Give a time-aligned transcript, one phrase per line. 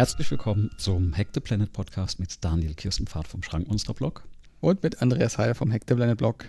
[0.00, 4.26] Herzlich willkommen zum Hack the Planet Podcast mit Daniel Kirstenpfad vom Schrankmonster-Blog.
[4.62, 6.46] Und mit Andreas Heil vom Hack the Planet Blog.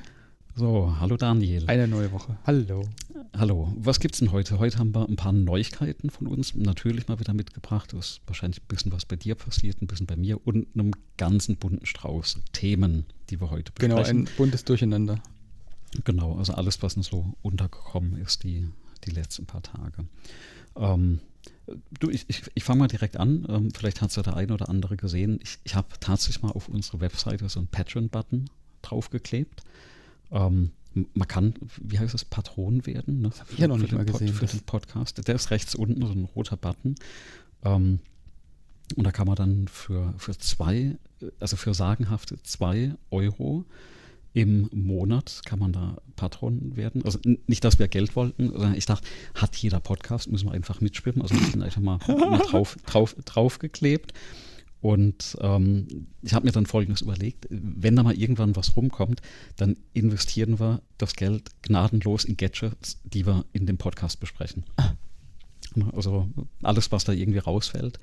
[0.56, 1.66] So, hallo Daniel.
[1.68, 2.38] Eine neue Woche.
[2.46, 2.88] Hallo.
[3.36, 3.74] Hallo.
[3.76, 4.58] Was gibt's denn heute?
[4.58, 7.92] Heute haben wir ein paar Neuigkeiten von uns natürlich mal wieder mitgebracht.
[7.92, 10.94] Es ist wahrscheinlich ein bisschen was bei dir passiert, ein bisschen bei mir und einem
[11.18, 13.98] ganzen bunten Strauß Themen, die wir heute besprechen.
[13.98, 15.22] Genau, ein buntes Durcheinander.
[16.06, 18.70] Genau, also alles, was uns so untergekommen ist, die,
[19.04, 20.06] die letzten paar Tage.
[20.78, 21.20] Ähm,
[22.00, 23.46] Du, ich, ich, ich fange mal direkt an.
[23.50, 25.40] Ähm, vielleicht hat es ja der eine oder andere gesehen.
[25.42, 28.50] Ich, ich habe tatsächlich mal auf unsere Webseite so einen Patreon-Button
[28.82, 29.64] draufgeklebt.
[30.32, 33.22] Ähm, man kann, wie heißt das, Patron werden?
[33.22, 33.30] Ne?
[33.30, 34.34] Das habe ich ja noch nicht mal Pod, gesehen.
[34.34, 35.26] Für den Podcast.
[35.28, 36.96] Der ist rechts unten, so ein roter Button.
[37.64, 38.00] Ähm,
[38.96, 40.98] und da kann man dann für, für zwei,
[41.40, 43.66] also für sagenhafte zwei Euro
[44.34, 47.04] im Monat kann man da Patron werden.
[47.04, 50.80] Also nicht, dass wir Geld wollten, sondern ich dachte, hat jeder Podcast, müssen wir einfach
[50.80, 51.22] mitschwimmen.
[51.22, 54.14] Also ich bin einfach mal, mal drauf, drauf, draufgeklebt.
[54.80, 59.22] Und ähm, ich habe mir dann Folgendes überlegt, wenn da mal irgendwann was rumkommt,
[59.58, 64.64] dann investieren wir das Geld gnadenlos in Gadgets, die wir in dem Podcast besprechen.
[65.94, 66.30] Also
[66.64, 68.00] alles, was da irgendwie rausfällt,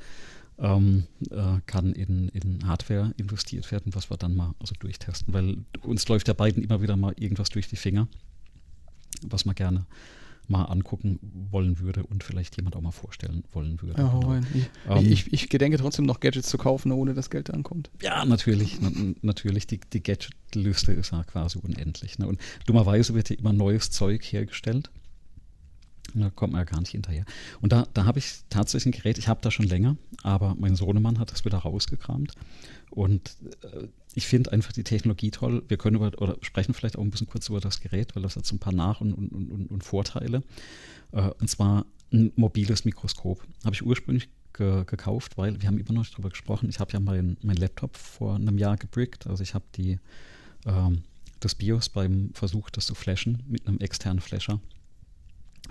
[0.58, 5.58] ähm, äh, kann in, in Hardware investiert werden, was wir dann mal also durchtesten, weil
[5.82, 8.08] uns läuft ja beiden immer wieder mal irgendwas durch die Finger,
[9.22, 9.86] was man gerne
[10.48, 11.18] mal angucken
[11.50, 14.00] wollen würde und vielleicht jemand auch mal vorstellen wollen würde.
[14.00, 14.40] Ja, genau.
[14.54, 17.90] ich, ähm, ich, ich, gedenke trotzdem noch Gadgets zu kaufen, ohne dass Geld ankommt.
[18.00, 18.78] Ja, natürlich.
[19.20, 22.18] natürlich, die, die Gadget-Liste ist ja quasi unendlich.
[22.18, 22.26] Ne?
[22.26, 24.90] Und dummerweise wird ja immer neues Zeug hergestellt.
[26.14, 27.24] Da kommt man ja gar nicht hinterher.
[27.60, 30.76] Und da, da habe ich tatsächlich ein Gerät, ich habe da schon länger, aber mein
[30.76, 32.32] Sohnemann hat das wieder rausgekramt.
[32.90, 35.62] Und äh, ich finde einfach die Technologie toll.
[35.68, 38.36] Wir können über, oder sprechen vielleicht auch ein bisschen kurz über das Gerät, weil das
[38.36, 40.42] hat so ein paar Nach- und, und, und, und Vorteile.
[41.12, 43.42] Äh, und zwar ein mobiles Mikroskop.
[43.64, 46.68] Habe ich ursprünglich ge gekauft, weil wir haben immer noch nicht darüber gesprochen.
[46.68, 49.26] Ich habe ja meinen mein Laptop vor einem Jahr gebrickt.
[49.26, 49.98] Also ich habe die
[50.66, 51.02] ähm,
[51.40, 54.60] das BIOS beim Versuch, das zu flashen mit einem externen Flasher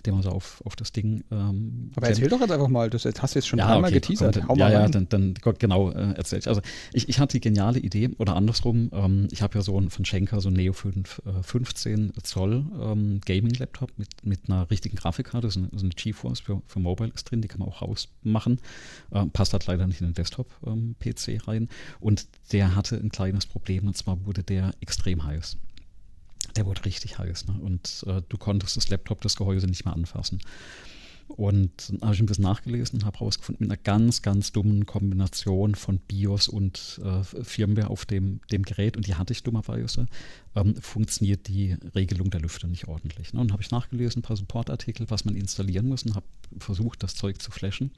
[0.06, 1.24] den man so auf, auf das Ding.
[1.32, 4.00] Ähm, Aber erzähl doch jetzt einfach mal, das hast du jetzt schon ja, dreimal okay,
[4.00, 4.48] geteasert.
[4.48, 6.48] Hau ja, ja, dann, dann genau äh, erzähl ich.
[6.48, 6.62] Also
[6.94, 10.06] ich, ich hatte die geniale Idee, oder andersrum, ähm, ich habe ja so einen von
[10.06, 15.50] Schenker, so einen Neo 5, äh, 15 Zoll ähm, Gaming-Laptop mit, mit einer richtigen Grafikkarte,
[15.50, 18.60] so eine, so eine GeForce für, für Mobile ist drin, die kann man auch rausmachen.
[19.12, 21.70] Äh, passt halt leider nicht in den Desktop-PC ähm, rein.
[22.00, 25.58] Und der hatte ein kleines Problem, und zwar wurde der extrem heiß
[26.58, 27.48] der wurde richtig heiß.
[27.48, 27.56] Ne?
[27.62, 30.40] Und äh, du konntest das Laptop, das Gehäuse nicht mehr anfassen.
[31.28, 34.86] Und dann habe ich ein bisschen nachgelesen und habe herausgefunden, mit einer ganz, ganz dummen
[34.86, 40.06] Kombination von BIOS und äh, Firmware auf dem, dem Gerät, und die hatte ich dummerweise,
[40.56, 43.34] ähm, funktioniert die Regelung der Lüfter nicht ordentlich.
[43.34, 43.42] Ne?
[43.42, 46.26] Und habe ich nachgelesen, ein paar Supportartikel, was man installieren muss, und habe
[46.60, 47.92] versucht, das Zeug zu flashen.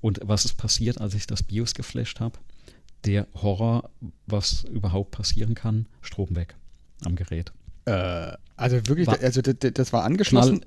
[0.00, 2.38] Und was ist passiert, als ich das BIOS geflasht habe?
[3.04, 3.90] Der Horror,
[4.26, 6.54] was überhaupt passieren kann, Strom weg
[7.04, 7.52] am Gerät.
[7.90, 10.64] Äh, also wirklich, war, also das, war angeschlossen.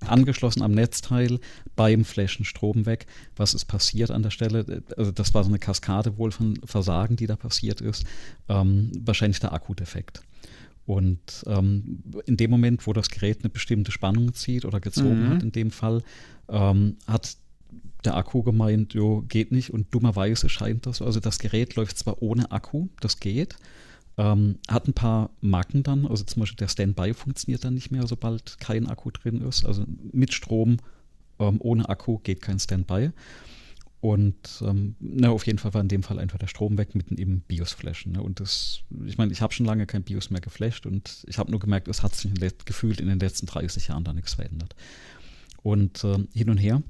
[0.00, 1.38] angeschlossen am Netzteil,
[1.74, 3.06] beim Flashen Strom weg.
[3.36, 4.82] Was ist passiert an der Stelle?
[4.96, 8.04] Also das war so eine Kaskade wohl von Versagen, die da passiert ist.
[8.48, 10.22] Ähm, wahrscheinlich der Akkudefekt.
[10.86, 15.28] Und ähm, in dem Moment, wo das Gerät eine bestimmte Spannung zieht oder gezogen mhm.
[15.30, 16.02] hat, in dem Fall,
[16.48, 17.36] ähm, hat
[18.04, 19.70] der Akku gemeint, jo, geht nicht.
[19.70, 23.56] Und dummerweise scheint das, also das Gerät läuft zwar ohne Akku, das geht,
[24.18, 28.06] ähm, hat ein paar Marken dann, also zum Beispiel der Standby funktioniert dann nicht mehr,
[28.06, 29.64] sobald kein Akku drin ist.
[29.64, 30.78] Also mit Strom,
[31.38, 33.10] ähm, ohne Akku geht kein Standby.
[34.00, 37.16] Und ähm, na, auf jeden Fall war in dem Fall einfach der Strom weg mitten
[37.16, 38.12] im BIOS flashen.
[38.12, 38.22] Ne?
[38.22, 41.50] Und das, ich meine, ich habe schon lange kein BIOS mehr geflasht und ich habe
[41.50, 42.32] nur gemerkt, es hat sich
[42.64, 44.76] gefühlt in den letzten 30 Jahren da nichts verändert.
[45.62, 46.82] Und äh, hin und her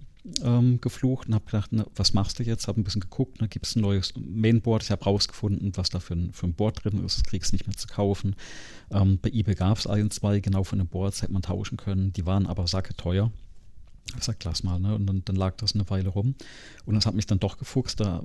[0.43, 2.69] ähm, geflucht und habe gedacht, na, was machst du jetzt?
[2.69, 4.83] Habe ein bisschen geguckt, da gibt es ein neues Mainboard.
[4.83, 7.19] Ich habe rausgefunden, was da für ein, für ein Board drin ist.
[7.19, 8.37] Das kriegst du nicht mehr zu kaufen.
[8.91, 12.13] Ähm, bei eBay gab es ein, zwei genau von den Boards, hätte man tauschen können.
[12.13, 13.31] Die waren aber sacke teuer.
[14.17, 14.95] Ich sag, lass mal, ne?
[14.95, 16.37] Und dann, dann, lag das eine Weile rum.
[16.85, 17.99] Und das hat mich dann doch gefuchst.
[17.99, 18.23] Da,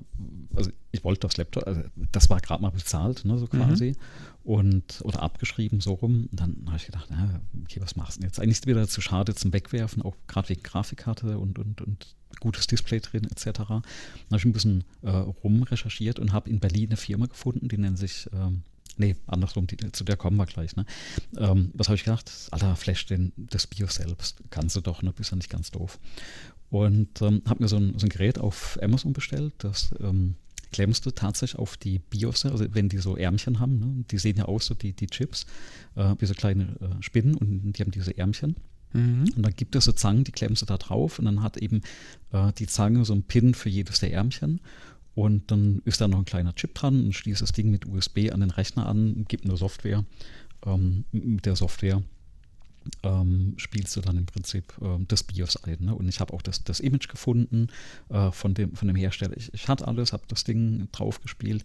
[0.54, 1.82] also ich wollte das Laptop, also
[2.12, 3.92] das war gerade mal bezahlt, ne, so quasi.
[3.92, 3.96] Mhm.
[4.44, 6.28] Und, oder abgeschrieben, so rum.
[6.32, 8.40] Und dann habe ich gedacht, na, okay, was machst du denn jetzt?
[8.40, 12.66] Eigentlich ist wieder zu schade zum Wegwerfen, auch gerade wegen Grafikkarte und, und, und gutes
[12.66, 13.46] Display drin, etc.
[13.60, 17.78] Dann habe ich ein bisschen äh, rumrecherchiert und habe in Berlin eine Firma gefunden, die
[17.78, 18.64] nennt sich ähm,
[18.98, 20.76] Nee, andersrum, die, zu der kommen wir gleich.
[20.76, 20.86] Ne?
[21.38, 22.32] Ähm, was habe ich gedacht?
[22.52, 24.44] Alter, flash den, das BIOS selbst.
[24.50, 25.14] Kannst du doch, ne?
[25.14, 26.00] Bist ja nicht ganz doof.
[26.70, 30.36] Und ähm, habe mir so ein, so ein, Gerät auf Amazon bestellt, das ähm,
[30.72, 34.06] klemmst du tatsächlich auf die BIOS, also wenn die so Ärmchen haben, ne?
[34.10, 35.46] die sehen ja aus, so die, die Chips,
[35.96, 38.56] äh, wie so kleine äh, Spinnen und die haben diese Ärmchen.
[38.94, 39.26] Mhm.
[39.36, 41.82] Und dann gibt es so Zangen, die klemmst du da drauf und dann hat eben
[42.32, 44.60] äh, die Zange so einen Pin für jedes der Ärmchen.
[45.14, 48.32] Und dann ist da noch ein kleiner Chip dran und schließt das Ding mit USB
[48.32, 50.06] an den Rechner an, gibt eine Software.
[50.66, 52.02] Ähm, mit der Software
[53.04, 55.78] ähm, spielst du dann im Prinzip ähm, das BIOS ein.
[55.82, 55.96] Ne?
[55.96, 57.68] Und ich habe auch das, das Image gefunden
[58.10, 59.36] äh, von, dem, von dem Hersteller.
[59.38, 61.64] Ich, ich hatte alles, habe das Ding drauf gespielt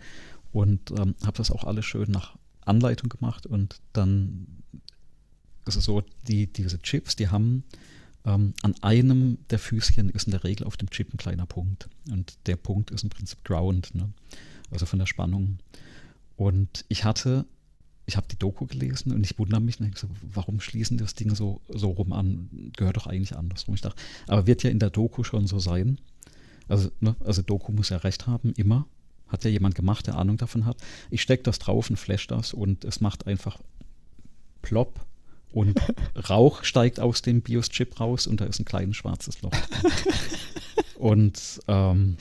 [0.53, 3.47] und ähm, habe das auch alles schön nach Anleitung gemacht.
[3.47, 4.47] Und dann
[5.67, 7.65] ist es so, die, diese Chips, die haben
[8.25, 11.89] ähm, an einem der Füßchen ist in der Regel auf dem Chip ein kleiner Punkt.
[12.11, 14.11] Und der Punkt ist im Prinzip Ground, ne?
[14.71, 15.59] also von der Spannung.
[16.37, 17.47] Und ich hatte
[18.07, 21.61] ich habe die Doku gelesen und ich wundere mich, so, warum schließen das Ding so,
[21.69, 22.71] so rum an?
[22.77, 23.75] Gehört doch eigentlich andersrum.
[23.75, 25.99] Ich dachte, aber wird ja in der Doku schon so sein.
[26.69, 28.87] Also, ne, also Doku muss ja recht haben, immer.
[29.27, 30.77] Hat ja jemand gemacht, der Ahnung davon hat.
[31.11, 33.59] Ich stecke das drauf und flash das und es macht einfach
[34.63, 35.05] plopp
[35.53, 35.81] und
[36.29, 39.53] Rauch steigt aus dem BIOS-Chip raus und da ist ein kleines schwarzes Loch.
[40.99, 42.17] und ähm,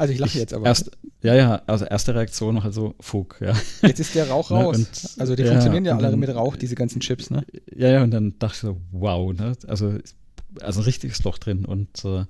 [0.00, 0.64] also ich lache jetzt aber.
[0.64, 0.90] Erst,
[1.22, 3.52] ja, ja, also erste Reaktion noch also Fug, ja.
[3.82, 4.76] Jetzt ist der Rauch ne, raus.
[4.78, 7.44] und, also die ja, funktionieren ja alle mit Rauch, diese ganzen Chips, ne?
[7.76, 9.52] Ja, ja, und dann dachte ich so, wow, ne?
[9.66, 9.98] Also,
[10.62, 12.24] also ein richtiges Loch drin und äh,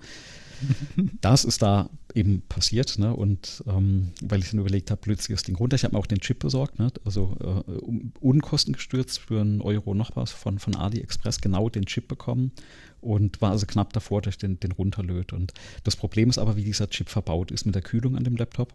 [1.21, 3.15] das ist da eben passiert, ne?
[3.15, 5.77] Und ähm, weil ich dann überlegt habe, plötzlich das Ding runter.
[5.77, 6.93] Ich habe mir auch den Chip besorgt, ne?
[7.05, 12.09] Also äh, um, unkostengestürzt für einen Euro noch was von, von AliExpress genau den Chip
[12.09, 12.53] bekommen
[13.01, 15.33] und war also knapp davor, dass ich den, den runterlöt.
[15.33, 15.53] Und
[15.85, 18.75] das Problem ist aber, wie dieser Chip verbaut ist mit der Kühlung an dem Laptop.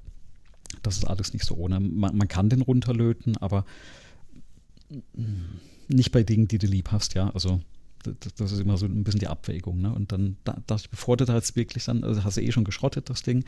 [0.82, 1.80] Das ist alles nicht so ohne.
[1.80, 3.66] Man, man kann den runterlöten, aber
[5.88, 7.30] nicht bei Dingen, die du lieb hast, ja.
[7.30, 7.62] Also
[8.38, 9.82] das ist immer so ein bisschen die Abwägung.
[9.82, 9.94] Ne?
[9.94, 12.64] Und dann dachte ich, bevor du da jetzt wirklich dann, also hast du eh schon
[12.64, 13.44] geschrottet, das Ding.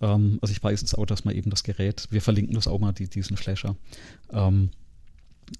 [0.00, 2.78] Ähm, also ich weiß jetzt auch, dass man eben das Gerät, wir verlinken das auch
[2.78, 3.76] mal, die, diesen Flasher.
[4.32, 4.70] Ähm,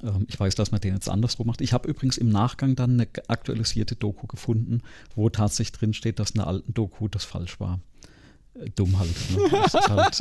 [0.02, 1.60] ähm, ich weiß, dass man den jetzt andersrum macht.
[1.60, 4.82] Ich habe übrigens im Nachgang dann eine aktualisierte Doku gefunden,
[5.14, 7.80] wo tatsächlich drin steht, dass in der alten Doku das falsch war
[8.75, 9.11] dumm halt.
[9.31, 9.50] Ne?
[9.61, 10.20] Das, ist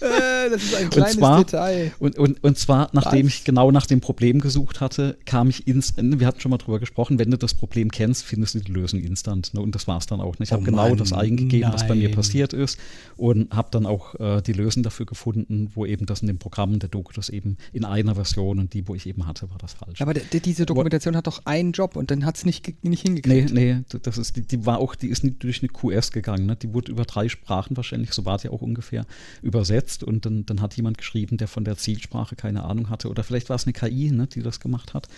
[0.00, 1.92] äh, das ist ein kleines und zwar, Detail.
[1.98, 3.34] Und, und, und zwar, nachdem Was?
[3.34, 6.78] ich genau nach dem Problem gesucht hatte, kam ich ins, wir hatten schon mal drüber
[6.78, 9.52] gesprochen, wenn du das Problem kennst, findest du die Lösung instant.
[9.54, 9.60] Ne?
[9.60, 10.38] Und das war es dann auch.
[10.38, 10.44] Ne?
[10.44, 11.72] Ich oh habe genau das eingegeben, nein.
[11.72, 12.78] was bei mir passiert ist
[13.16, 16.78] und habe dann auch äh, die Lösung dafür gefunden, wo eben das in dem Programm
[16.78, 19.74] der Doku das eben in einer Version und die, wo ich eben hatte, war das
[19.74, 20.00] falsch.
[20.00, 23.52] Aber diese Dokumentation Aber, hat doch einen Job und dann hat es nicht, nicht hingekriegt.
[23.52, 26.46] Nee, nee, das ist, die, die war auch, die ist nicht durch eine QS gegangen.
[26.46, 26.56] Ne?
[26.56, 29.04] Die wurde über drei Sprachen Sprachen wahrscheinlich, so war es ja auch ungefähr,
[29.42, 33.24] übersetzt und dann, dann hat jemand geschrieben, der von der Zielsprache keine Ahnung hatte oder
[33.24, 35.08] vielleicht war es eine KI, ne, die das gemacht hat.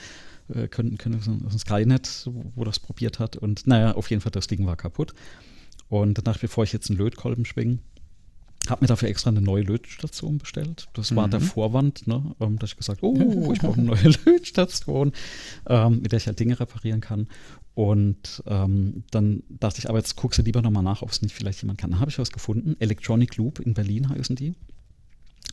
[0.48, 4.32] Äh, können, können so ein Skynet, wo das probiert hat und naja, auf jeden Fall
[4.32, 5.12] das Ding war kaputt.
[5.90, 7.80] Und danach, bevor ich jetzt einen Lötkolben schwinge,
[8.70, 10.88] habe mir dafür extra eine neue Lötstation bestellt.
[10.94, 11.32] Das war mhm.
[11.32, 15.12] der Vorwand, ne, ähm, dass ich gesagt oh, ich brauche eine neue Lötstation,
[15.66, 17.28] ähm, mit der ich halt Dinge reparieren kann.
[17.74, 21.34] Und ähm, dann dachte ich, aber jetzt guckst du lieber nochmal nach, ob es nicht
[21.34, 21.90] vielleicht jemand kann.
[21.90, 22.76] Dann habe ich was gefunden.
[22.80, 24.54] Electronic Loop in Berlin heißen die.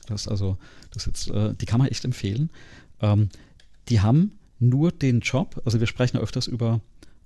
[0.08, 0.58] Das also,
[0.92, 2.50] das jetzt, äh, die kann man echt empfehlen.
[3.00, 3.30] Ähm,
[3.88, 6.82] die haben nur den Job, also wir sprechen ja öfters über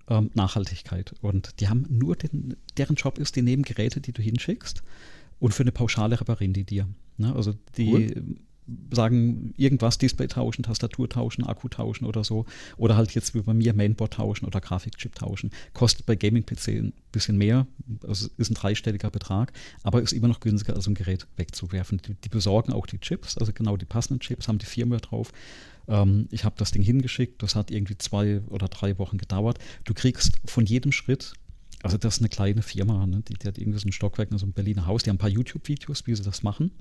[0.08, 4.22] ähm, Nachhaltigkeit und die haben nur den, deren Job ist, die nehmen Geräte, die du
[4.22, 4.84] hinschickst
[5.40, 6.88] und für eine Pauschale reparieren die dir.
[7.18, 7.34] Ne?
[7.34, 8.38] Also die cool
[8.92, 12.46] sagen, irgendwas, Display tauschen, Tastatur tauschen, Akku tauschen oder so.
[12.78, 15.52] Oder halt jetzt wie bei mir Mainboard tauschen oder Grafikchip tauschen.
[15.74, 17.68] Kostet bei Gaming-PC ein bisschen mehr,
[18.08, 19.52] also ist ein dreistelliger Betrag,
[19.84, 22.02] aber ist immer noch günstiger, als ein Gerät wegzuwerfen.
[22.08, 25.32] Die, die besorgen auch die Chips, also genau die passenden Chips, haben die Firmware drauf.
[25.88, 29.60] Ähm, ich habe das Ding hingeschickt, das hat irgendwie zwei oder drei Wochen gedauert.
[29.84, 31.34] Du kriegst von jedem Schritt
[31.84, 33.22] also das ist eine kleine Firma, ne?
[33.28, 35.30] die, die, hat irgendwie so ein Stockwerk, so ein Berliner Haus, die haben ein paar
[35.30, 36.72] YouTube-Videos, wie sie das machen.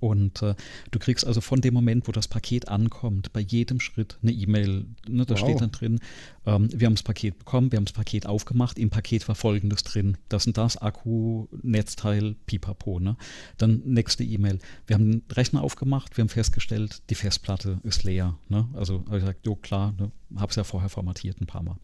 [0.00, 0.54] Und äh,
[0.90, 4.86] du kriegst also von dem Moment, wo das Paket ankommt, bei jedem Schritt eine E-Mail.
[5.08, 5.38] Ne, da wow.
[5.38, 6.00] steht dann drin,
[6.46, 9.82] ähm, wir haben das Paket bekommen, wir haben das Paket aufgemacht, im Paket war folgendes
[9.82, 10.16] drin.
[10.28, 13.00] Das und das, Akku, Netzteil, pipapo.
[13.00, 13.16] Ne?
[13.56, 14.58] Dann nächste E-Mail.
[14.86, 18.36] Wir haben den Rechner aufgemacht, wir haben festgestellt, die Festplatte ist leer.
[18.48, 18.68] Ne?
[18.74, 20.10] Also habe ich gesagt, jo klar, ne?
[20.36, 21.76] habe es ja vorher formatiert ein paar Mal.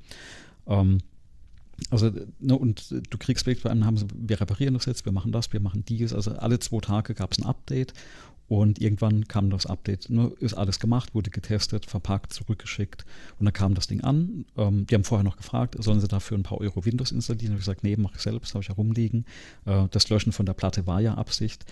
[0.67, 0.99] Ähm,
[1.91, 2.11] also,
[2.41, 5.33] ne, und du kriegst wirklich bei einem, haben sie, wir reparieren das jetzt, wir machen
[5.33, 6.13] das, wir machen dies.
[6.13, 7.93] Also alle zwei Tage gab es ein Update
[8.49, 13.05] und irgendwann kam das Update, ne, ist alles gemacht, wurde getestet, verpackt, zurückgeschickt
[13.39, 14.45] und dann kam das Ding an.
[14.57, 17.47] Ähm, die haben vorher noch gefragt, sollen sie dafür ein paar Euro Windows installieren?
[17.47, 19.25] Da habe ich gesagt, nee, mache ich selbst, habe ich herumliegen.
[19.65, 21.65] Äh, das Löschen von der Platte war ja Absicht.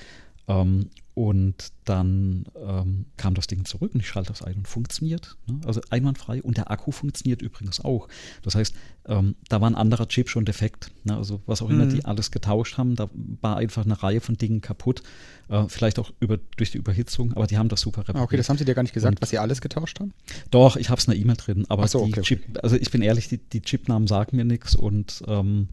[0.48, 5.36] Ähm, und dann ähm, kam das Ding zurück und ich schalte das ein und funktioniert.
[5.46, 5.60] Ne?
[5.66, 6.42] Also einwandfrei.
[6.42, 8.08] Und der Akku funktioniert übrigens auch.
[8.42, 8.74] Das heißt,
[9.06, 10.90] ähm, da war ein anderer Chip schon defekt.
[11.04, 11.14] Ne?
[11.14, 11.90] Also was auch immer mhm.
[11.90, 13.10] die alles getauscht haben, da
[13.42, 15.02] war einfach eine Reihe von Dingen kaputt.
[15.50, 18.22] Äh, vielleicht auch über, durch die Überhitzung, aber die haben das super repariert.
[18.22, 20.14] Ah, okay, das haben sie dir gar nicht gesagt, und, was sie alles getauscht haben?
[20.50, 21.66] Doch, ich habe es in der E-Mail drin.
[21.68, 22.60] Aber so, die okay, Chip, okay.
[22.62, 25.68] also ich bin ehrlich, die, die Chipnamen sagen mir nichts und ähm,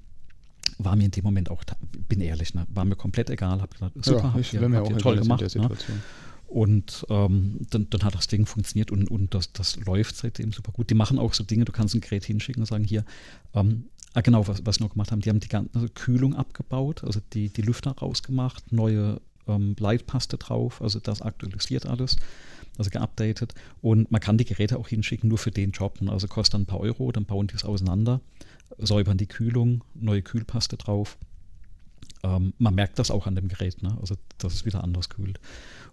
[0.78, 1.64] war mir in dem Moment auch,
[2.08, 3.62] bin ehrlich, ne, war mir komplett egal.
[3.62, 5.56] Habe gesagt, super, ja, ich habt ihr, habt ihr toll gemacht.
[5.56, 5.70] Ne?
[6.48, 10.72] Und ähm, dann, dann, hat das Ding funktioniert und, und das, das läuft seitdem super
[10.72, 10.90] gut.
[10.90, 13.06] Die machen auch so Dinge, du kannst ein Gerät hinschicken und sagen, hier,
[13.54, 17.04] ähm, ah genau, was, was sie noch gemacht haben, die haben die ganze Kühlung abgebaut,
[17.04, 22.18] also die, die Lüfter rausgemacht, neue ähm, Leitpaste drauf, also das aktualisiert alles,
[22.80, 23.54] also geupdatet.
[23.82, 26.00] Und man kann die Geräte auch hinschicken, nur für den Job.
[26.08, 28.22] Also kostet dann ein paar Euro, dann bauen die es auseinander
[28.78, 31.18] säubern die Kühlung, neue Kühlpaste drauf.
[32.24, 33.98] Ähm, man merkt das auch an dem Gerät, ne?
[34.00, 35.40] also dass es wieder anders kühlt.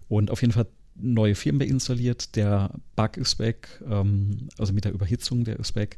[0.09, 4.93] Und auf jeden Fall neue Firmware installiert, der Bug ist weg, ähm, also mit der
[4.93, 5.97] Überhitzung, der ist weg.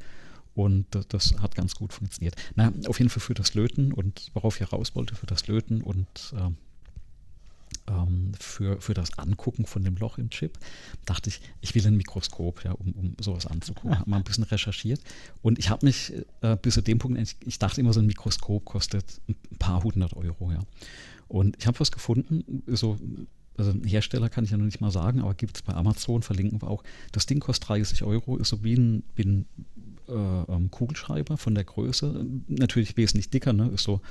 [0.56, 2.36] Und das, das, hat ganz gut funktioniert.
[2.56, 5.82] Na, auf jeden Fall für das Löten und worauf ich raus wollte, für das Löten
[5.82, 6.50] und äh,
[7.90, 10.58] ähm, für, für das Angucken von dem Loch im Chip,
[11.06, 13.98] dachte ich, ich will ein Mikroskop, ja, um, um sowas anzugucken.
[13.98, 15.02] Habe mal ein bisschen recherchiert
[15.42, 18.06] und ich habe mich äh, bis zu dem Punkt, ich, ich dachte immer, so ein
[18.06, 20.60] Mikroskop kostet ein paar hundert Euro, ja.
[21.28, 22.98] Und ich habe was gefunden, so
[23.60, 26.62] also Hersteller kann ich ja noch nicht mal sagen, aber gibt es bei Amazon, verlinken
[26.62, 26.84] wir auch.
[27.12, 29.46] Das Ding kostet 30 Euro, ist so wie ein, wie ein
[30.08, 32.26] äh, ähm, Kugelschreiber von der Größe.
[32.48, 33.70] Natürlich wesentlich dicker, ne?
[33.70, 34.02] ist so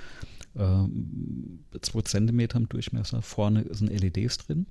[0.58, 3.22] 2 cm im Durchmesser.
[3.22, 4.66] Vorne sind LEDs drin.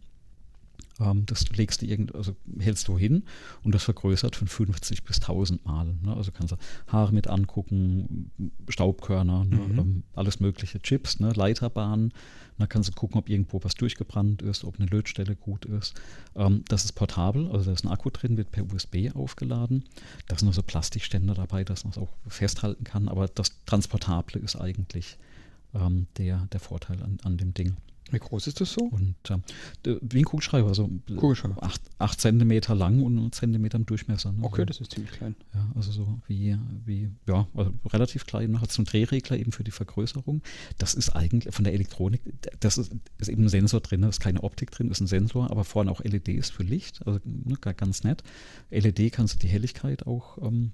[1.00, 3.24] Ähm, das legst du irgend, also hältst du hin
[3.64, 5.96] und das vergrößert von 50 bis 1000 Mal.
[6.04, 6.16] Ne?
[6.16, 8.32] Also kannst du Haare mit angucken,
[8.70, 9.56] Staubkörner, ne?
[9.56, 9.80] mhm.
[9.80, 11.32] ähm, alles mögliche, Chips, ne?
[11.34, 12.14] Leiterbahnen.
[12.60, 15.94] Da kannst du gucken, ob irgendwo was durchgebrannt ist, ob eine Lötstelle gut ist.
[16.36, 19.84] Ähm, das ist portabel, also da ist ein Akku drin, wird per USB aufgeladen.
[20.28, 23.10] Da sind also Plastikständer dabei, dass man es auch festhalten kann.
[23.10, 25.20] Aber das Transportable ist eigentlich
[25.80, 27.78] ähm, der, der Vorteil an, an dem Ding.
[28.12, 28.86] Wie groß ist das so?
[28.86, 31.58] Und äh, wie ein Kugelschreiber, also Kugelschreiber.
[32.00, 34.32] 8, cm lang und 1 cm im Durchmesser.
[34.32, 34.44] Ne?
[34.44, 35.36] Okay, das ist ziemlich klein.
[35.54, 38.52] Ja, also so wie, wie ja, also relativ klein.
[38.52, 40.42] Noch hat so einen Drehregler eben für die Vergrößerung.
[40.78, 42.22] Das ist eigentlich von der Elektronik,
[42.60, 45.52] das ist, ist eben ein Sensor drin, da ist keine Optik drin, ist ein Sensor,
[45.52, 48.24] aber vorne auch LEDs für Licht, also ne, ganz nett.
[48.70, 50.72] LED kannst du die Helligkeit auch ähm,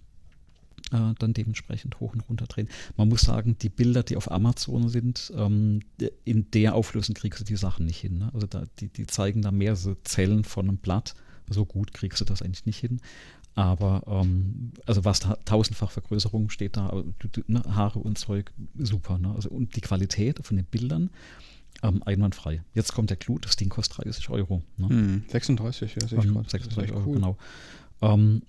[0.94, 2.70] äh, dann dementsprechend hoch und runter drehen.
[2.96, 5.82] Man muss sagen, die Bilder, die auf Amazon sind, ähm,
[6.24, 8.20] in der Auflösung kriegst du die Sachen nicht hin.
[8.20, 8.30] Ne?
[8.34, 11.16] Also da, die, die zeigen da mehr so Zellen von einem Blatt.
[11.50, 13.02] So gut kriegst du das eigentlich nicht hin.
[13.56, 18.52] Aber ähm, also was da, tausendfach Vergrößerung steht da, du, du, ne, Haare und Zeug,
[18.78, 19.18] super.
[19.18, 19.34] Ne?
[19.36, 21.10] Also, und die Qualität von den Bildern,
[21.84, 22.64] ähm, einwandfrei.
[22.74, 24.64] Jetzt kommt der Clou, das Ding kostet 30 Euro.
[24.78, 24.90] Ne?
[24.90, 26.50] Hm, 36, ja, sehe ich ähm, gerade.
[26.50, 27.16] 36 Euro, cool.
[27.16, 27.38] genau.
[28.02, 28.42] Ähm,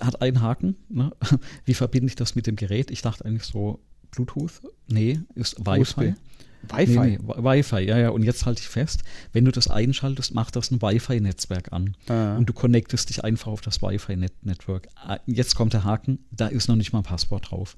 [0.00, 0.76] hat einen Haken.
[0.88, 1.12] Ne?
[1.64, 2.90] Wie verbinde ich das mit dem Gerät?
[2.90, 4.60] Ich dachte eigentlich so, Bluetooth?
[4.88, 6.14] Nee, ist Wi-Fi.
[6.62, 6.98] Wi-Fi?
[6.98, 8.08] Nee, nee, Wi-Fi, ja, ja.
[8.10, 9.02] Und jetzt halte ich fest,
[9.32, 11.96] wenn du das einschaltest, macht das ein Wi-Fi-Netzwerk an.
[12.08, 12.36] Ah.
[12.36, 14.88] Und du connectest dich einfach auf das Wi-Fi-Network.
[14.96, 17.76] Ah, jetzt kommt der Haken, da ist noch nicht mal ein Passwort drauf.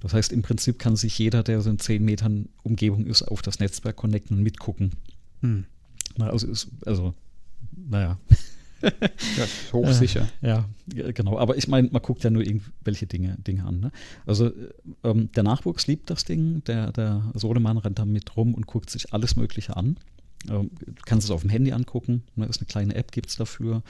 [0.00, 3.42] Das heißt, im Prinzip kann sich jeder, der so in 10 Metern Umgebung ist, auf
[3.42, 4.92] das Netzwerk connecten und mitgucken.
[5.40, 5.66] Hm.
[6.16, 7.14] Na, also, ist, also,
[7.74, 8.18] naja
[9.36, 10.28] ja, hochsicher.
[10.40, 10.66] Äh, ja,
[11.12, 11.38] genau.
[11.38, 13.80] Aber ich meine, man guckt ja nur irgendwelche Dinge, Dinge an.
[13.80, 13.92] Ne?
[14.26, 14.50] Also
[15.04, 16.62] ähm, der Nachwuchs liebt das Ding.
[16.64, 19.96] Der, der Sohnemann rennt da mit rum und guckt sich alles Mögliche an.
[20.50, 22.24] Ähm, du kannst es auf dem Handy angucken.
[22.36, 22.46] Ne?
[22.46, 23.82] Ist eine kleine App, gibt es dafür.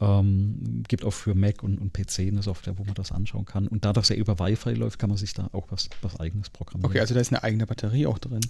[0.00, 3.66] Ähm, gibt auch für Mac und, und PC eine Software, wo man das anschauen kann.
[3.66, 6.50] Und da das ja über Wi-Fi läuft, kann man sich da auch was, was eigenes
[6.50, 6.88] programmieren.
[6.88, 8.40] Okay, also da ist eine eigene Batterie auch drin.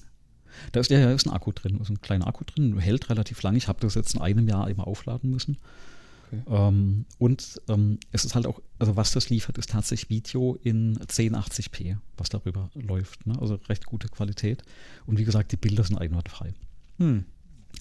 [0.72, 3.56] Da ist, ja, ist ein Akku drin, ist ein kleiner Akku drin, hält relativ lang.
[3.56, 5.58] Ich habe das jetzt in einem Jahr immer aufladen müssen.
[6.28, 6.42] Okay.
[6.50, 10.98] Ähm, und ähm, es ist halt auch, also was das liefert, ist tatsächlich Video in
[10.98, 13.26] 1080p, was darüber läuft.
[13.26, 13.34] Ne?
[13.40, 14.62] Also recht gute Qualität.
[15.06, 16.54] Und wie gesagt, die Bilder sind einwandfrei.
[16.98, 17.24] Hm.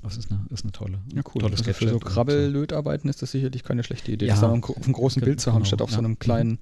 [0.03, 1.41] Das ist eine, ist eine tolle, ja, cool.
[1.41, 4.93] tolles also Für so Krabbellötarbeiten ist das sicherlich keine schlechte Idee, ja, das auf einem
[4.93, 5.95] großen Bild zu haben, genau, statt auf ja.
[5.95, 6.59] so einem kleinen,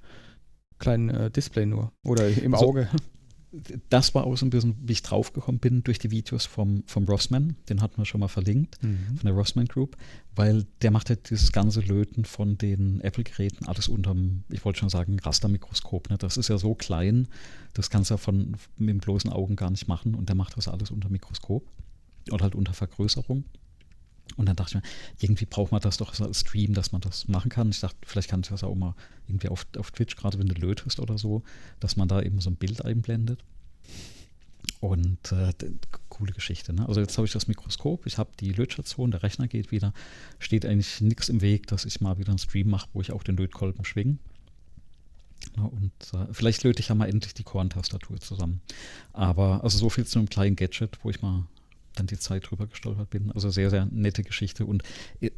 [0.79, 1.91] kleinen äh, Display nur.
[2.03, 2.87] Oder im Auge.
[3.89, 7.05] Das war auch so ein bisschen, wie ich draufgekommen bin, durch die Videos vom, vom
[7.05, 9.17] Rossman, den hatten wir schon mal verlinkt, mhm.
[9.17, 9.97] von der Rossman Group,
[10.35, 14.89] weil der macht halt dieses ganze Löten von den Apple-Geräten alles unterm, ich wollte schon
[14.89, 16.09] sagen, Rastermikroskop.
[16.09, 16.17] Ne?
[16.17, 17.27] Das ist ja so klein,
[17.73, 20.67] das kannst du ja von, mit bloßen Augen gar nicht machen und der macht das
[20.67, 21.65] alles unter Mikroskop
[22.31, 23.45] oder halt unter Vergrößerung.
[24.37, 24.89] Und dann dachte ich mir,
[25.19, 27.69] irgendwie braucht man das doch als Stream, dass man das machen kann.
[27.69, 28.95] Ich dachte, vielleicht kann ich das auch mal
[29.27, 31.43] irgendwie auf, auf Twitch, gerade wenn du lötest oder so,
[31.79, 33.43] dass man da eben so ein Bild einblendet.
[34.81, 35.53] Und äh,
[36.09, 36.73] coole Geschichte.
[36.73, 36.87] Ne?
[36.87, 39.93] Also jetzt habe ich das Mikroskop, ich habe die Lötstation, der Rechner geht wieder,
[40.39, 43.23] steht eigentlich nichts im Weg, dass ich mal wieder einen Stream mache, wo ich auch
[43.23, 44.17] den Lötkolben schwinge.
[45.57, 48.61] Ja, und äh, vielleicht löte ich ja mal endlich die Korn-Tastatur zusammen.
[49.13, 51.45] Aber also so viel zu einem kleinen Gadget, wo ich mal
[51.95, 53.31] dann die Zeit drüber gestolpert bin.
[53.31, 54.65] Also sehr, sehr nette Geschichte.
[54.65, 54.83] Und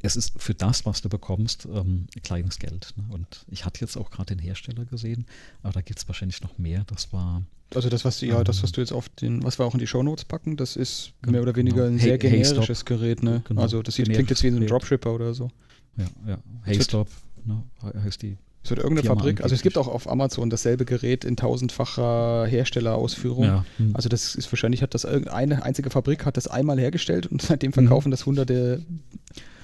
[0.01, 2.93] es ist für das, was du bekommst, ähm, kleines Geld.
[2.97, 3.05] Ne?
[3.09, 5.25] Und ich hatte jetzt auch gerade den Hersteller gesehen,
[5.63, 6.83] aber da gibt es wahrscheinlich noch mehr.
[6.87, 7.43] Das war.
[7.75, 9.79] Also das, was du, ja, das, was du jetzt auf den, was wir auch in
[9.79, 11.87] die Shownotes packen, das ist mehr oder weniger genau.
[11.87, 13.41] ein sehr hey, generisches hey, Gerät, ne?
[13.45, 13.61] Genau.
[13.61, 15.51] Also das sieht, klingt jetzt wie so ein Dropshipper oder so.
[15.97, 16.37] Ja, ja.
[16.63, 17.09] Hey Stop,
[17.43, 20.83] ne, heißt die es wird irgendeine Firma Fabrik, also es gibt auch auf Amazon dasselbe
[20.83, 23.45] Gerät in tausendfacher Herstellerausführung.
[23.45, 23.65] Ja.
[23.77, 23.95] Hm.
[23.95, 27.71] Also das ist wahrscheinlich hat das eine einzige Fabrik hat das einmal hergestellt und seitdem
[27.71, 28.11] verkaufen hm.
[28.11, 28.83] das hunderte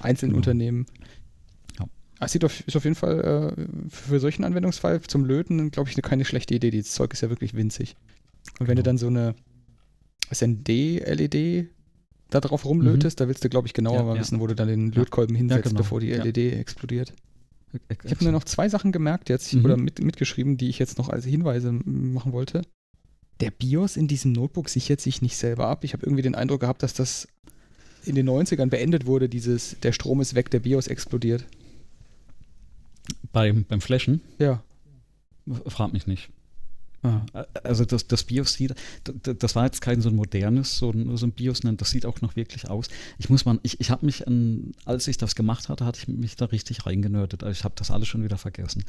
[0.00, 0.38] einzelne genau.
[0.38, 0.86] Unternehmen.
[1.78, 1.84] Ja.
[2.20, 6.00] Es sieht auf, ist auf jeden Fall äh, für solchen Anwendungsfall zum Löten, glaube ich,
[6.00, 6.70] keine schlechte Idee.
[6.70, 7.96] Das Zeug ist ja wirklich winzig.
[8.58, 8.76] Und wenn genau.
[8.76, 9.34] du dann so eine
[10.32, 11.68] SND-LED
[12.30, 13.22] da drauf rumlötest, mhm.
[13.22, 15.64] da willst du, glaube ich, genauer ja, mal wissen, wo du dann den Lötkolben hinsetzt,
[15.64, 15.76] genau.
[15.76, 17.12] bevor die LED explodiert.
[18.04, 19.64] Ich habe nur noch zwei Sachen gemerkt jetzt mhm.
[19.64, 22.62] oder mit, mitgeschrieben, die ich jetzt noch als Hinweise machen wollte.
[23.40, 25.84] Der BIOS in diesem Notebook sichert sich nicht selber ab.
[25.84, 27.28] Ich habe irgendwie den Eindruck gehabt, dass das
[28.04, 31.44] in den 90ern beendet wurde, dieses, der Strom ist weg, der BIOS explodiert.
[33.32, 34.20] Beim, beim Flashen?
[34.38, 34.62] Ja.
[35.66, 36.30] Frag mich nicht.
[37.62, 38.74] Also das, das BIOS sieht,
[39.22, 42.06] das war jetzt kein so ein modernes, so ein, so ein BIOS, nein, das sieht
[42.06, 42.88] auch noch wirklich aus.
[43.18, 46.08] Ich muss mal, ich, ich habe mich, an, als ich das gemacht hatte, hatte ich
[46.08, 47.44] mich da richtig reingenördet.
[47.44, 48.84] Also ich habe das alles schon wieder vergessen.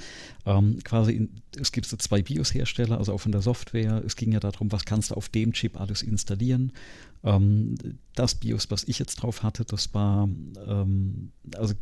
[0.46, 1.30] Ähm, quasi, in,
[1.60, 4.02] es gibt so zwei BIOS-Hersteller, also auch von der Software.
[4.06, 6.72] Es ging ja darum, was kannst du auf dem Chip alles installieren.
[7.24, 7.76] Ähm,
[8.14, 10.30] das BIOS, was ich jetzt drauf hatte, das war
[10.68, 11.74] ähm, also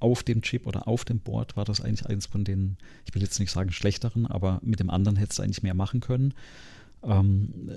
[0.00, 3.22] auf dem Chip oder auf dem Board war das eigentlich eins von den, ich will
[3.22, 6.34] jetzt nicht sagen schlechteren, aber mit dem anderen hättest du eigentlich mehr machen können.
[7.02, 7.70] Ähm,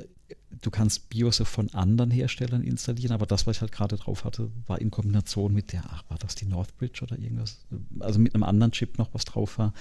[0.62, 4.50] du kannst BIOS von anderen Herstellern installieren, aber das, was ich halt gerade drauf hatte,
[4.68, 7.66] war in Kombination mit der, ach, war das die Northbridge oder irgendwas?
[8.00, 9.74] Also mit einem anderen Chip noch was drauf war.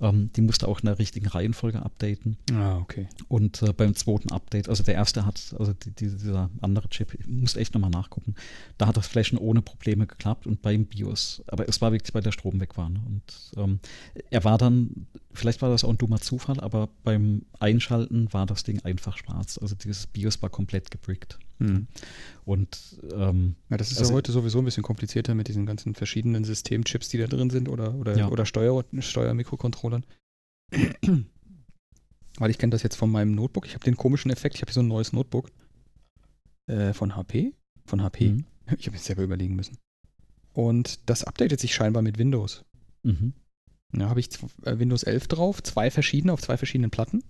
[0.00, 2.36] Ähm, die musste auch in der richtigen Reihenfolge updaten.
[2.52, 3.08] Ah, okay.
[3.28, 7.26] Und äh, beim zweiten Update, also der erste hat, also die, dieser andere Chip, ich
[7.26, 8.34] muss echt nochmal nachgucken,
[8.78, 12.22] da hat das Flashen ohne Probleme geklappt und beim BIOS, aber es war wirklich, weil
[12.22, 12.88] der Strom weg war.
[12.90, 13.00] Ne?
[13.06, 13.80] Und ähm,
[14.30, 18.64] er war dann, vielleicht war das auch ein dummer Zufall, aber beim Einschalten war das
[18.64, 19.58] Ding einfach schwarz.
[19.58, 21.38] Also dieses BIOS war komplett gebrickt.
[21.58, 21.86] Mhm.
[22.44, 25.94] Und ähm, ja, das ist also, ja heute sowieso ein bisschen komplizierter mit diesen ganzen
[25.94, 28.28] verschiedenen Systemchips, die da drin sind oder, oder, ja.
[28.28, 30.04] oder Steuer, Steuermikrocontrollern.
[32.38, 33.66] Weil ich kenne das jetzt von meinem Notebook.
[33.66, 35.50] Ich habe den komischen Effekt, ich habe hier so ein neues Notebook
[36.66, 37.52] äh, von HP.
[37.86, 38.30] Von HP.
[38.30, 38.44] Mhm.
[38.78, 39.76] Ich habe jetzt selber überlegen müssen.
[40.54, 42.64] Und das updatet sich scheinbar mit Windows.
[43.02, 43.34] Mhm.
[43.92, 44.30] Da habe ich
[44.64, 47.22] äh, Windows 11 drauf, zwei verschiedene auf zwei verschiedenen Platten.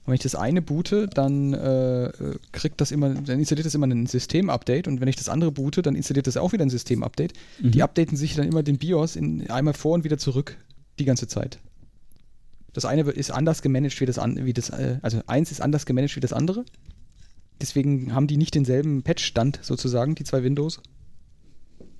[0.00, 2.10] Und wenn ich das eine boote, dann äh,
[2.52, 5.82] kriegt das immer, dann installiert das immer ein System-Update und wenn ich das andere boote,
[5.82, 7.34] dann installiert das auch wieder ein System-Update.
[7.60, 7.70] Mhm.
[7.72, 10.56] Die updaten sich dann immer den BIOS in, einmal vor und wieder zurück
[10.98, 11.58] die ganze Zeit.
[12.72, 15.86] Das eine ist anders gemanagt wie das andere, wie das, äh, also eins ist anders
[15.86, 16.64] gemanagt wie das andere.
[17.60, 20.80] Deswegen haben die nicht denselben Patch-Stand sozusagen, die zwei Windows.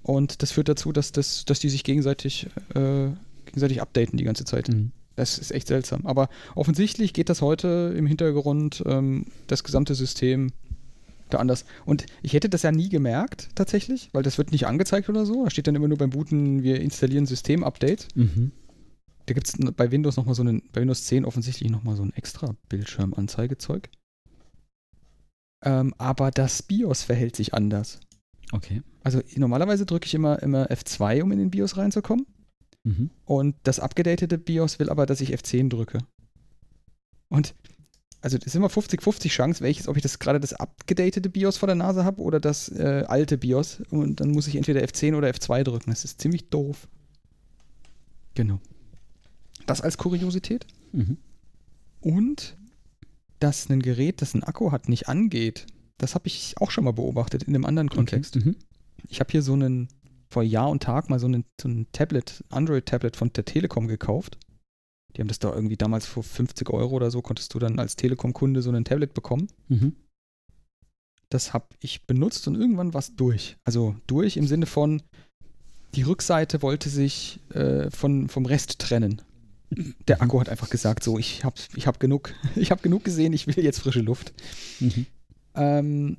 [0.02, 3.08] Und das führt dazu, dass, das, dass die sich gegenseitig, äh,
[3.44, 4.68] gegenseitig updaten die ganze Zeit.
[4.68, 4.92] Mhm.
[5.20, 6.06] Das ist echt seltsam.
[6.06, 10.50] Aber offensichtlich geht das heute im Hintergrund, ähm, das gesamte System
[11.28, 11.66] da anders.
[11.85, 15.44] Und ich hätte das ja nie gemerkt, tatsächlich, weil das wird nicht angezeigt oder so.
[15.44, 18.09] Da steht dann immer nur beim Booten, wir installieren System-Update.
[18.14, 18.52] Mhm.
[19.26, 22.14] Da gibt es bei Windows nochmal so einen, bei Windows 10 offensichtlich nochmal so ein
[22.14, 23.90] extra Bildschirmanzeigezeug.
[25.62, 28.00] Ähm, aber das BIOS verhält sich anders.
[28.52, 28.80] Okay.
[29.04, 32.24] Also normalerweise drücke ich immer, immer F2, um in den BIOS reinzukommen.
[32.84, 33.10] Mhm.
[33.24, 35.98] Und das abgedatete BIOS will aber, dass ich F10 drücke.
[37.28, 37.54] Und
[38.22, 41.66] also das ist immer 50-50 Chance, welches, ob ich das gerade das abgedatete BIOS vor
[41.66, 43.82] der Nase habe oder das äh, alte BIOS.
[43.90, 45.90] Und dann muss ich entweder F10 oder F2 drücken.
[45.90, 46.88] Das ist ziemlich doof.
[48.34, 48.60] Genau.
[49.66, 50.66] Das als Kuriosität.
[50.92, 51.16] Mhm.
[52.00, 52.56] Und
[53.38, 55.66] dass ein Gerät, das einen Akku hat, nicht angeht.
[55.96, 58.36] Das habe ich auch schon mal beobachtet in einem anderen Kontext.
[58.36, 58.50] Okay.
[58.50, 58.56] Mhm.
[59.08, 59.88] Ich habe hier so einen
[60.30, 64.38] vor Jahr und Tag mal so ein, so ein Tablet, Android-Tablet von der Telekom gekauft.
[65.16, 67.96] Die haben das da irgendwie damals vor 50 Euro oder so, konntest du dann als
[67.96, 69.48] Telekom-Kunde so ein Tablet bekommen.
[69.68, 69.96] Mhm.
[71.28, 73.56] Das habe ich benutzt und irgendwann war es durch.
[73.64, 75.02] Also durch im Sinne von,
[75.94, 79.22] die Rückseite wollte sich äh, von, vom Rest trennen.
[80.08, 80.20] Der.
[80.20, 83.46] Akku hat einfach gesagt, so, ich habe ich hab genug, ich habe genug gesehen, ich
[83.46, 84.32] will jetzt frische Luft.
[84.80, 85.06] Mhm.
[85.54, 86.16] Ähm,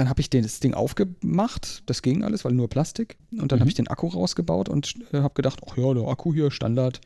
[0.00, 3.18] dann habe ich das Ding aufgemacht, das ging alles, weil nur Plastik.
[3.32, 3.60] Und dann mhm.
[3.60, 7.02] habe ich den Akku rausgebaut und äh, habe gedacht, ach ja, der Akku hier, Standard,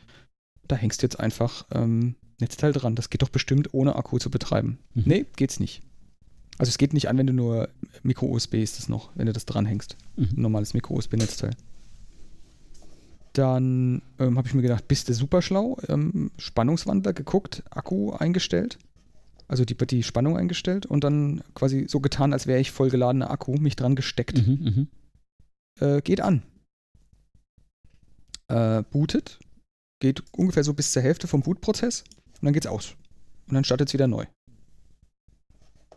[0.68, 2.94] da hängst du jetzt einfach ähm, Netzteil dran.
[2.94, 4.78] Das geht doch bestimmt ohne Akku zu betreiben.
[4.94, 5.02] Mhm.
[5.06, 5.82] Nee, geht's nicht.
[6.56, 7.68] Also es geht nicht an, wenn du nur
[8.04, 9.96] Micro-USB ist es noch, wenn du das dranhängst.
[10.14, 10.28] Mhm.
[10.36, 11.50] Ein normales Micro-USB-Netzteil.
[13.32, 15.78] Dann ähm, habe ich mir gedacht, bist du super schlau.
[15.88, 18.78] Ähm, Spannungswandler geguckt, Akku eingestellt.
[19.46, 23.56] Also die, die Spannung eingestellt und dann quasi so getan, als wäre ich vollgeladener Akku,
[23.56, 24.46] mich dran gesteckt.
[24.46, 24.88] Mhm, mhm.
[25.80, 26.42] äh, geht an.
[28.48, 29.38] Äh, bootet.
[30.00, 32.94] Geht ungefähr so bis zur Hälfte vom Bootprozess und dann geht's aus.
[33.48, 34.26] Und dann startet es wieder neu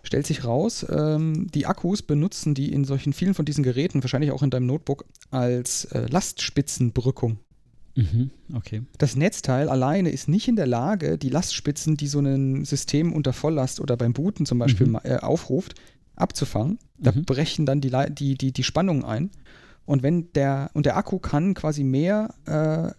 [0.07, 4.31] stellt sich raus, ähm, die Akkus benutzen die in solchen vielen von diesen Geräten, wahrscheinlich
[4.31, 7.39] auch in deinem Notebook, als äh, Lastspitzenbrückung.
[7.97, 8.83] Mhm, okay.
[8.99, 13.33] Das Netzteil alleine ist nicht in der Lage, die Lastspitzen, die so ein System unter
[13.33, 14.99] Volllast oder beim Booten zum Beispiel mhm.
[15.03, 15.73] äh, aufruft,
[16.15, 16.77] abzufangen.
[16.99, 17.25] Da mhm.
[17.25, 19.31] brechen dann die, die, die, die Spannungen ein.
[19.85, 22.91] Und wenn der, und der Akku kann quasi mehr, äh,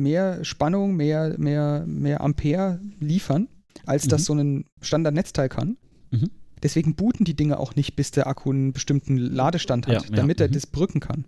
[0.00, 3.48] mehr Spannung, mehr, mehr, mehr Ampere liefern,
[3.86, 4.24] als das mhm.
[4.24, 5.78] so ein Standard-Netzteil kann.
[6.12, 6.30] Mhm.
[6.62, 10.38] Deswegen booten die Dinge auch nicht, bis der Akku einen bestimmten Ladestand hat, ja, damit
[10.38, 10.46] ja.
[10.46, 10.54] er mhm.
[10.54, 11.24] das brücken kann.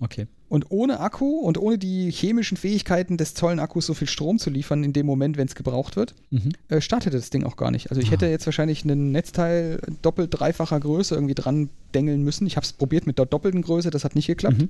[0.00, 0.26] Okay.
[0.48, 4.84] Und ohne Akku und ohne die chemischen Fähigkeiten des Zollen-Akkus so viel Strom zu liefern
[4.84, 6.52] in dem Moment, wenn es gebraucht wird, mhm.
[6.68, 7.90] äh, startet das Ding auch gar nicht.
[7.90, 8.12] Also ich ah.
[8.12, 12.46] hätte jetzt wahrscheinlich ein Netzteil doppelt, dreifacher Größe irgendwie dran dengeln müssen.
[12.46, 14.58] Ich habe es probiert mit der doppelten Größe, das hat nicht geklappt.
[14.58, 14.68] Mhm.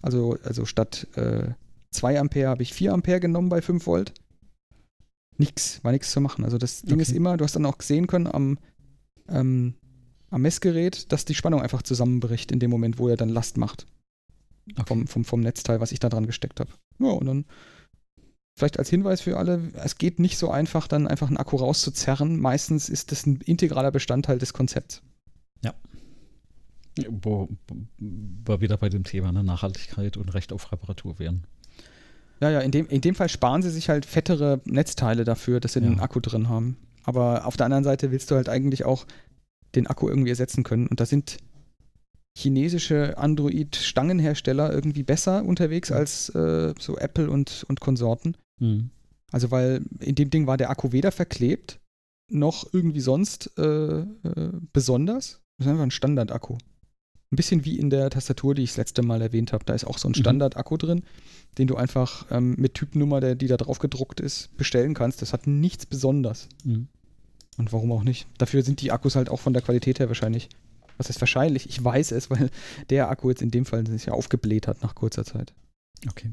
[0.00, 1.48] Also, also statt äh,
[1.90, 4.12] 2 Ampere habe ich 4 Ampere genommen bei 5 Volt
[5.38, 6.44] nichts, war nichts zu machen.
[6.44, 7.02] Also das Ding okay.
[7.02, 8.58] ist immer, du hast dann auch sehen können am,
[9.28, 9.74] ähm,
[10.30, 13.86] am Messgerät, dass die Spannung einfach zusammenbricht in dem Moment, wo er dann Last macht.
[14.72, 14.84] Okay.
[14.86, 16.70] Vom, vom, vom Netzteil, was ich da dran gesteckt habe.
[16.98, 17.44] Ja, und dann
[18.56, 22.38] vielleicht als Hinweis für alle, es geht nicht so einfach, dann einfach einen Akku rauszuzerren.
[22.38, 25.02] Meistens ist das ein integraler Bestandteil des Konzepts.
[25.64, 25.74] Ja.
[27.08, 27.48] Wo,
[27.98, 31.46] wir wieder bei dem Thema ne, Nachhaltigkeit und Recht auf Reparatur wären.
[32.40, 35.72] Ja, ja, in dem, in dem Fall sparen sie sich halt fettere Netzteile dafür, dass
[35.72, 35.88] sie ja.
[35.88, 36.76] den Akku drin haben.
[37.04, 39.06] Aber auf der anderen Seite willst du halt eigentlich auch
[39.74, 40.86] den Akku irgendwie ersetzen können.
[40.86, 41.38] Und da sind
[42.36, 48.36] chinesische Android-Stangenhersteller irgendwie besser unterwegs als äh, so Apple und, und Konsorten.
[48.60, 48.90] Mhm.
[49.32, 51.80] Also, weil in dem Ding war der Akku weder verklebt
[52.30, 54.04] noch irgendwie sonst äh, äh,
[54.72, 55.40] besonders.
[55.56, 56.54] Das ist einfach ein Standard-Akku.
[56.54, 59.64] Ein bisschen wie in der Tastatur, die ich das letzte Mal erwähnt habe.
[59.64, 60.20] Da ist auch so ein mhm.
[60.20, 61.02] Standard-Akku drin
[61.56, 65.22] den du einfach ähm, mit Typnummer, der, die da drauf gedruckt ist, bestellen kannst.
[65.22, 66.48] Das hat nichts Besonderes.
[66.64, 66.88] Mhm.
[67.56, 68.26] Und warum auch nicht?
[68.38, 70.48] Dafür sind die Akkus halt auch von der Qualität her wahrscheinlich.
[70.98, 71.68] Was ist wahrscheinlich?
[71.68, 72.50] Ich weiß es, weil
[72.90, 75.54] der Akku jetzt in dem Fall sich ja aufgebläht hat nach kurzer Zeit.
[76.08, 76.30] Okay.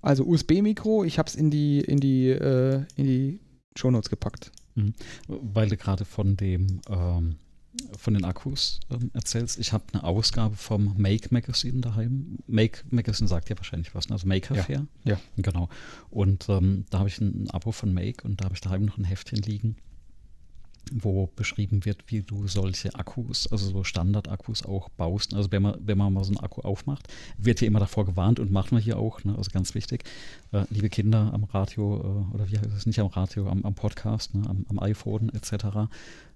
[0.00, 3.40] Also USB-Mikro, ich habe es in die, in die, äh, in die
[3.76, 4.50] Shownotes gepackt.
[4.74, 4.94] Mhm.
[5.28, 7.36] Weil du gerade von dem ähm,
[7.98, 9.58] von den Akkus ähm, erzählst.
[9.58, 12.38] Ich habe eine Ausgabe vom Make Magazine daheim.
[12.46, 14.14] Make Magazine sagt ja wahrscheinlich was, ne?
[14.14, 14.86] also Maker Fair.
[15.04, 15.18] Ja.
[15.36, 15.68] Genau.
[16.10, 18.84] Und ähm, da habe ich ein, ein Abo von Make und da habe ich daheim
[18.84, 19.76] noch ein Heftchen liegen,
[20.90, 25.34] wo beschrieben wird, wie du solche Akkus, also so Standard-Akkus auch baust.
[25.34, 28.40] Also wenn man, wenn man mal so einen Akku aufmacht, wird hier immer davor gewarnt
[28.40, 29.36] und machen wir hier auch, ne?
[29.36, 30.04] also ganz wichtig,
[30.52, 33.74] äh, liebe Kinder am Radio äh, oder wie heißt es nicht am Radio, am, am
[33.74, 34.42] Podcast, ne?
[34.48, 35.88] am, am iPhone etc.,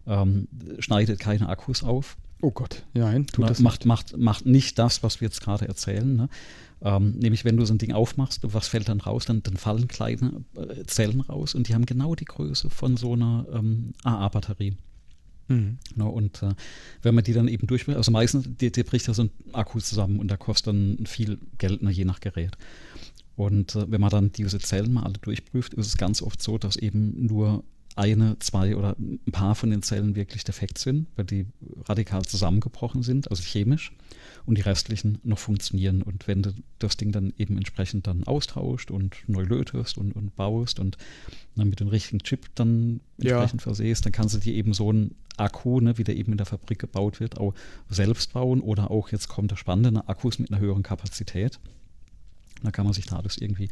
[0.06, 2.16] ähm, schneidet keine Akkus auf.
[2.42, 3.86] Oh Gott, nein, tut das macht, nicht.
[3.86, 6.16] Macht, macht nicht das, was wir jetzt gerade erzählen.
[6.16, 6.28] Ne?
[6.82, 9.24] Ähm, nämlich, wenn du so ein Ding aufmachst, was fällt dann raus?
[9.24, 13.14] Dann, dann fallen kleine äh, Zellen raus und die haben genau die Größe von so
[13.14, 14.76] einer ähm, AA-Batterie.
[15.48, 15.78] Mhm.
[15.94, 16.54] No, und äh,
[17.02, 19.80] wenn man die dann eben durchbricht, also meistens, die, die bricht ja so ein Akku
[19.80, 22.56] zusammen und da kostet dann viel Geld, ne, je nach Gerät.
[23.36, 26.58] Und äh, wenn man dann diese Zellen mal alle durchprüft, ist es ganz oft so,
[26.58, 27.64] dass eben nur
[27.96, 31.46] eine, zwei oder ein paar von den Zellen wirklich defekt sind, weil die
[31.88, 33.92] radikal zusammengebrochen sind, also chemisch,
[34.44, 36.02] und die restlichen noch funktionieren.
[36.02, 40.36] Und wenn du das Ding dann eben entsprechend dann austauscht und neu lötest und, und
[40.36, 40.98] baust und
[41.56, 43.64] dann mit dem richtigen Chip dann entsprechend ja.
[43.64, 46.46] versehst, dann kannst du dir eben so einen Akku, ne, wie der eben in der
[46.46, 47.54] Fabrik gebaut wird, auch
[47.88, 51.58] selbst bauen oder auch, jetzt kommt der spannende, Akkus mit einer höheren Kapazität.
[52.66, 53.68] Da kann man sich da alles irgendwie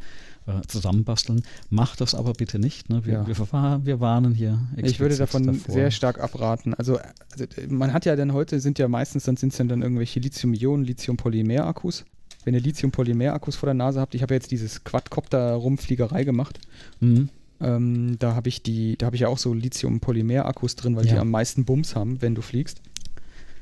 [0.47, 1.43] äh, zusammenbasteln.
[1.69, 2.89] Macht das aber bitte nicht.
[2.89, 3.05] Ne?
[3.05, 3.27] Wir, ja.
[3.27, 4.59] wir, wir, warnen hier.
[4.77, 5.73] Ich würde davon davor.
[5.73, 6.73] sehr stark abraten.
[6.73, 6.97] Also,
[7.31, 10.21] also, man hat ja dann heute, sind ja meistens, dann sind es dann, dann irgendwelche
[10.21, 12.05] Lithium-Ionen, Lithium-Polymer-Akkus.
[12.45, 16.61] Wenn ihr Lithium-Polymer-Akkus vor der Nase habt, ich habe jetzt dieses Quadcopter-Rumfliegerei gemacht.
[17.01, 17.27] Mhm.
[17.59, 21.15] Ähm, da habe ich die, da habe ich ja auch so Lithium-Polymer-Akkus drin, weil ja.
[21.15, 22.81] die am meisten Bums haben, wenn du fliegst.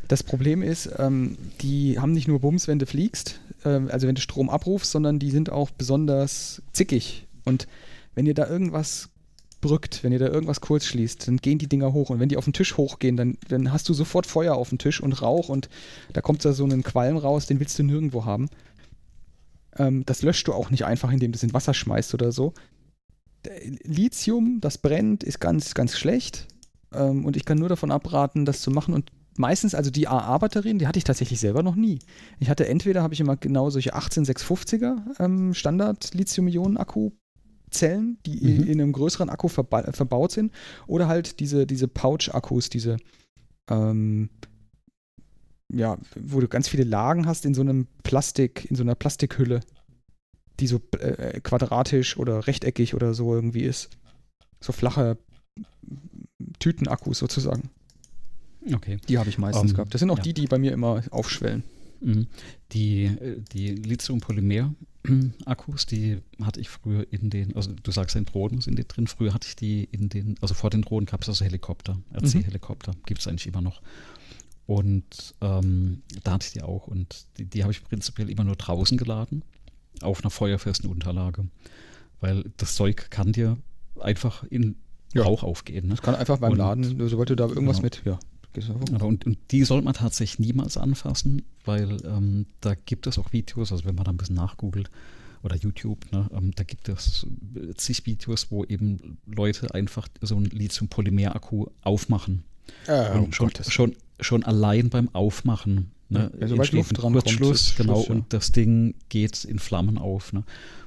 [0.08, 4.16] Das Problem ist, ähm, die haben nicht nur Bums, wenn du fliegst, äh, also wenn
[4.16, 7.28] du Strom abrufst, sondern die sind auch besonders zickig.
[7.46, 7.68] Und
[8.16, 9.10] wenn ihr da irgendwas
[9.62, 12.10] brückt, wenn ihr da irgendwas kurz schließt, dann gehen die Dinger hoch.
[12.10, 14.78] Und wenn die auf den Tisch hochgehen, dann, dann hast du sofort Feuer auf dem
[14.78, 15.70] Tisch und Rauch und
[16.12, 18.50] da kommt da so ein Qualm raus, den willst du nirgendwo haben.
[19.78, 22.54] Ähm, das löscht du auch nicht einfach, indem du es in Wasser schmeißt oder so.
[23.84, 26.48] Lithium, das brennt, ist ganz, ganz schlecht.
[26.94, 30.80] ähm, und ich kann nur davon abraten, das zu machen und meistens, also die AA-Batterien,
[30.80, 32.00] die hatte ich tatsächlich selber noch nie.
[32.40, 38.64] Ich hatte entweder, habe ich immer genau solche 18650er ähm, Standard-Lithium-Ionen-Akku-Zellen, die mhm.
[38.64, 40.52] in einem größeren Akku verba verbaut sind,
[40.88, 42.98] oder halt diese, diese Pouch-Akkus, diese
[43.70, 44.30] ähm,
[45.74, 49.62] ja, wo du ganz viele Lagen hast in so einem Plastik, in so einer Plastikhülle,
[50.60, 53.90] die so äh, quadratisch oder rechteckig oder so irgendwie ist.
[54.62, 55.18] So flache
[56.60, 57.70] Tütenakkus sozusagen.
[58.72, 58.98] Okay.
[59.08, 59.94] Die habe ich meistens um, ähm, gehabt.
[59.94, 60.24] Das sind auch ja.
[60.24, 61.64] die, die bei mir immer aufschwellen.
[62.02, 62.28] Mhm.
[62.72, 68.62] Die, äh, die Lithium-Polymer-Akkus, die hatte ich früher in den, also du sagst in Drohnen
[68.62, 71.30] sind die drin, früher hatte ich die in den, also vor den Drohnen gab es
[71.30, 73.04] also Helikopter, RC-Helikopter, mhm.
[73.06, 73.82] gibt es eigentlich immer noch.
[74.66, 78.56] Und ähm, da hatte ich die auch und die, die habe ich prinzipiell immer nur
[78.56, 79.44] draußen geladen,
[80.02, 81.48] auf einer feuerfesten Unterlage.
[82.22, 83.58] Weil das Zeug kann dir
[84.00, 84.76] einfach in
[85.14, 85.24] ja.
[85.24, 85.88] Rauch aufgehen.
[85.88, 85.96] Ne?
[85.96, 87.86] Das kann einfach beim und, Laden, sobald du da irgendwas genau.
[87.86, 88.20] mit, ja.
[89.02, 93.72] Und, und, die sollte man tatsächlich niemals anfassen, weil ähm, da gibt es auch Videos,
[93.72, 94.90] also wenn man da ein bisschen nachgoogelt
[95.44, 97.26] oder YouTube, ne, ähm, da gibt es
[97.76, 102.44] zig Videos, wo eben Leute einfach so einen Lithium-Polymer-Akku aufmachen.
[102.88, 106.32] Äh, und schon, schon, schon allein beim Aufmachen Ne?
[106.40, 107.94] Ja, sobald Luft dran kommt, genau, Schluss, ja.
[107.94, 110.34] und das Ding geht in Flammen auf.
[110.34, 110.44] Ne?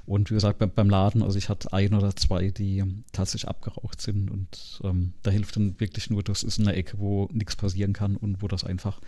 [0.07, 4.01] Und wie gesagt, beim, beim, Laden, also ich hatte ein oder zwei, die tatsächlich abgeraucht
[4.01, 7.57] sind und ähm, da hilft dann wirklich nur, das ist in einer Ecke, wo nichts
[7.57, 9.01] passieren kann und wo das einfach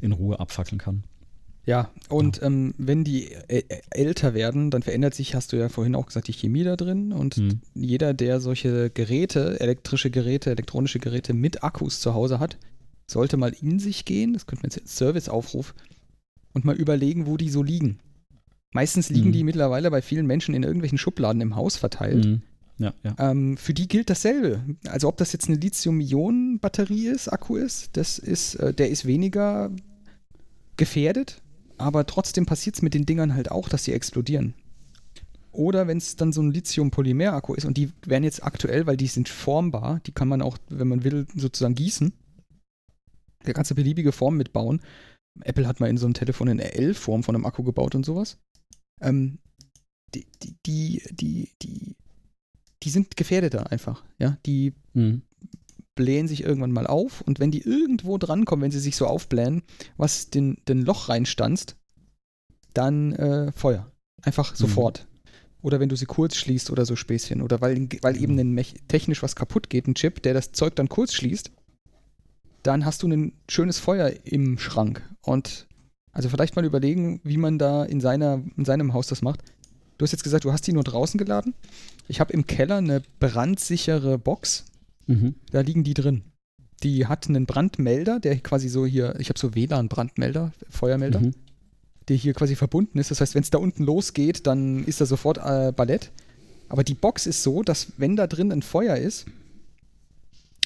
[0.00, 1.04] in Ruhe abfackeln kann.
[1.66, 2.46] Ja, und ja.
[2.46, 3.32] Ähm, wenn die
[3.90, 7.12] älter werden, dann verändert sich, hast du ja vorhin auch gesagt, die Chemie da drin.
[7.12, 7.60] Und mhm.
[7.74, 12.56] jeder, der solche Geräte, elektrische Geräte, elektronische Geräte mit Akkus zu Hause hat,
[13.06, 15.74] sollte mal in sich gehen, das könnte man jetzt als Serviceaufruf,
[16.56, 17.98] und mal überlegen, wo die so liegen.
[18.72, 19.32] Meistens liegen mhm.
[19.32, 22.24] die mittlerweile bei vielen Menschen in irgendwelchen Schubladen im Haus verteilt.
[22.24, 22.42] Mhm.
[22.78, 23.14] Ja, ja.
[23.18, 24.64] Ähm, für die gilt dasselbe.
[24.88, 29.70] Also ob das jetzt eine Lithium-Ionen-Batterie ist, Akku ist, das ist, äh, der ist weniger
[30.78, 31.42] gefährdet,
[31.76, 34.54] aber trotzdem passiert es mit den Dingern halt auch, dass sie explodieren.
[35.52, 39.06] Oder wenn es dann so ein Lithium-Polymer-Akku ist und die werden jetzt aktuell, weil die
[39.06, 42.14] sind formbar, die kann man auch, wenn man will, sozusagen gießen.
[43.46, 44.80] Da kannst du beliebige Formen mitbauen.
[45.42, 48.38] Apple hat mal in so einem Telefon eine L-Form von einem Akku gebaut und sowas.
[49.00, 49.38] Ähm,
[50.14, 51.96] die, die, die, die, die,
[52.82, 54.04] die sind gefährdeter einfach.
[54.18, 55.22] Ja, die mhm.
[55.94, 59.62] blähen sich irgendwann mal auf und wenn die irgendwo drankommen, wenn sie sich so aufblähen,
[59.96, 61.76] was den, den Loch reinstanzt,
[62.72, 63.90] dann äh, Feuer.
[64.22, 64.56] Einfach mhm.
[64.56, 65.06] sofort.
[65.62, 67.42] Oder wenn du sie kurz schließt oder so Späßchen.
[67.42, 68.62] Oder weil, weil eben mhm.
[68.88, 71.50] technisch was kaputt geht, ein Chip, der das Zeug dann kurz schließt
[72.66, 75.02] dann hast du ein schönes Feuer im Schrank.
[75.22, 75.66] Und
[76.12, 79.40] also vielleicht mal überlegen, wie man da in, seiner, in seinem Haus das macht.
[79.98, 81.54] Du hast jetzt gesagt, du hast die nur draußen geladen.
[82.08, 84.64] Ich habe im Keller eine brandsichere Box.
[85.06, 85.34] Mhm.
[85.50, 86.22] Da liegen die drin.
[86.82, 91.34] Die hat einen Brandmelder, der quasi so hier, ich habe so WLAN-Brandmelder, Feuermelder, mhm.
[92.08, 93.10] der hier quasi verbunden ist.
[93.10, 96.10] Das heißt, wenn es da unten losgeht, dann ist da sofort äh, Ballett.
[96.68, 99.26] Aber die Box ist so, dass wenn da drin ein Feuer ist,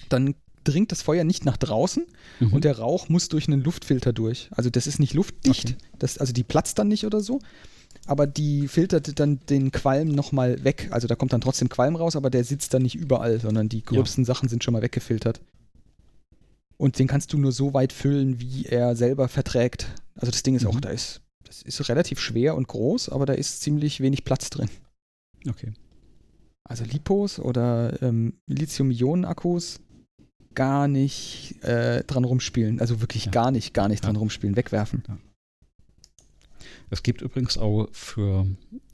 [0.08, 0.34] dann
[0.70, 2.06] dringt das Feuer nicht nach draußen
[2.40, 2.52] mhm.
[2.52, 4.48] und der Rauch muss durch einen Luftfilter durch.
[4.52, 5.76] Also das ist nicht luftdicht, okay.
[5.98, 7.40] das, also die platzt dann nicht oder so,
[8.06, 10.88] aber die filtert dann den Qualm nochmal weg.
[10.90, 13.82] Also da kommt dann trotzdem Qualm raus, aber der sitzt dann nicht überall, sondern die
[13.82, 14.26] gröbsten ja.
[14.26, 15.40] Sachen sind schon mal weggefiltert.
[16.76, 19.88] Und den kannst du nur so weit füllen, wie er selber verträgt.
[20.14, 20.70] Also das Ding ist mhm.
[20.70, 24.48] auch, da ist, das ist relativ schwer und groß, aber da ist ziemlich wenig Platz
[24.50, 24.70] drin.
[25.48, 25.72] Okay.
[26.64, 29.80] Also Lipos oder ähm, Lithium-Ionen-Akkus
[30.54, 32.80] gar nicht äh, dran rumspielen.
[32.80, 33.30] Also wirklich ja.
[33.30, 34.06] gar nicht, gar nicht ja.
[34.06, 35.02] dran rumspielen, wegwerfen.
[35.08, 35.18] Ja.
[36.90, 38.46] Es gibt übrigens auch für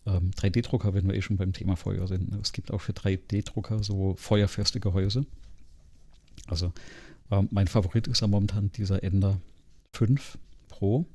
[0.07, 2.39] ähm, 3D-Drucker, wenn wir eh schon beim Thema Feuer sind, ne?
[2.43, 5.25] es gibt auch für 3D-Drucker so feuerfeste Gehäuse.
[6.47, 6.73] Also
[7.31, 9.41] ähm, mein Favorit ist ja momentan dieser Ender
[9.95, 10.39] 5
[10.69, 11.07] Pro.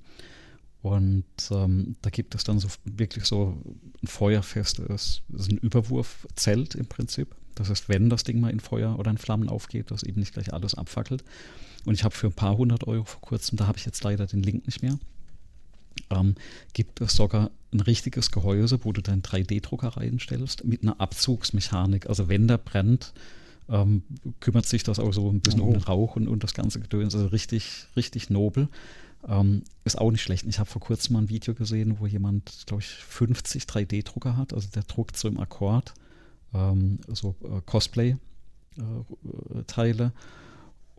[0.81, 3.61] Und ähm, da gibt es dann so wirklich so
[4.01, 7.35] ein feuerfestes, das ist ein Überwurfzelt im Prinzip.
[7.55, 10.33] Das heißt, wenn das Ding mal in Feuer oder in Flammen aufgeht, dass eben nicht
[10.33, 11.23] gleich alles abfackelt.
[11.85, 14.25] Und ich habe für ein paar hundert Euro vor kurzem, da habe ich jetzt leider
[14.25, 14.97] den Link nicht mehr,
[16.09, 16.35] ähm,
[16.73, 22.07] gibt es sogar ein richtiges Gehäuse, wo du deinen 3D-Drucker reinstellst mit einer Abzugsmechanik.
[22.07, 23.13] Also wenn der brennt,
[23.69, 24.03] ähm,
[24.39, 25.67] kümmert sich das auch so ein bisschen oh.
[25.67, 27.15] um den Rauch und, und das ganze Gedöns.
[27.15, 28.67] Also richtig, richtig nobel.
[29.27, 30.45] Ähm, ist auch nicht schlecht.
[30.47, 34.53] Ich habe vor kurzem mal ein Video gesehen, wo jemand, glaube ich, 50 3D-Drucker hat.
[34.53, 35.93] Also der druckt so im Akkord
[36.53, 40.05] ähm, so äh, Cosplay-Teile.
[40.05, 40.11] Äh,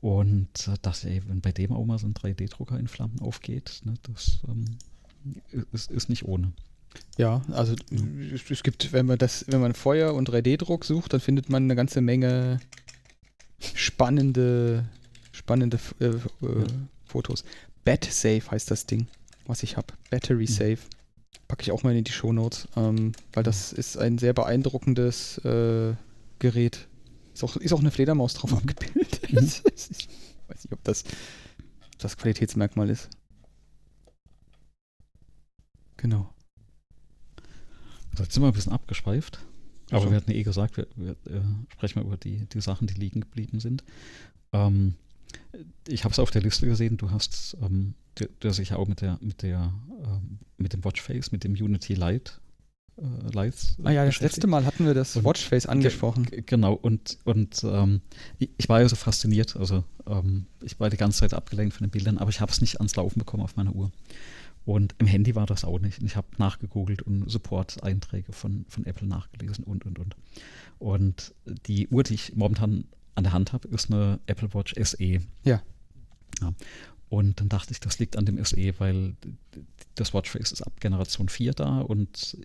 [0.03, 3.83] und äh, dachte, ey, wenn bei dem auch mal so ein 3D-Drucker in Flammen aufgeht,
[3.85, 4.65] ne, das ähm,
[5.73, 6.53] ist, ist nicht ohne.
[7.17, 7.77] Ja, also
[8.51, 11.77] es, gibt, wenn man das, wenn man Feuer und 3D-Druck sucht, dann findet man eine
[11.77, 12.59] ganze Menge
[13.75, 14.87] spannende,
[15.31, 16.19] spannende äh, äh,
[17.05, 17.45] Fotos.
[17.85, 19.09] Bat Safe heißt das Ding,
[19.47, 19.95] was ich habe.
[20.11, 20.53] Battery mhm.
[20.53, 20.79] Safe.
[21.49, 25.95] Packe ich auch mal in die Shownotes, ähm, weil das ist ein sehr beeindruckendes äh,
[26.38, 26.88] Gerät.
[27.35, 29.31] Ist auch, ist auch eine Fledermaus drauf abgebildet.
[29.31, 29.38] Mhm.
[29.38, 31.05] ich weiß nicht, ob das
[31.99, 33.09] das Qualitätsmerkmal ist.
[35.97, 36.33] Genau.
[38.18, 39.38] Jetzt sind wir ein bisschen abgeschweift.
[39.90, 40.11] Aber also.
[40.11, 42.95] wir hatten ja eh gesagt, wir, wir äh, sprechen mal über die, die Sachen, die
[42.95, 43.85] liegen geblieben sind.
[44.53, 44.95] Ähm,
[45.88, 48.88] ich habe es auf der Liste gesehen, du hast, ähm, du, du hast dich auch
[48.88, 49.73] mit der, mit der,
[50.05, 52.33] ähm, mit dem Watchface, mit dem Unity Lite
[52.97, 53.77] äh, Lights.
[53.83, 56.27] Ah ja, das letzte Mal hatten wir das Watchface angesprochen.
[56.47, 58.01] Genau, und, und ähm,
[58.38, 61.90] ich, war ja so fasziniert, also ähm, ich war die ganze Zeit abgelenkt von den
[61.90, 63.90] Bildern, aber ich habe es nicht ans Laufen bekommen auf meiner Uhr.
[64.64, 66.03] Und im Handy war das auch nicht.
[66.03, 70.14] Ich habe nachgegoogelt und Support-Einträge von, von Apple nachgelesen und, und, und.
[70.79, 71.35] Und
[71.66, 75.20] die Uhr, die ich momentan an der Hand habe, ist eine Apple Watch SE.
[75.44, 75.62] Ja.
[76.40, 76.55] ja.
[77.09, 79.14] Und dann dachte ich, das liegt an dem SE, weil
[79.96, 82.38] das Watchface ist ab Generation 4 da und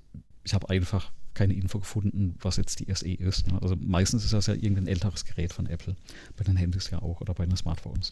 [0.44, 3.48] ich habe einfach keine Info gefunden, was jetzt die SE ist.
[3.48, 3.62] Ne?
[3.62, 5.96] Also meistens ist das ja irgendein älteres Gerät von Apple,
[6.36, 8.10] bei den Handys ja auch oder bei den Smartphones.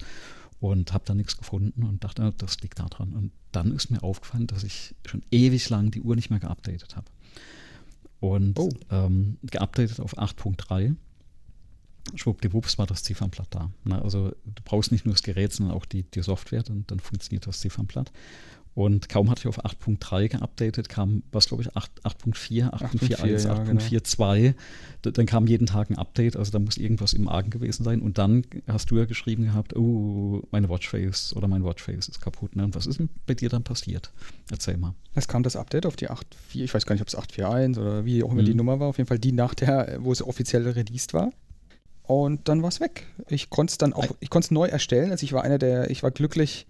[0.59, 3.13] Und habe da nichts gefunden und dachte, das liegt da dran.
[3.13, 6.95] Und dann ist mir aufgefallen, dass ich schon ewig lang die Uhr nicht mehr geupdatet
[6.95, 7.07] habe.
[8.19, 8.69] Und oh.
[8.91, 10.95] ähm, geupdatet auf 8.3.
[12.13, 13.71] Schwuppdiwupps war das Ziffernblatt da.
[13.83, 14.01] Ne?
[14.01, 17.47] Also du brauchst nicht nur das Gerät, sondern auch die, die Software, dann, dann funktioniert
[17.47, 18.11] das Ziffernblatt.
[18.75, 24.53] Und kaum hatte ich auf 8.3 geupdatet, kam, was glaube ich, 8.4, 8.41, 8.42.
[25.01, 28.01] Dann kam jeden Tag ein Update, also da muss irgendwas im Argen gewesen sein.
[28.01, 32.57] Und dann hast du ja geschrieben gehabt, oh, meine Watchface oder mein Watchface ist kaputt.
[32.57, 32.65] Ne?
[32.65, 34.11] Und was ist denn bei dir dann passiert?
[34.51, 34.93] Erzähl mal.
[35.13, 38.03] Es kam das Update auf die 8.4, ich weiß gar nicht, ob es 8.4.1 oder
[38.03, 38.47] wie auch immer mhm.
[38.47, 41.31] die Nummer war, auf jeden Fall die nach der, wo es offiziell released war.
[42.07, 43.07] Und dann war es weg.
[43.29, 45.11] Ich konnte es dann auch, ich konnte es neu erstellen.
[45.11, 46.67] Also ich war einer der, ich war glücklich,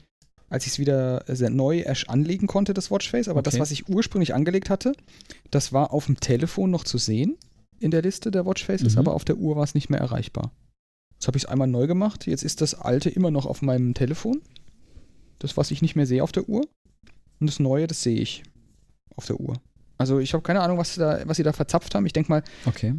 [0.50, 3.28] als ich es wieder neu anlegen konnte, das Watchface.
[3.28, 3.50] Aber okay.
[3.52, 4.94] das, was ich ursprünglich angelegt hatte,
[5.52, 7.38] das war auf dem Telefon noch zu sehen
[7.80, 9.00] in der Liste der Watchfaces, mhm.
[9.00, 10.52] aber auf der Uhr war es nicht mehr erreichbar.
[11.16, 12.28] Jetzt habe ich es einmal neu gemacht.
[12.28, 14.42] Jetzt ist das alte immer noch auf meinem Telefon.
[15.40, 16.66] Das, was ich nicht mehr sehe auf der Uhr.
[17.40, 18.44] Und das neue, das sehe ich
[19.16, 19.56] auf der Uhr.
[19.98, 22.06] Also ich habe keine Ahnung, was, da, was sie da verzapft haben.
[22.06, 22.94] Ich denke mal, okay.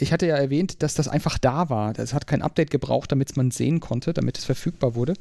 [0.00, 1.92] Ich hatte ja erwähnt, dass das einfach da war.
[1.92, 5.14] Das hat kein Update gebraucht, damit man sehen konnte, damit es verfügbar wurde.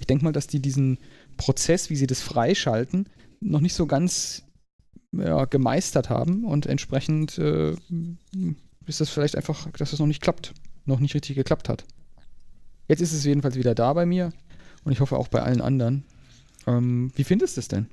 [0.00, 0.98] Ich denke mal, dass die diesen
[1.36, 3.08] Prozess, wie sie das freischalten,
[3.40, 4.42] noch nicht so ganz
[5.12, 7.76] ja, gemeistert haben und entsprechend äh,
[8.86, 10.52] ist das vielleicht einfach, dass das noch nicht klappt,
[10.84, 11.84] noch nicht richtig geklappt hat.
[12.88, 14.32] Jetzt ist es jedenfalls wieder da bei mir
[14.82, 16.02] und ich hoffe auch bei allen anderen.
[16.66, 17.86] Ähm, wie findest du es denn?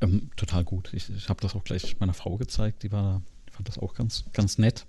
[0.00, 0.90] Ähm, total gut.
[0.94, 4.24] Ich, ich habe das auch gleich meiner Frau gezeigt, die war, fand das auch ganz,
[4.32, 4.86] ganz nett.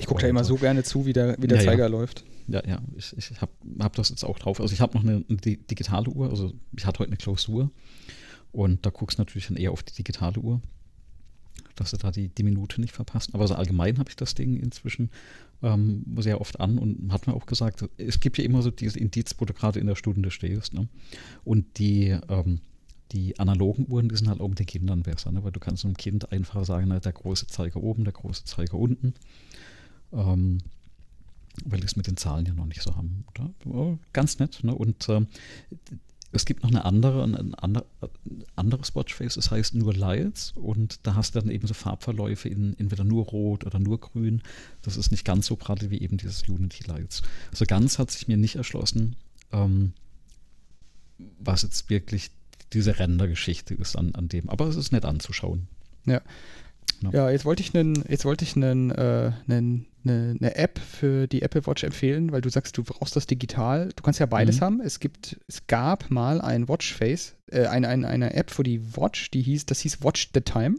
[0.00, 1.88] Ich gucke da immer so gerne zu, wie der, wie der ja, Zeiger ja.
[1.88, 2.24] läuft.
[2.48, 4.60] Ja, ja, ich, ich habe hab das jetzt auch drauf.
[4.60, 7.70] Also ich habe noch eine, eine, digitale Uhr, also ich hatte heute eine Klausur
[8.50, 10.60] und da guckst du natürlich dann eher auf die digitale Uhr,
[11.76, 13.34] dass du da die, die Minute nicht verpasst.
[13.34, 15.10] Aber so allgemein habe ich das Ding inzwischen
[15.62, 18.96] ähm, sehr oft an und hat mir auch gesagt, es gibt ja immer so dieses
[18.96, 20.74] Indiz, wo du gerade in der Stunde stehst.
[20.74, 20.88] Ne?
[21.44, 22.60] Und die, ähm,
[23.12, 25.44] die analogen Uhren, die sind halt auch mit den Kindern besser, ne?
[25.44, 28.74] weil du kannst einem Kind einfach sagen, na, der große Zeiger oben, der große Zeiger
[28.74, 29.14] unten.
[30.12, 30.58] Ähm,
[31.64, 33.24] weil die es mit den Zahlen ja noch nicht so haben.
[33.64, 33.98] Oder?
[34.12, 34.62] Ganz nett.
[34.62, 34.74] Ne?
[34.74, 35.26] Und äh,
[36.32, 37.86] es gibt noch eine andere, ein andere,
[38.54, 42.78] anderes Watchface, das heißt nur Lights und da hast du dann eben so Farbverläufe in
[42.78, 44.42] entweder nur rot oder nur grün.
[44.82, 47.22] Das ist nicht ganz so prall wie eben dieses Unity Lights.
[47.50, 49.16] Also ganz hat sich mir nicht erschlossen,
[49.52, 49.92] ähm,
[51.40, 52.30] was jetzt wirklich
[52.72, 54.48] diese Rendergeschichte ist an, an dem.
[54.48, 55.66] Aber es ist nett anzuschauen.
[56.06, 56.20] Ja.
[57.02, 60.78] Ja, ja jetzt wollte ich einen, jetzt wollte ich einen, äh, einen eine, eine, App
[60.78, 63.90] für die Apple Watch empfehlen, weil du sagst, du brauchst das digital.
[63.94, 64.64] Du kannst ja beides mhm.
[64.64, 64.80] haben.
[64.80, 69.30] Es gibt, es gab mal ein Watchface, äh, ein, ein, eine App für die Watch,
[69.30, 70.76] die hieß, das hieß Watch the Time.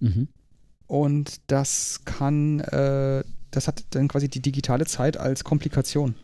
[0.00, 0.28] Mhm.
[0.86, 6.14] Und das kann, äh, das hat dann quasi die digitale Zeit als Komplikation.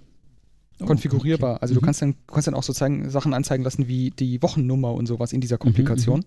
[0.81, 1.55] Oh, konfigurierbar.
[1.55, 1.62] Okay.
[1.62, 1.78] Also mhm.
[1.78, 5.07] du kannst dann, du kannst dann auch sozusagen Sachen anzeigen lassen wie die Wochennummer und
[5.07, 6.24] sowas in dieser mhm, Komplikation.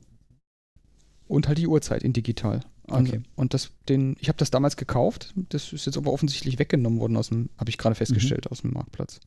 [1.28, 2.62] Mhm, und halt die Uhrzeit in digital.
[2.88, 3.24] Also, okay.
[3.36, 7.18] Und das, den, ich habe das damals gekauft, das ist jetzt aber offensichtlich weggenommen worden
[7.18, 8.52] aus dem, habe ich gerade festgestellt, mhm.
[8.52, 9.20] aus dem Marktplatz.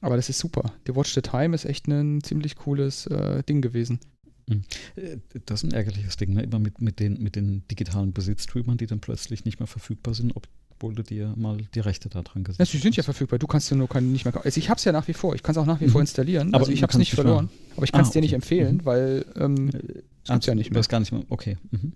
[0.00, 0.72] Aber das ist super.
[0.86, 3.98] Die Watch the Time ist echt ein ziemlich cooles äh, Ding gewesen.
[4.46, 4.62] Mhm.
[4.96, 6.42] Äh, das ist ein ärgerliches Ding, ne?
[6.42, 10.36] Immer mit, mit, den, mit den digitalen Besitztümern, die dann plötzlich nicht mehr verfügbar sind,
[10.36, 10.48] ob,
[10.80, 12.58] du dir mal die Rechte da dran gesetzt.
[12.58, 14.46] Ja, sie sind ja verfügbar, du kannst ja nur nicht mehr kaufen.
[14.46, 15.90] Also ich habe es ja nach wie vor, ich kann es auch nach wie mhm.
[15.90, 16.54] vor installieren.
[16.54, 17.46] Aber also ich habe es nicht verloren.
[17.46, 17.76] Mehr.
[17.76, 18.20] Aber ich kann es ah, dir okay.
[18.20, 18.84] nicht empfehlen, mhm.
[18.84, 20.78] weil ähm, äh, das gibt ja nicht mehr.
[20.78, 21.22] Das gar nicht mehr.
[21.28, 21.56] Okay.
[21.70, 21.92] Mhm.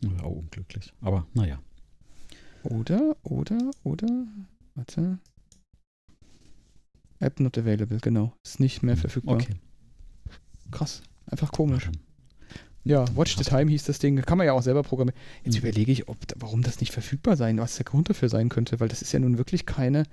[0.00, 0.92] Ja, unglücklich.
[1.00, 1.60] Aber naja.
[2.64, 4.26] Oder, oder, oder,
[4.74, 5.18] warte.
[7.20, 8.32] App not available, genau.
[8.44, 9.36] Ist nicht mehr verfügbar.
[9.36, 9.54] Okay.
[10.70, 11.02] Krass.
[11.26, 11.90] Einfach komisch.
[12.88, 14.16] Ja, Watch the Time hieß das Ding.
[14.22, 15.18] Kann man ja auch selber programmieren.
[15.44, 15.68] Jetzt mhm.
[15.68, 18.88] überlege ich, ob, warum das nicht verfügbar sein, was der Grund dafür sein könnte, weil
[18.88, 20.04] das ist ja nun wirklich keine.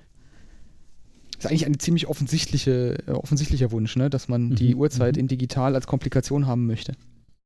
[1.38, 4.10] Das ist eigentlich ein ziemlich offensichtliche, äh, offensichtlicher Wunsch, ne?
[4.10, 4.56] dass man mhm.
[4.56, 5.22] die Uhrzeit mhm.
[5.22, 6.98] in digital als Komplikation haben möchte.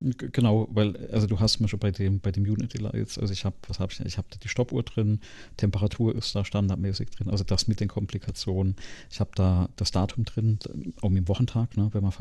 [0.02, 3.44] Genau, weil, also du hast mir schon bei dem, bei dem Unity Lights, also ich
[3.44, 5.20] habe, was habe ich, ich habe die Stoppuhr drin,
[5.58, 8.78] Temperatur ist da standardmäßig drin, also das mit den Komplikationen.
[9.12, 10.58] Ich habe da das Datum drin,
[11.02, 12.14] auch mit dem Wochentag, ne, wenn man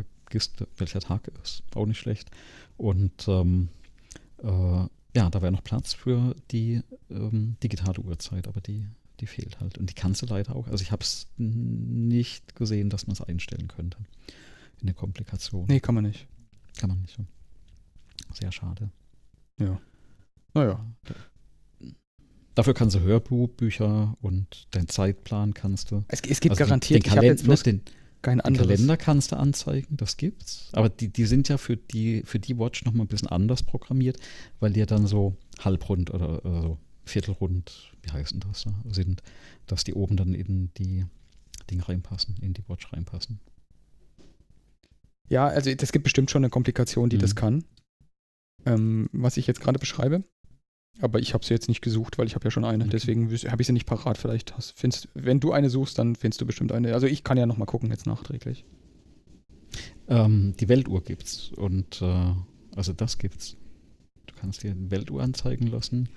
[0.77, 2.31] welcher Tag ist, auch nicht schlecht.
[2.77, 3.69] Und ähm,
[4.43, 8.87] äh, ja, da wäre noch Platz für die ähm, digitale Uhrzeit, aber die,
[9.21, 9.79] die fehlt halt.
[9.79, 13.23] Und die kannst du leider auch, also ich habe es nicht gesehen, dass man es
[13.23, 13.99] einstellen könnte
[14.81, 15.67] in der Komplikation.
[15.69, 16.27] Nee, kann man nicht.
[16.79, 17.19] Kann man nicht.
[18.33, 18.91] Sehr schade.
[19.59, 19.81] Ja.
[20.55, 20.85] Naja.
[22.55, 26.05] Dafür kannst du Hörbücher und deinen Zeitplan kannst du.
[26.09, 27.83] Es, es gibt also garantiert, den, den, Kalend bloß den,
[28.23, 30.69] kein den Kalender kannst du anzeigen, das gibt's.
[30.73, 34.19] Aber die, die sind ja für die, für die Watch nochmal ein bisschen anders programmiert,
[34.61, 39.23] weil die ja dann so halbrund oder, oder so viertelrund, wie heißen das da, sind,
[39.67, 41.07] dass die oben dann in die
[41.71, 43.41] Dinge reinpassen, in die Watch reinpassen.
[45.29, 47.21] Ja, also es gibt bestimmt schon eine Komplikation, die mhm.
[47.21, 47.65] das kann
[48.67, 50.25] ähm, was ich jetzt gerade beschreibe.
[51.01, 52.85] Aber ich habe sie jetzt nicht gesucht, weil ich habe ja schon eine.
[52.85, 52.93] Okay.
[52.93, 54.19] Deswegen habe ich sie nicht parat.
[54.19, 56.95] Vielleicht hast, findest, wenn du eine suchst, dann findest du bestimmt eine.
[56.95, 58.65] Also ich kann ja nochmal gucken jetzt nachträglich.
[60.09, 62.33] Ähm, die Weltuhr gibt's und äh,
[62.75, 63.57] also das gibt's.
[64.27, 66.09] Du kannst dir eine Weltuhr anzeigen lassen.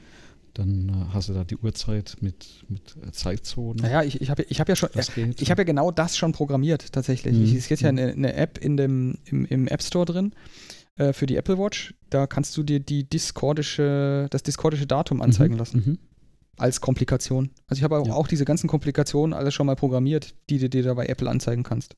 [0.54, 3.82] Dann äh, hast du da die Uhrzeit mit, mit äh, Zeitzonen.
[3.82, 6.32] Naja, ich, ich habe ich hab ja schon, äh, ich habe ja genau das schon
[6.32, 7.36] programmiert tatsächlich.
[7.36, 7.58] Mhm.
[7.58, 10.34] Es gibt ja eine, eine App in dem, im, im App Store drin
[10.98, 11.94] äh, für die Apple Watch.
[12.10, 15.84] Da kannst du dir die discordische, das discordische Datum mhm, anzeigen mhm, lassen.
[15.86, 16.00] Mhm.
[16.58, 17.50] Als Komplikation.
[17.68, 18.14] Also ich habe auch, ja.
[18.14, 21.64] auch, diese ganzen Komplikationen alles schon mal programmiert, die du dir da bei Apple anzeigen
[21.64, 21.96] kannst.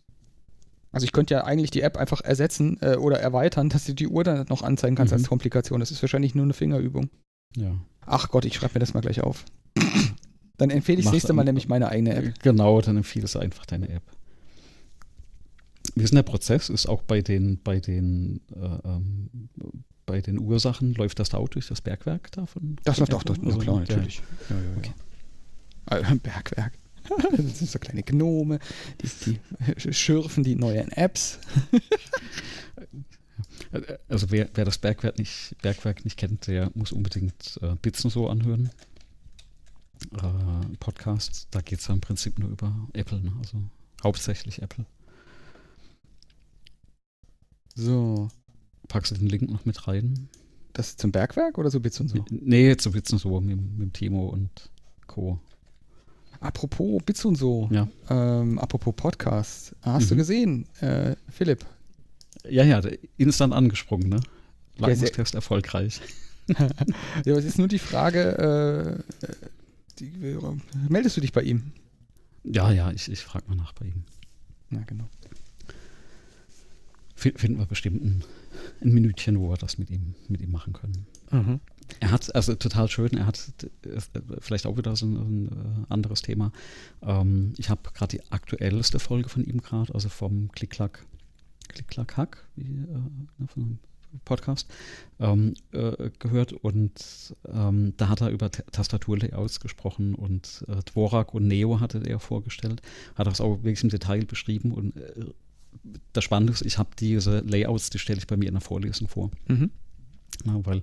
[0.91, 4.07] Also ich könnte ja eigentlich die App einfach ersetzen äh, oder erweitern, dass du die
[4.07, 5.19] Uhr dann noch anzeigen kannst mhm.
[5.19, 5.79] als Komplikation.
[5.79, 7.09] Das ist wahrscheinlich nur eine Fingerübung.
[7.55, 7.75] Ja.
[8.05, 9.45] Ach Gott, ich schreibe mir das mal gleich auf.
[10.57, 12.39] Dann empfehle ich das nächste Mal nämlich meine eigene App.
[12.41, 14.03] Genau, dann empfiehlst du einfach deine App.
[15.95, 16.69] Ist denn der Prozess?
[16.69, 19.29] Ist auch bei den, bei den, äh, ähm,
[20.05, 22.77] bei den Ursachen, läuft das da auch durch das Bergwerk davon?
[22.83, 24.21] Das läuft auch durch, also, klar, natürlich.
[24.49, 24.93] Ja, ja, okay.
[25.91, 26.15] ja.
[26.23, 26.73] Bergwerk.
[27.37, 28.59] Das sind so kleine Gnome,
[29.01, 29.39] die,
[29.75, 31.39] die schürfen die neuen Apps.
[34.07, 38.29] Also wer, wer das Bergwerk nicht, Bergwerk nicht kennt, der muss unbedingt äh, Bitzen so
[38.29, 38.69] anhören.
[40.11, 43.33] Äh, Podcast, da geht es ja im Prinzip nur über Apple, ne?
[43.39, 43.63] also
[44.03, 44.85] hauptsächlich Apple.
[47.75, 48.29] So.
[48.87, 50.29] Packst du den Link noch mit rein?
[50.73, 52.25] Das zum Bergwerk oder so Bits und so?
[52.29, 54.69] Nee, zu Bits und so mit, mit Timo und
[55.07, 55.39] Co.
[56.39, 57.69] Apropos Bits und so.
[57.71, 57.87] Ja.
[58.09, 59.75] Ähm, apropos Podcast.
[59.81, 60.09] Hast mhm.
[60.09, 61.65] du gesehen, äh, Philipp?
[62.49, 62.81] Ja, ja,
[63.17, 64.19] instant angesprungen, ne?
[64.77, 66.01] Leistungstest ja, erfolgreich.
[67.25, 69.37] ja, es ist nur die Frage, äh,
[69.99, 70.37] die, äh,
[70.89, 71.71] meldest du dich bei ihm?
[72.43, 74.03] Ja, ja, ich, ich frage mal nach bei ihm.
[74.69, 75.07] Na, genau
[77.31, 78.23] finden wir bestimmt ein,
[78.81, 81.05] ein, Minütchen, wo wir das mit ihm, mit ihm machen können.
[81.31, 81.59] Mhm.
[81.99, 83.53] Er hat, also total schön, er hat
[83.85, 83.99] äh,
[84.39, 86.51] vielleicht auch wieder so ein, ein äh, anderes Thema.
[87.01, 91.05] Ähm, ich habe gerade die aktuellste Folge von ihm gerade, also vom Klick-Klack,
[91.69, 92.87] Klick-Klack-Hack, wie, äh,
[93.37, 93.79] ne, von
[94.25, 94.69] Podcast,
[95.19, 101.47] ähm, äh, gehört und ähm, da hat er über Tastaturlayouts gesprochen und äh, Dvorak und
[101.47, 102.81] Neo hatte er vorgestellt,
[103.15, 105.25] hat das auch wirklich im Detail beschrieben und äh,
[106.13, 109.07] das Spannende ist, ich habe diese Layouts, die stelle ich bei mir in der Vorlesung
[109.07, 109.31] vor.
[109.47, 109.71] Mhm.
[110.45, 110.81] Na, weil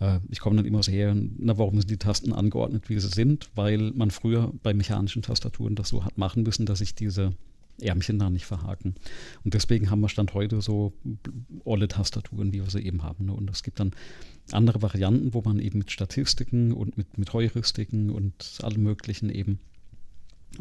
[0.00, 3.08] äh, ich komme dann immer so her, na, warum sind die Tasten angeordnet, wie sie
[3.08, 3.50] sind?
[3.54, 7.32] Weil man früher bei mechanischen Tastaturen das so hat machen müssen, dass sich diese
[7.80, 8.94] Ärmchen da nicht verhaken.
[9.44, 10.92] Und deswegen haben wir Stand heute so
[11.64, 13.26] olle Tastaturen, wie wir sie eben haben.
[13.26, 13.32] Ne?
[13.32, 13.92] Und es gibt dann
[14.50, 19.58] andere Varianten, wo man eben mit Statistiken und mit, mit Heuristiken und allem Möglichen eben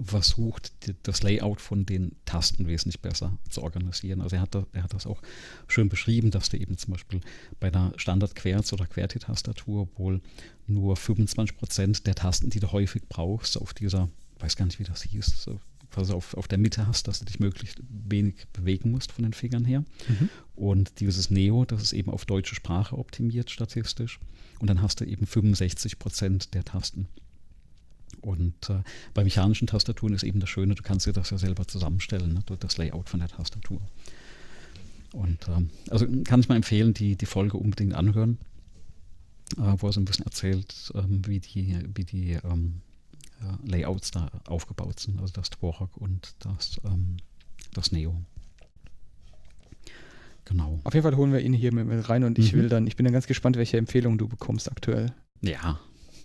[0.03, 0.71] versucht,
[1.03, 4.21] das Layout von den Tasten wesentlich besser zu organisieren.
[4.21, 5.21] Also er hat, da, er hat das auch
[5.67, 7.21] schön beschrieben, dass du eben zum Beispiel
[7.59, 10.21] bei einer Standard-Querz- oder QWERTY-Tastatur wohl
[10.67, 14.83] nur 25 Prozent der Tasten, die du häufig brauchst, auf dieser, weiß gar nicht, wie
[14.83, 15.59] das hieß, so
[15.91, 19.33] quasi auf, auf der Mitte hast, dass du dich möglichst wenig bewegen musst von den
[19.33, 19.83] Fingern her.
[20.07, 20.29] Mhm.
[20.55, 24.19] Und dieses Neo, das ist eben auf deutsche Sprache optimiert statistisch.
[24.59, 27.07] Und dann hast du eben 65 Prozent der Tasten
[28.22, 28.84] und äh,
[29.14, 32.57] bei mechanischen Tastaturen ist eben das Schöne, du kannst dir das ja selber zusammenstellen, ne?
[32.59, 33.82] das Layout von der Tastatur.
[35.14, 38.38] Und ähm, also kann ich mal empfehlen, die, die Folge unbedingt anhören.
[39.57, 42.82] äh, wo er so ein bisschen erzählt, ähm, wie die, wie die ähm,
[43.41, 47.18] äh, Layouts da aufgebaut sind, also das Dvorak und das, ähm,
[47.74, 48.22] das Neo.
[50.45, 50.80] Genau.
[50.84, 52.43] Auf jeden Fall holen wir ihn hier mit, rein und mhm.
[52.43, 55.14] ich will dann, ich bin dann ganz gespannt, welche Empfehlungen du bekommst aktuell.
[55.41, 55.80] Ja.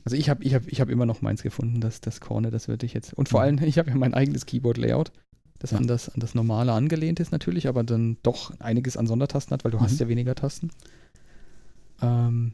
[0.06, 2.68] Also ich habe ich hab, ich hab immer noch meins gefunden, das, das Corner, das
[2.68, 3.12] würde ich jetzt.
[3.12, 3.58] Und vor mhm.
[3.58, 5.10] allem, ich habe ja mein eigenes Keyboard-Layout,
[5.58, 5.78] das ja.
[5.78, 9.64] an, das an das normale angelehnt ist natürlich, aber dann doch einiges an Sondertasten hat,
[9.64, 9.82] weil du mhm.
[9.82, 10.70] hast ja weniger Tasten.
[12.00, 12.52] Ähm,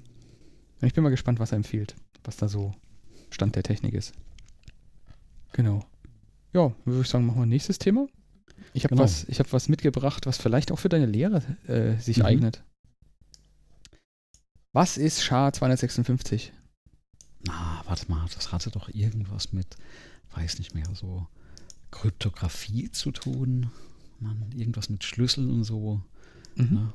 [0.81, 1.95] ich bin mal gespannt, was er empfiehlt,
[2.25, 2.73] was da so
[3.29, 4.15] Stand der Technik ist.
[5.53, 5.85] Genau.
[6.55, 8.07] Ja, würde ich sagen, machen wir nächstes Thema.
[8.73, 9.05] Ich habe genau.
[9.05, 12.25] was, hab was mitgebracht, was vielleicht auch für deine Lehre äh, sich mhm.
[12.25, 12.65] eignet.
[14.73, 16.55] Was ist SHA 256?
[17.47, 19.67] Na, warte mal, das hatte doch irgendwas mit,
[20.35, 21.27] weiß nicht mehr, so
[21.91, 23.71] Kryptographie zu tun.
[24.21, 26.01] Man, irgendwas mit Schlüsseln und so.
[26.55, 26.75] Mhm.
[26.75, 26.93] Ne?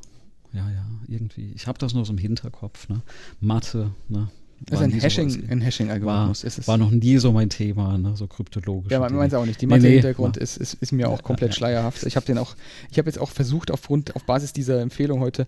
[0.54, 1.52] Ja, ja, irgendwie.
[1.56, 2.88] Ich habe das nur so im Hinterkopf.
[2.90, 3.02] Ne?
[3.40, 4.30] Mathe, ne?
[4.62, 6.44] Das ist ein Hashing, so, ein Hashing-Algorithmus.
[6.44, 8.16] War, war, noch nie so mein Thema, ne?
[8.16, 8.92] so kryptologisch.
[8.92, 9.62] Ja, man meint es auch nicht.
[9.62, 10.44] Die Mathe-Hintergrund nee, nee.
[10.44, 12.04] ist, ist, ist, mir auch komplett ja, schleierhaft.
[12.04, 12.56] Ich habe den auch,
[12.90, 15.46] ich habe jetzt auch versucht, aufgrund, auf Basis dieser Empfehlung heute,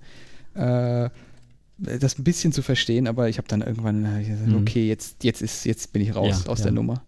[0.54, 1.10] äh,
[1.80, 4.56] das ein bisschen zu verstehen, aber ich habe dann irgendwann gesagt, mhm.
[4.58, 6.66] okay, jetzt, jetzt, ist, jetzt bin ich raus ja, aus ja.
[6.66, 7.04] der Nummer.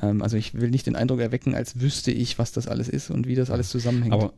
[0.00, 3.10] Ähm, also ich will nicht den Eindruck erwecken, als wüsste ich, was das alles ist
[3.10, 4.14] und wie das alles zusammenhängt.
[4.14, 4.32] Aber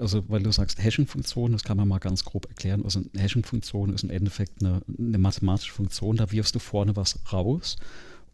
[0.00, 2.84] also weil du sagst Hashing-Funktion, das kann man mal ganz grob erklären.
[2.84, 7.18] Also eine Hashing-Funktion ist im Endeffekt eine, eine, mathematische Funktion, da wirfst du vorne was
[7.32, 7.76] raus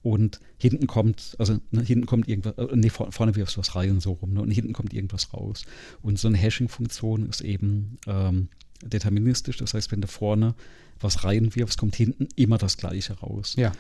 [0.03, 4.01] und hinten kommt, also ne, hinten kommt irgendwas, äh, nee, vorne wirfst du was rein
[4.01, 5.65] so rum, ne, und hinten kommt irgendwas raus.
[6.03, 8.49] Und so eine Hashing-Funktion ist eben ähm,
[8.83, 10.55] deterministisch, das heißt, wenn du vorne
[11.01, 13.55] was reinwirfst, kommt hinten immer das Gleiche raus.
[13.57, 13.73] Ja.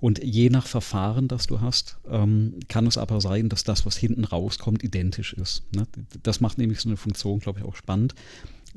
[0.00, 3.96] Und je nach Verfahren, das du hast, ähm, kann es aber sein, dass das, was
[3.96, 5.62] hinten rauskommt, identisch ist.
[5.74, 5.86] Ne?
[6.22, 8.14] Das macht nämlich so eine Funktion, glaube ich, auch spannend.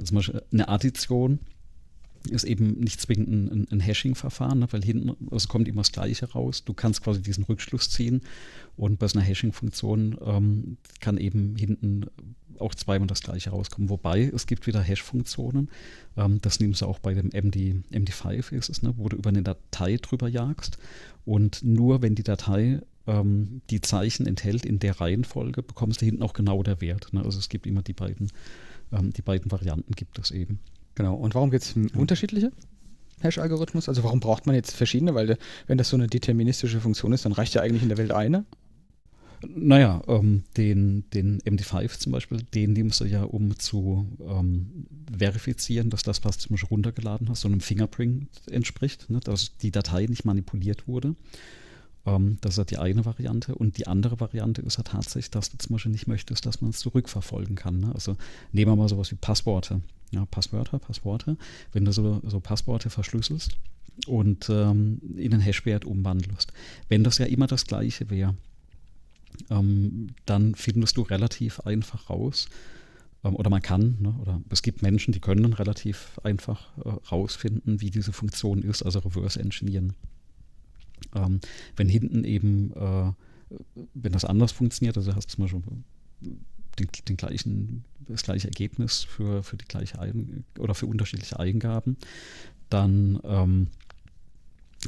[0.03, 1.39] Zum Beispiel eine Addition
[2.29, 4.67] ist eben nicht zwingend ein, ein Hashing-Verfahren, ne?
[4.71, 6.63] weil hinten also kommt immer das Gleiche raus.
[6.63, 8.21] Du kannst quasi diesen Rückschluss ziehen
[8.77, 12.05] und bei so einer Hashing-Funktion ähm, kann eben hinten
[12.61, 13.89] auch zweimal das gleiche rauskommen.
[13.89, 15.69] Wobei es gibt wieder Hash-Funktionen.
[16.17, 19.29] Ähm, das nimmst du auch bei dem MD, MD5 ist es, ne, wo du über
[19.29, 20.77] eine Datei drüber jagst.
[21.25, 26.23] Und nur wenn die Datei ähm, die Zeichen enthält in der Reihenfolge, bekommst du hinten
[26.23, 27.13] auch genau der Wert.
[27.13, 27.23] Ne?
[27.23, 28.31] Also es gibt immer die beiden,
[28.91, 30.59] ähm, die beiden Varianten gibt es eben.
[30.95, 31.15] Genau.
[31.15, 32.51] Und warum gibt es unterschiedliche?
[33.21, 33.89] Hash-Algorithmus?
[33.89, 35.15] Also warum braucht man jetzt verschiedene?
[35.15, 35.37] Weil
[35.67, 38.45] wenn das so eine deterministische Funktion ist, dann reicht ja eigentlich in der Welt eine.
[39.47, 45.89] Naja, ähm, den, den MD5 zum Beispiel, den nimmst du ja, um zu ähm, verifizieren,
[45.89, 49.71] dass das, was du zum Beispiel runtergeladen hast, so einem Fingerprint entspricht, ne, dass die
[49.71, 51.15] Datei nicht manipuliert wurde.
[52.05, 53.55] Ähm, das ist halt die eine Variante.
[53.55, 56.61] Und die andere Variante ist ja halt tatsächlich, dass du zum Beispiel nicht möchtest, dass
[56.61, 57.79] man es zurückverfolgen kann.
[57.79, 57.91] Ne?
[57.93, 58.17] Also
[58.51, 59.81] nehmen wir mal sowas wie Passworte.
[60.11, 61.37] Ja, Passwörter, Passworte.
[61.73, 63.57] Wenn du so, so Passworte verschlüsselst
[64.07, 66.53] und ähm, in einen Hashwert umwandelst.
[66.89, 68.35] Wenn das ja immer das gleiche wäre,
[69.49, 72.47] ähm, dann findest du relativ einfach raus,
[73.25, 77.81] ähm, oder man kann, ne, oder es gibt Menschen, die können relativ einfach äh, rausfinden,
[77.81, 79.93] wie diese Funktion ist, also Reverse Engineeren.
[81.13, 81.39] Ähm,
[81.75, 83.11] wenn hinten eben, äh,
[83.93, 85.61] wenn das anders funktioniert, also hast du zum Beispiel
[86.79, 91.97] den, den, gleichen, das gleiche Ergebnis für, für die gleiche Eigen oder für unterschiedliche Eingaben,
[92.69, 93.67] dann ähm,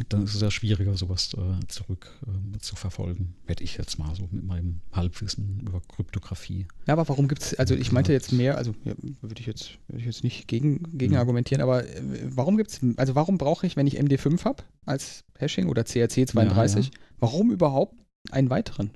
[0.09, 3.35] dann ist es ja schwieriger, sowas äh, zurück äh, zu verfolgen.
[3.45, 6.67] Werde ich jetzt mal so mit meinem Halbwissen über Kryptographie.
[6.87, 9.77] Ja, aber warum gibt es, also ich meinte jetzt mehr, also ja, würde ich jetzt,
[9.87, 11.19] würde ich jetzt nicht gegen, gegen ja.
[11.19, 15.23] argumentieren, aber äh, warum gibt es, also warum brauche ich, wenn ich MD5 habe als
[15.37, 17.95] Hashing oder CRC 32, ja, warum überhaupt
[18.31, 18.91] einen weiteren?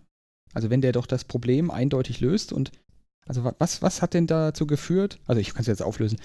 [0.54, 2.72] Also wenn der doch das Problem eindeutig löst und
[3.26, 5.20] also was, was hat denn dazu geführt?
[5.28, 6.20] Also ich kann es jetzt auflösen.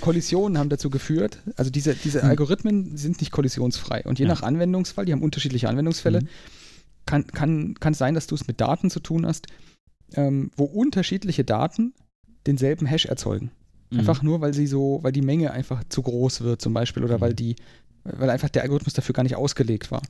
[0.00, 2.30] Kollisionen haben dazu geführt, also diese, diese mhm.
[2.30, 4.02] Algorithmen sind nicht kollisionsfrei.
[4.04, 4.32] Und je ja.
[4.32, 6.28] nach Anwendungsfall, die haben unterschiedliche Anwendungsfälle, mhm.
[7.06, 9.46] kann, kann, kann es sein, dass du es mit Daten zu tun hast,
[10.14, 11.94] ähm, wo unterschiedliche Daten
[12.46, 13.50] denselben Hash erzeugen.
[13.90, 14.00] Mhm.
[14.00, 17.20] Einfach nur, weil sie so, weil die Menge einfach zu groß wird, zum Beispiel, oder
[17.20, 17.36] weil mhm.
[17.36, 17.56] die,
[18.04, 20.02] weil einfach der Algorithmus dafür gar nicht ausgelegt war.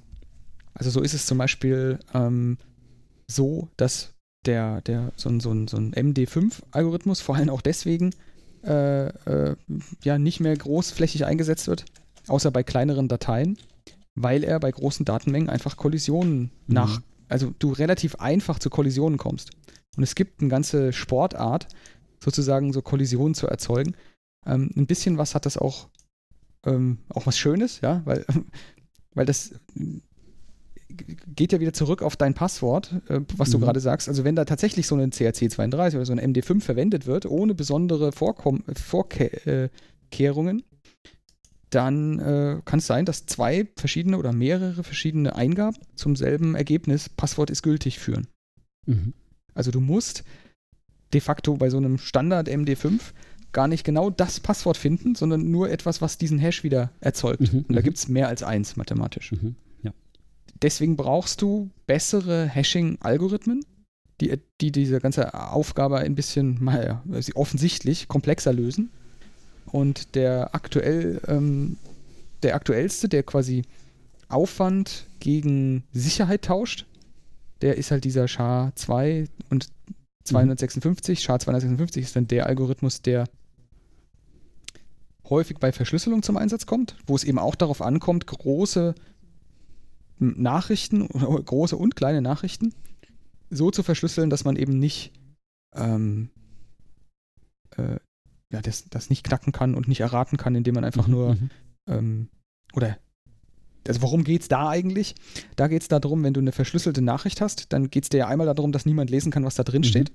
[0.74, 2.58] Also so ist es zum Beispiel ähm,
[3.28, 4.12] so, dass
[4.44, 8.10] der, der, so ein, so ein, so ein MD5-Algorithmus vor allem auch deswegen
[8.64, 9.56] äh, äh,
[10.02, 11.84] ja nicht mehr großflächig eingesetzt wird,
[12.28, 13.58] außer bei kleineren Dateien,
[14.14, 16.50] weil er bei großen Datenmengen einfach Kollisionen mhm.
[16.66, 19.50] nach, also du relativ einfach zu Kollisionen kommst.
[19.96, 21.68] Und es gibt eine ganze Sportart,
[22.22, 23.94] sozusagen so Kollisionen zu erzeugen.
[24.46, 25.88] Ähm, ein bisschen was hat das auch,
[26.64, 28.24] ähm, auch was Schönes, ja, weil,
[29.14, 29.54] weil das
[31.34, 33.53] geht ja wieder zurück auf dein Passwort, äh, was mhm.
[33.53, 34.09] du gerade sagst.
[34.09, 38.12] Also wenn da tatsächlich so ein CRC32 oder so ein MD5 verwendet wird, ohne besondere
[38.12, 40.62] Vorkom Vorkehrungen,
[41.70, 47.09] dann äh, kann es sein, dass zwei verschiedene oder mehrere verschiedene Eingaben zum selben Ergebnis,
[47.09, 48.28] Passwort ist gültig, führen.
[48.86, 49.12] Mhm.
[49.55, 50.24] Also du musst
[51.12, 53.01] de facto bei so einem Standard MD5
[53.53, 57.53] gar nicht genau das Passwort finden, sondern nur etwas, was diesen Hash wieder erzeugt.
[57.53, 57.61] Mhm.
[57.61, 57.84] Und da mhm.
[57.84, 59.32] gibt es mehr als eins mathematisch.
[59.32, 59.57] Mhm.
[60.64, 63.66] Deswegen brauchst du bessere Hashing-Algorithmen,
[64.22, 67.02] die, die diese ganze Aufgabe ein bisschen mal
[67.34, 68.90] offensichtlich komplexer lösen.
[69.66, 71.76] Und der aktuell, ähm,
[72.42, 73.64] der aktuellste, der quasi
[74.30, 76.86] Aufwand gegen Sicherheit tauscht,
[77.60, 79.68] der ist halt dieser SHA-2 und
[80.24, 81.18] 256.
[81.18, 81.24] Mhm.
[81.24, 83.26] SHA-256 ist dann der Algorithmus, der
[85.28, 88.94] häufig bei Verschlüsselung zum Einsatz kommt, wo es eben auch darauf ankommt, große
[90.24, 92.74] Nachrichten, große und kleine Nachrichten
[93.50, 95.12] so zu verschlüsseln, dass man eben nicht
[95.74, 96.30] ähm,
[97.76, 97.98] äh,
[98.50, 101.34] ja, das, das nicht knacken kann und nicht erraten kann, indem man einfach mhm, nur
[101.34, 101.50] mhm.
[101.88, 102.28] ähm,
[102.74, 102.98] oder
[103.86, 105.14] also worum geht es da eigentlich?
[105.56, 108.28] Da geht es darum, wenn du eine verschlüsselte Nachricht hast, dann geht es dir ja
[108.28, 109.86] einmal darum, dass niemand lesen kann, was da drin mhm.
[109.86, 110.10] steht.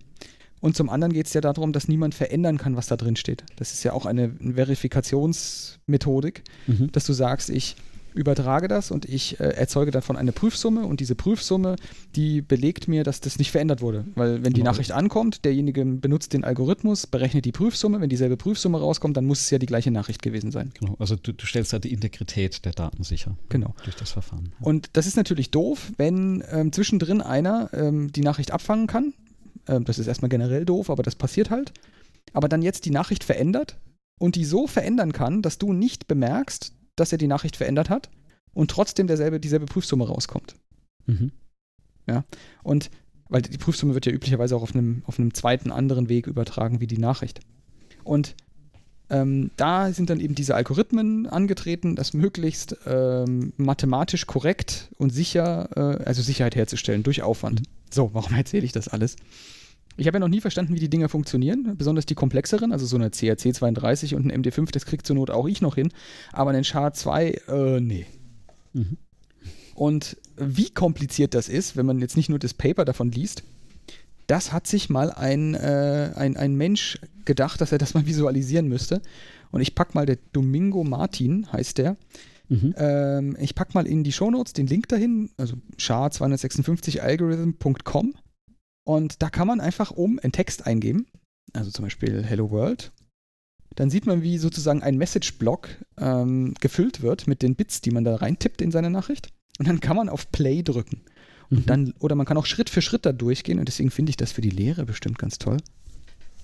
[0.60, 3.46] Und zum anderen geht es ja darum, dass niemand verändern kann, was da drin steht.
[3.56, 6.92] Das ist ja auch eine Verifikationsmethodik, mhm.
[6.92, 7.78] dass du sagst, ich
[8.14, 11.76] übertrage das und ich äh, erzeuge davon eine Prüfsumme und diese Prüfsumme,
[12.16, 14.06] die belegt mir, dass das nicht verändert wurde.
[14.16, 14.72] Weil wenn die genau.
[14.72, 19.42] Nachricht ankommt, derjenige benutzt den Algorithmus, berechnet die Prüfsumme, wenn dieselbe Prüfsumme rauskommt, dann muss
[19.42, 20.72] es ja die gleiche Nachricht gewesen sein.
[20.80, 23.38] Genau, also du, du stellst da die Integrität der Daten sicher.
[23.50, 23.74] Genau.
[23.84, 24.54] Durch das Verfahren.
[24.62, 29.14] Und das ist natürlich doof, wenn ähm, zwischendrin einer ähm, die Nachricht abfangen kann.
[29.68, 31.74] Ähm, das ist erstmal generell doof, aber das passiert halt.
[32.34, 33.78] Aber dann jetzt die Nachricht verändert
[34.20, 38.10] und die so verändern kann, dass du nicht bemerkst, dass er die Nachricht verändert hat
[38.54, 40.56] und trotzdem derselbe, dieselbe Prüfsumme rauskommt.
[41.06, 41.32] Mhm.
[42.08, 42.24] Ja,
[42.64, 42.90] und
[43.30, 46.82] weil die Prüfsumme wird ja üblicherweise auch auf einem, auf einem zweiten anderen Weg übertragen
[46.82, 47.42] wie die Nachricht.
[48.04, 48.36] Und
[49.12, 55.70] ähm, da sind dann eben diese Algorithmen angetreten, das möglichst ähm, mathematisch korrekt und sicher,
[55.76, 57.62] äh, also Sicherheit herzustellen durch Aufwand.
[57.62, 57.66] Mhm.
[57.92, 59.16] So, warum erzähle ich das alles?
[60.00, 62.96] Ich habe ja noch nie verstanden, wie die Dinger funktionieren, besonders die komplexeren, also so
[62.96, 65.92] eine CRC 32 und ein MD5, das kriegt zur Not auch ich noch hin,
[66.32, 68.06] aber einen SHA-2, äh, nee.
[68.74, 68.98] Mhm.
[69.76, 73.44] Und wie kompliziert das ist, wenn man jetzt nicht nur das Paper davon liest,
[74.28, 78.68] das hat sich mal ein, äh, ein, ein Mensch gedacht, dass er das mal visualisieren
[78.68, 79.02] müsste.
[79.52, 81.98] Und ich packe mal, der Domingo Martin heißt der.
[82.48, 82.76] Mhm.
[82.78, 88.14] Ähm, ich packe mal in die Shownotes den Link dahin, also SHA-256algorithm.com.
[88.86, 91.08] Und da kann man einfach oben einen Text eingeben,
[91.54, 92.92] also zum Beispiel Hello World.
[93.76, 98.04] Dann sieht man, wie sozusagen ein Message-Block ähm, gefüllt wird mit den Bits, die man
[98.04, 99.30] da reintippt in seine Nachricht.
[99.60, 101.02] Und dann kann man auf Play drücken.
[101.50, 101.66] Und mhm.
[101.66, 103.60] dann, oder man kann auch Schritt für Schritt da durchgehen.
[103.60, 105.58] Und deswegen finde ich das für die Lehre bestimmt ganz toll.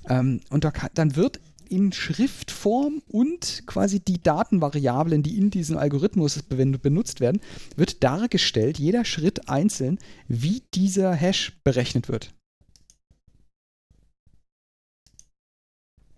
[0.08, 5.78] Ähm, und da kann, dann wird in Schriftform und quasi die Datenvariablen, die in diesem
[5.78, 7.42] Algorithmus benutzt werden,
[7.76, 12.34] wird dargestellt, jeder Schritt einzeln, wie dieser Hash berechnet wird.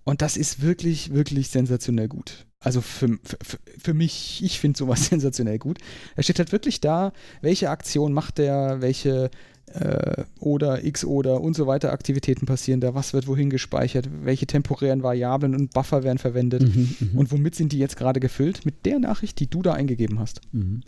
[0.03, 2.45] Und das ist wirklich, wirklich sensationell gut.
[2.59, 5.79] Also für, für, für mich, ich finde sowas sensationell gut.
[6.15, 9.29] Er steht halt wirklich da, welche Aktion macht der, welche
[9.73, 14.47] äh, oder X oder und so weiter Aktivitäten passieren da, was wird wohin gespeichert, welche
[14.47, 18.65] temporären Variablen und Buffer werden verwendet mhm, mhm, und womit sind die jetzt gerade gefüllt?
[18.65, 20.41] Mit der Nachricht, die du da eingegeben hast.
[20.51, 20.83] Mhm.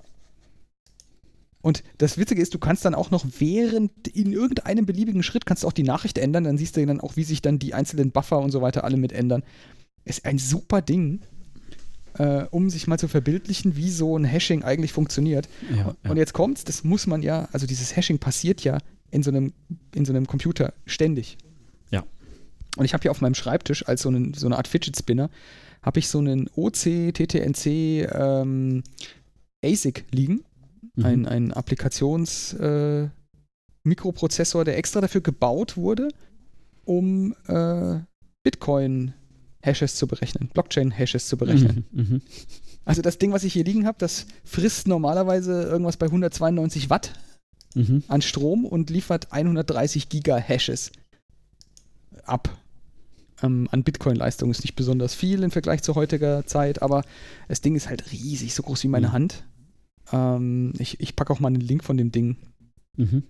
[1.61, 5.63] Und das Witzige ist, du kannst dann auch noch während in irgendeinem beliebigen Schritt kannst
[5.63, 8.11] du auch die Nachricht ändern, dann siehst du dann auch, wie sich dann die einzelnen
[8.11, 9.43] Buffer und so weiter alle mit ändern.
[10.05, 11.21] Ist ein super Ding
[12.17, 15.47] äh, um sich mal zu verbildlichen, wie so ein Hashing eigentlich funktioniert.
[15.69, 16.11] Ja, ja.
[16.11, 18.77] Und jetzt kommt's, das muss man ja, also dieses Hashing passiert ja
[19.11, 19.53] in so einem,
[19.93, 21.37] in so einem Computer ständig.
[21.91, 22.03] Ja.
[22.77, 25.29] Und ich habe hier auf meinem Schreibtisch als so, einen, so eine Art Fidget Spinner,
[25.81, 28.83] habe ich so einen OC, TTNC ähm,
[29.63, 30.43] ASIC liegen.
[30.95, 31.05] Mhm.
[31.05, 33.09] Ein, ein Applikations- äh,
[33.83, 36.09] Mikroprozessor, der extra dafür gebaut wurde,
[36.85, 37.99] um äh,
[38.43, 39.13] Bitcoin
[39.61, 41.85] Hashes zu berechnen, Blockchain-Hashes zu berechnen.
[41.91, 42.21] Mhm, mhm,
[42.85, 47.13] also das Ding, was ich hier liegen habe, das frisst normalerweise irgendwas bei 192 Watt
[47.75, 48.03] mhm.
[48.07, 50.91] an Strom und liefert 130 Giga-Hashes
[52.23, 52.57] ab.
[53.41, 57.03] Ähm, an Bitcoin-Leistung ist nicht besonders viel im Vergleich zu heutiger Zeit, aber
[57.47, 59.13] das Ding ist halt riesig, so groß wie meine mhm.
[59.13, 59.43] Hand.
[60.11, 62.37] Ähm, ich ich packe auch mal einen Link von dem Ding
[62.97, 63.23] mhm.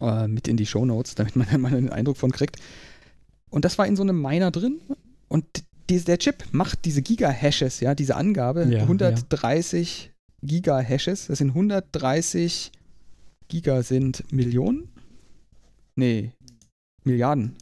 [0.00, 2.56] äh, mit in die Show Notes, damit man mal einen Eindruck von kriegt.
[3.50, 4.80] Und das war in so einem Miner drin
[5.34, 10.48] und die, der Chip macht diese Giga-Hashes, ja, diese Angabe, ja, 130 ja.
[10.48, 12.70] Giga-Hashes, das sind 130
[13.48, 14.88] Giga sind Millionen?
[15.96, 16.30] Nee,
[17.02, 17.56] Milliarden.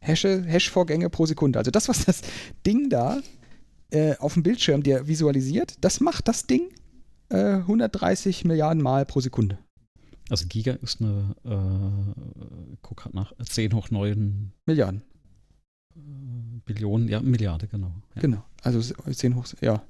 [0.00, 1.58] Hashe, Hash-Vorgänge pro Sekunde.
[1.58, 2.22] Also das, was das
[2.66, 3.20] Ding da
[3.90, 6.70] äh, auf dem Bildschirm dir visualisiert, das macht das Ding
[7.28, 9.58] äh, 130 Milliarden Mal pro Sekunde.
[10.30, 15.02] Also Giga ist eine, äh, guck grad nach, 10 hoch 9 Milliarden.
[16.64, 17.92] Billionen, ja, Milliarde, genau.
[18.14, 18.22] Ja.
[18.22, 19.82] Genau, also 10 hoch, ja.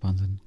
[0.00, 0.40] Wahnsinn.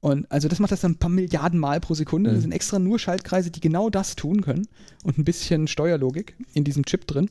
[0.00, 2.30] Und also das macht das dann ein paar Milliarden Mal pro Sekunde.
[2.30, 2.34] Mhm.
[2.34, 4.68] Das sind extra nur Schaltkreise, die genau das tun können
[5.02, 7.28] und ein bisschen Steuerlogik in diesem Chip drin.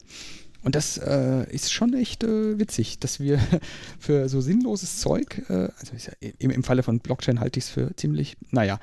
[0.63, 3.39] Und das äh, ist schon echt äh, witzig, dass wir
[3.99, 7.69] für so sinnloses Zeug, äh, also ja, im, im Falle von Blockchain halte ich es
[7.69, 8.79] für ziemlich, naja,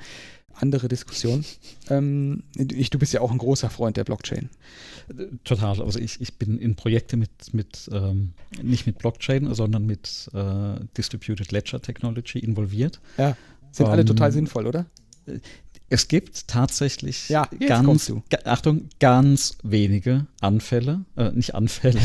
[0.55, 1.43] andere Diskussion.
[1.87, 4.49] Ähm, ich, du bist ja auch ein großer Freund der Blockchain.
[5.43, 5.79] Total.
[5.79, 10.79] Also ich, ich bin in Projekte mit, mit ähm, nicht mit Blockchain, sondern mit äh,
[10.97, 13.01] Distributed Ledger Technology involviert.
[13.19, 13.37] Ja.
[13.71, 14.87] Sind um, alle ähm, total sinnvoll, oder?
[15.89, 18.11] Es gibt tatsächlich ja, ganz,
[18.45, 22.01] Achtung, ganz wenige Anfälle, äh, nicht Anfälle,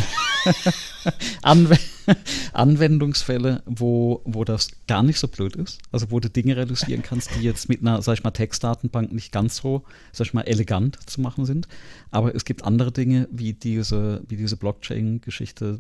[1.43, 1.75] Anw
[2.53, 5.79] Anwendungsfälle, wo, wo das gar nicht so blöd ist.
[5.93, 9.33] Also wo du Dinge realisieren kannst, die jetzt mit einer, sag ich mal, Textdatenbank nicht
[9.33, 11.69] ganz so, sag ich mal, elegant zu machen sind.
[12.11, 15.79] Aber es gibt andere Dinge, wie diese, wie diese Blockchain-Geschichte.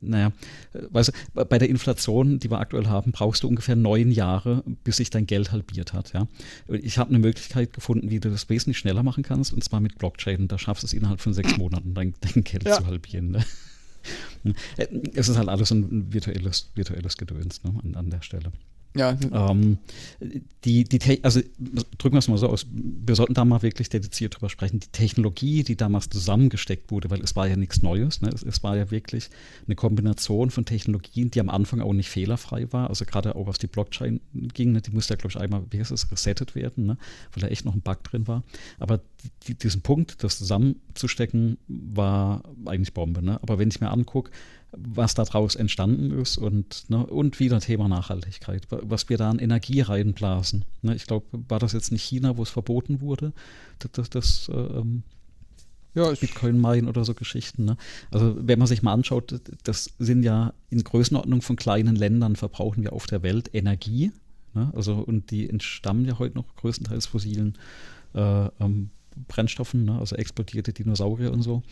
[0.00, 0.32] Naja,
[0.90, 4.96] weißt du, bei der Inflation, die wir aktuell haben, brauchst du ungefähr neun Jahre, bis
[4.96, 6.12] sich dein Geld halbiert hat.
[6.12, 6.26] Ja?
[6.68, 9.98] Ich habe eine Möglichkeit gefunden, wie du das wesentlich schneller machen kannst, und zwar mit
[9.98, 10.48] Blockchain.
[10.48, 12.76] Da schaffst du es innerhalb von sechs Monaten, dein, dein Geld ja.
[12.76, 13.30] zu halbieren.
[13.30, 13.44] Ne?
[15.14, 18.52] Es ist halt alles ein virtuelles, virtuelles Gedöns ne, an, an der Stelle.
[18.96, 19.16] Ja.
[19.32, 19.78] Ähm,
[20.64, 21.40] die, die, also
[21.98, 24.80] drücken wir es mal so aus, wir sollten da mal wirklich dediziert drüber sprechen.
[24.80, 28.30] Die Technologie, die damals zusammengesteckt wurde, weil es war ja nichts Neues, ne?
[28.34, 29.30] es, es, war ja wirklich
[29.66, 32.88] eine Kombination von Technologien, die am Anfang auch nicht fehlerfrei war.
[32.88, 34.20] Also gerade auch was die Blockchain
[34.54, 34.80] ging, ne?
[34.80, 36.98] die musste ja, glaube ich, einmal, wie heißt es, resettet werden, ne?
[37.32, 38.42] weil da echt noch ein Bug drin war.
[38.78, 39.00] Aber
[39.46, 43.22] die, diesen Punkt, das zusammenzustecken, war eigentlich Bombe.
[43.22, 43.40] Ne?
[43.42, 44.30] Aber wenn ich mir angucke,
[44.72, 49.80] was daraus entstanden ist und, ne, und wieder Thema Nachhaltigkeit, was wir da an Energie
[49.80, 50.64] reinblasen.
[50.82, 53.32] Ne, ich glaube, war das jetzt nicht China, wo es verboten wurde,
[53.78, 55.02] das, das, das ähm,
[55.94, 57.64] ja, Bitcoin-Mine oder so Geschichten.
[57.64, 57.76] Ne?
[58.10, 62.82] Also wenn man sich mal anschaut, das sind ja in Größenordnung von kleinen Ländern verbrauchen
[62.82, 64.12] wir auf der Welt Energie.
[64.54, 64.70] Ne?
[64.74, 67.56] Also und die entstammen ja heute noch größtenteils fossilen
[68.14, 68.90] äh, ähm,
[69.26, 69.98] Brennstoffen, ne?
[69.98, 71.62] also explodierte Dinosaurier und so.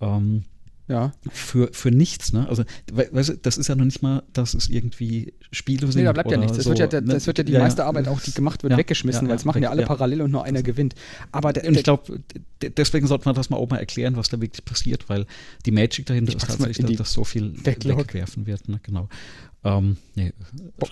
[0.00, 0.44] Ähm,
[0.90, 1.12] ja.
[1.30, 2.48] Für, für nichts, ne?
[2.48, 6.00] Also, weißt du, das ist ja noch nicht mal, dass es irgendwie Spiele sind.
[6.00, 6.56] Nee, da bleibt ja nichts.
[6.56, 7.26] Das, so, wird, ja, das ne?
[7.26, 9.62] wird ja die ja, meiste Arbeit auch, die gemacht wird, ja, weggeschmissen, weil es machen
[9.62, 10.96] ja alle parallel und nur einer gewinnt.
[11.30, 12.20] Aber der, und ich glaube,
[12.60, 15.26] deswegen sollte man das mal auch mal erklären, was da wirklich passiert, weil
[15.64, 18.00] die Magic dahinter ist tatsächlich, dass so viel Backlog.
[18.00, 18.68] wegwerfen wird.
[18.68, 18.80] Ne?
[18.82, 19.08] Genau.
[19.62, 20.32] Ähm, nee,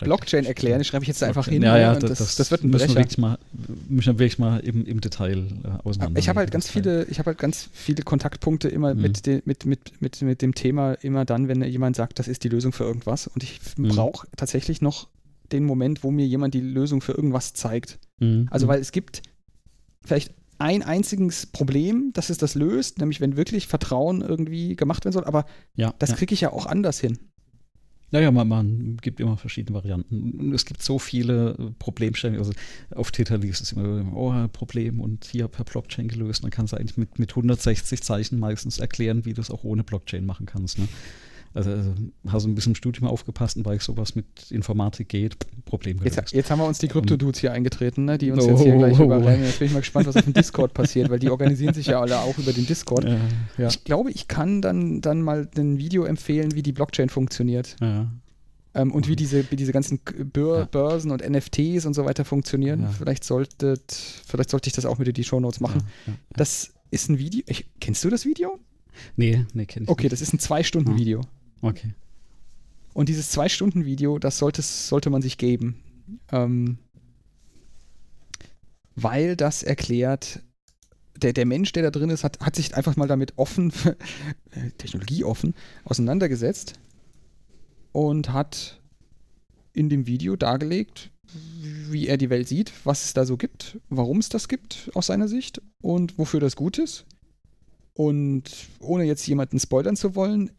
[0.01, 1.63] Blockchain erklären, schreibe ich jetzt einfach hin.
[1.63, 2.93] Ja, ja, das, das, das, wird ein Brecher.
[2.93, 3.39] Müssen wir mal,
[3.89, 6.21] müssen wir wirklich mal im, im Detail äh, auseinander.
[6.21, 9.01] Ich habe halt ganz viele, ich habe halt ganz viele Kontaktpunkte immer mhm.
[9.01, 12.45] mit, de, mit, mit, mit, mit dem Thema, immer dann, wenn jemand sagt, das ist
[12.45, 13.27] die Lösung für irgendwas.
[13.27, 13.89] Und ich mhm.
[13.89, 15.09] brauche tatsächlich noch
[15.51, 17.99] den Moment, wo mir jemand die Lösung für irgendwas zeigt.
[18.19, 18.49] Mhm.
[18.51, 18.71] Also, mhm.
[18.71, 19.23] weil es gibt
[20.05, 25.15] vielleicht ein einziges Problem, das es das löst, nämlich wenn wirklich Vertrauen irgendwie gemacht werden
[25.15, 26.17] soll, aber ja, das ja.
[26.17, 27.19] kriege ich ja auch anders hin.
[28.11, 30.53] Naja, man, man gibt immer verschiedene Varianten.
[30.55, 32.41] Es gibt so viele Problemstellungen.
[32.41, 32.53] Also
[32.95, 36.43] auf Twitter liest es immer, oh, Problem und hier per Blockchain gelöst.
[36.43, 39.85] Dann kannst du eigentlich mit, mit 160 Zeichen meistens erklären, wie du es auch ohne
[39.85, 40.79] Blockchain machen kannst.
[40.79, 40.89] Ne?
[41.55, 41.93] Also, also
[42.29, 46.17] hast du ein bisschen im Studium aufgepasst und weil sowas mit Informatik geht, Problem gelöst.
[46.17, 48.77] Jetzt, jetzt haben wir uns die Krypto-Dudes hier eingetreten, ne, die uns oh, jetzt hier
[48.77, 49.45] gleich oh, überrennen.
[49.45, 52.01] Jetzt bin ich mal gespannt, was auf dem Discord passiert, weil die organisieren sich ja
[52.01, 53.05] alle auch über den Discord.
[53.05, 53.19] Ja,
[53.57, 53.69] ja.
[53.69, 57.77] Ich glaube, ich kann dann, dann mal ein Video empfehlen, wie die Blockchain funktioniert.
[57.81, 58.09] Ja.
[58.75, 60.01] Ähm, und wie diese, wie diese ganzen
[60.33, 62.87] Bör Börsen und NFTs und so weiter funktionieren.
[62.97, 63.93] Vielleicht, solltet,
[64.27, 65.83] vielleicht sollte ich das auch mit in die Shownotes machen.
[66.31, 67.43] Das ist ein Video.
[67.47, 68.59] Ich, kennst du das Video?
[69.17, 70.13] Nee, nee, kenn ich Okay, nicht.
[70.13, 71.23] das ist ein Zwei-Stunden-Video.
[71.61, 71.95] Okay.
[72.95, 75.83] Und dieses Zwei-Stunden-Video, das sollte, sollte man sich geben.
[76.33, 76.79] Ähm,
[78.97, 80.43] weil das erklärt,
[81.17, 83.73] der, der Mensch, der da drin ist, hat, hat sich einfach mal damit offen,
[84.51, 85.55] äh, Technologie offen,
[85.85, 86.81] auseinandergesetzt
[87.93, 88.81] und hat
[89.73, 91.11] in dem Video dargelegt,
[91.91, 95.07] wie er die Welt sieht, was es da so gibt, warum es das gibt aus
[95.07, 97.07] seiner Sicht und wofür das gut ist.
[97.95, 98.51] Und
[98.81, 100.51] ohne jetzt jemanden spoilern zu wollen,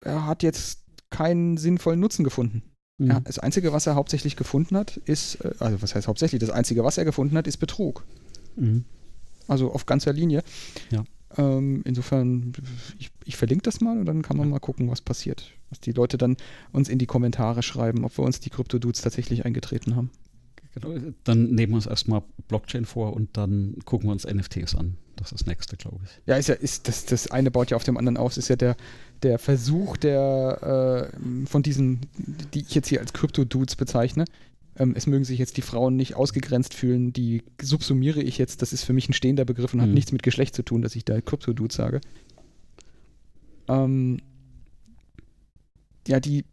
[0.00, 2.62] er hat jetzt keinen sinnvollen Nutzen gefunden.
[2.98, 3.06] Mhm.
[3.08, 6.50] Ja, das Einzige, was er hauptsächlich gefunden hat, ist, äh, also was heißt hauptsächlich, das
[6.50, 8.04] Einzige, was er gefunden hat, ist Betrug.
[8.56, 8.84] Mhm.
[9.48, 10.42] Also auf ganzer Linie.
[10.90, 11.04] Ja.
[11.36, 12.52] Ähm, insofern,
[12.98, 14.52] ich, ich, verlinke das mal und dann kann man ja.
[14.52, 15.52] mal gucken, was passiert.
[15.70, 16.36] Was die Leute dann
[16.72, 20.10] uns in die Kommentare schreiben, ob wir uns die Krypto-Dudes tatsächlich eingetreten haben.
[20.74, 20.94] Genau,
[21.24, 24.96] dann nehmen wir uns erstmal Blockchain vor und dann gucken wir uns NFTs an.
[25.20, 26.10] Das ist das nächste, glaube ich.
[26.26, 28.32] Ja, ist ja, ist das, das eine baut ja auf dem anderen auf.
[28.32, 28.76] Es ist ja der,
[29.22, 32.00] der Versuch der äh, von diesen,
[32.54, 34.24] die ich jetzt hier als Krypto-Dudes bezeichne.
[34.76, 38.62] Ähm, es mögen sich jetzt die Frauen nicht ausgegrenzt fühlen, die subsumiere ich jetzt.
[38.62, 39.84] Das ist für mich ein stehender Begriff und mhm.
[39.84, 42.00] hat nichts mit Geschlecht zu tun, dass ich da Krypto-Dude sage.
[43.68, 44.20] Ähm,
[46.08, 46.44] ja, die,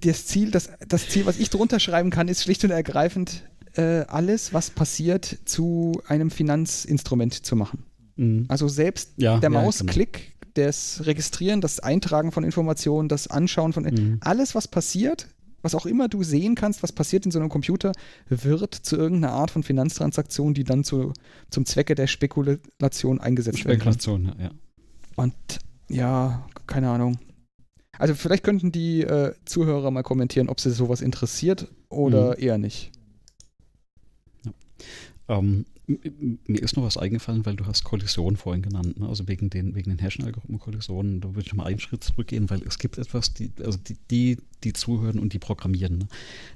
[0.00, 3.44] das Ziel, das, das Ziel, was ich drunter schreiben kann, ist schlicht und ergreifend,
[3.80, 7.84] äh, alles, was passiert, zu einem Finanzinstrument zu machen.
[8.16, 8.44] Mhm.
[8.48, 10.66] Also selbst ja, der ja, Mausklick, genau.
[10.66, 14.18] das Registrieren, das Eintragen von Informationen, das Anschauen von mhm.
[14.20, 15.28] alles, was passiert,
[15.62, 17.92] was auch immer du sehen kannst, was passiert in so einem Computer,
[18.28, 21.12] wird zu irgendeiner Art von Finanztransaktion, die dann zu,
[21.50, 24.50] zum Zwecke der Spekulation eingesetzt Spekulation, werden ja.
[25.16, 25.34] Und
[25.88, 27.18] ja, keine Ahnung.
[27.98, 32.42] Also vielleicht könnten die äh, Zuhörer mal kommentieren, ob sie sowas interessiert oder mhm.
[32.42, 32.92] eher nicht.
[35.28, 35.64] Ähm,
[36.46, 39.08] mir ist noch was eingefallen, weil du hast Kollision vorhin genannt, ne?
[39.08, 42.78] also wegen den, wegen den Hashing-Algorithmen-Kollisionen, da würde ich mal einen Schritt zurückgehen, weil es
[42.78, 46.08] gibt etwas, die, also die, die, die zuhören und die programmieren, ne?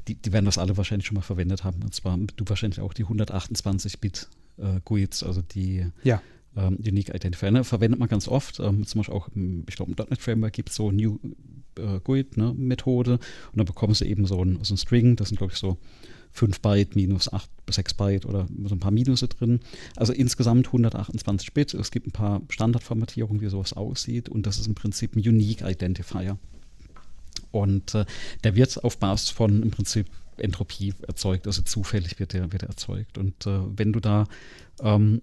[0.08, 2.92] die, die werden das alle wahrscheinlich schon mal verwendet haben, und zwar du wahrscheinlich auch
[2.92, 4.80] die 128-Bit äh,
[5.26, 6.22] also die ja.
[6.56, 7.64] ähm, Unique Identifier, ne?
[7.64, 10.70] verwendet man ganz oft, ähm, zum Beispiel auch, im, ich glaube im .NET Framework gibt
[10.70, 11.18] es so New
[11.76, 12.54] äh, GUID ne?
[12.56, 15.58] Methode und dann bekommst du eben so ein, so ein String, das sind glaube ich
[15.58, 15.78] so
[16.34, 19.60] 5 Byte minus 8, 6 Byte oder so ein paar Minusse drin.
[19.96, 21.74] Also insgesamt 128 Bit.
[21.74, 25.62] Es gibt ein paar Standardformatierungen, wie sowas aussieht und das ist im Prinzip ein Unique
[25.62, 26.36] Identifier.
[27.52, 28.04] Und äh,
[28.42, 32.70] der wird auf Basis von im Prinzip Entropie erzeugt, also zufällig wird der, wird er
[32.70, 33.16] erzeugt.
[33.16, 34.26] Und äh, wenn du da
[34.80, 35.22] ähm,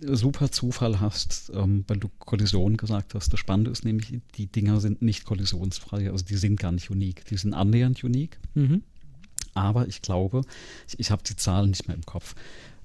[0.00, 3.32] super Zufall hast, ähm, weil du Kollision gesagt hast.
[3.32, 7.24] Das Spannende ist nämlich, die Dinger sind nicht kollisionsfrei, also die sind gar nicht unique.
[7.26, 8.38] Die sind annähernd unique.
[8.54, 8.82] Mhm
[9.54, 10.42] aber ich glaube,
[10.88, 12.34] ich, ich habe die Zahlen nicht mehr im Kopf.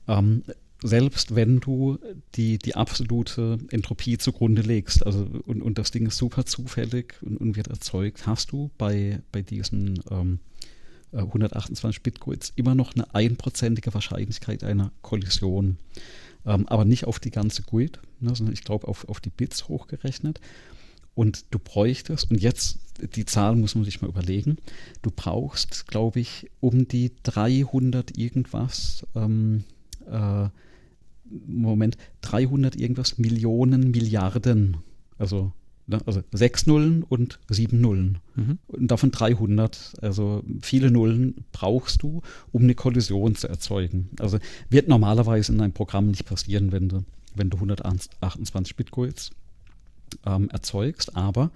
[0.07, 0.43] Ähm,
[0.81, 1.97] selbst wenn du
[2.35, 7.37] die, die absolute Entropie zugrunde legst, also und, und das Ding ist super zufällig und,
[7.37, 10.39] und wird erzeugt, hast du bei, bei diesen ähm,
[11.11, 15.77] 128 Bitcoins immer noch eine einprozentige Wahrscheinlichkeit einer Kollision.
[16.45, 19.67] Ähm, aber nicht auf die ganze GUID, ne, sondern ich glaube auf, auf die Bits
[19.67, 20.39] hochgerechnet.
[21.19, 22.79] Und du bräuchtest, und jetzt
[23.13, 24.55] die Zahl muss man sich mal überlegen,
[25.01, 29.65] du brauchst, glaube ich, um die 300 irgendwas, ähm,
[30.09, 30.47] äh,
[31.45, 34.77] Moment, 300 irgendwas Millionen Milliarden,
[35.17, 35.51] also
[35.87, 38.19] ne, also sechs Nullen und sieben Nullen.
[38.37, 38.59] Mhm.
[38.67, 42.21] Und davon 300, also viele Nullen brauchst du,
[42.53, 44.07] um eine Kollision zu erzeugen.
[44.19, 44.39] Also
[44.69, 47.03] wird normalerweise in einem Programm nicht passieren, wenn du,
[47.35, 49.31] wenn du 128 Bitcoins
[50.25, 51.51] ähm, erzeugst, aber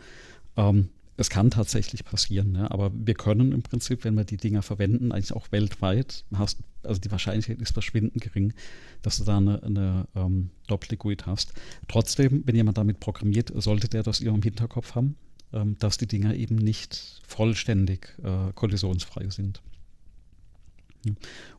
[0.58, 2.72] ähm, es kann tatsächlich passieren, ne?
[2.72, 7.00] aber wir können im Prinzip, wenn wir die Dinger verwenden, eigentlich auch weltweit, hast, also
[7.00, 8.54] die Wahrscheinlichkeit ist verschwindend gering,
[9.04, 11.54] dass du da eine, eine ähm, Doppelliquid hast.
[11.88, 15.16] Trotzdem, wenn jemand damit programmiert, sollte der das immer im Hinterkopf haben,
[15.54, 19.62] ähm, dass die Dinger eben nicht vollständig äh, kollisionsfrei sind.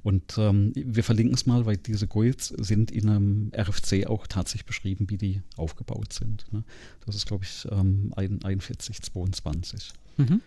[0.02, 4.66] Und ähm, wir verlinken es mal, weil diese GUIDs sind in einem RFC auch tatsächlich
[4.66, 6.46] beschrieben, wie die aufgebaut sind.
[6.52, 6.64] Ne?
[7.04, 9.92] Das ist, glaube ich, ähm, 4122.
[10.16, 10.40] Mhm.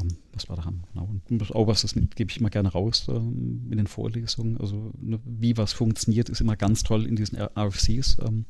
[0.00, 0.82] Ähm, was war da haben?
[0.92, 1.08] Genau.
[1.28, 4.56] Und auch was das gebe ich immer gerne raus ähm, in den Vorlesungen.
[4.58, 8.46] Also ne, wie was funktioniert, ist immer ganz toll in diesen RFCs ähm,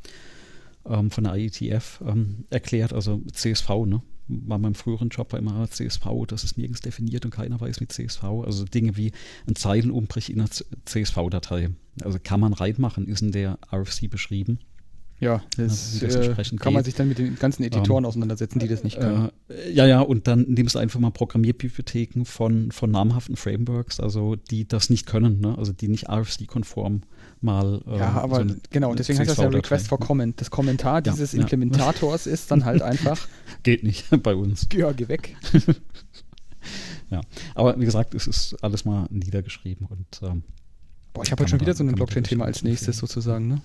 [0.85, 2.03] ähm, von der IETF
[2.51, 2.93] erklärt.
[2.93, 4.03] Also CSV, ne?
[4.47, 7.93] War meinem früheren Job war immer CSV, das ist nirgends definiert und keiner weiß mit
[7.93, 8.23] CSV.
[8.45, 9.13] Also Dinge wie
[9.47, 10.51] ein Zeilenumbrich in einer
[10.85, 11.71] CSV-Datei.
[12.03, 14.59] Also kann man reinmachen, ist in der RFC beschrieben.
[15.23, 16.73] Ja, das, das äh, kann geht.
[16.73, 19.31] man sich dann mit den ganzen Editoren ähm, auseinandersetzen, die das nicht können.
[19.49, 24.35] Äh, ja, ja, und dann nimmst du einfach mal Programmierbibliotheken von, von namhaften Frameworks, also
[24.35, 25.57] die das nicht können, ne?
[25.57, 27.03] also die nicht RFC-konform
[27.43, 27.81] mal.
[27.87, 30.41] Äh, ja, aber so genau, deswegen heißt das ja Request for Comment.
[30.41, 31.41] Das Kommentar dieses ja.
[31.41, 33.27] Implementators ist dann halt einfach.
[33.63, 34.69] Geht nicht bei uns.
[34.73, 35.37] Ja, geh weg.
[37.11, 37.21] ja,
[37.55, 40.21] aber wie gesagt, es ist alles mal niedergeschrieben und.
[40.23, 40.43] Ähm,
[41.13, 43.61] Boah, ich habe heute schon wieder so ein Blockchain-Thema als nächstes sozusagen, ne?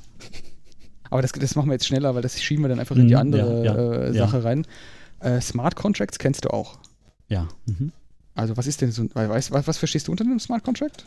[1.10, 3.14] Aber das, das machen wir jetzt schneller, weil das schieben wir dann einfach in die
[3.14, 4.66] mhm, andere ja, äh, Sache rein.
[5.22, 6.78] Äh, Smart Contracts kennst du auch.
[7.30, 7.48] Ja.
[7.66, 7.94] Mhm.
[8.36, 11.06] Also was ist denn so, weißt, was, was verstehst du unter einem Smart Contract?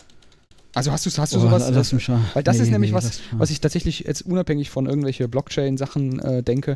[0.75, 1.71] Also hast du, hast du oh, sowas?
[1.71, 2.21] Lass mich mal.
[2.35, 6.21] Weil das nee, ist nämlich nee, was, was ich tatsächlich jetzt unabhängig von irgendwelche Blockchain-Sachen
[6.21, 6.75] äh, denke,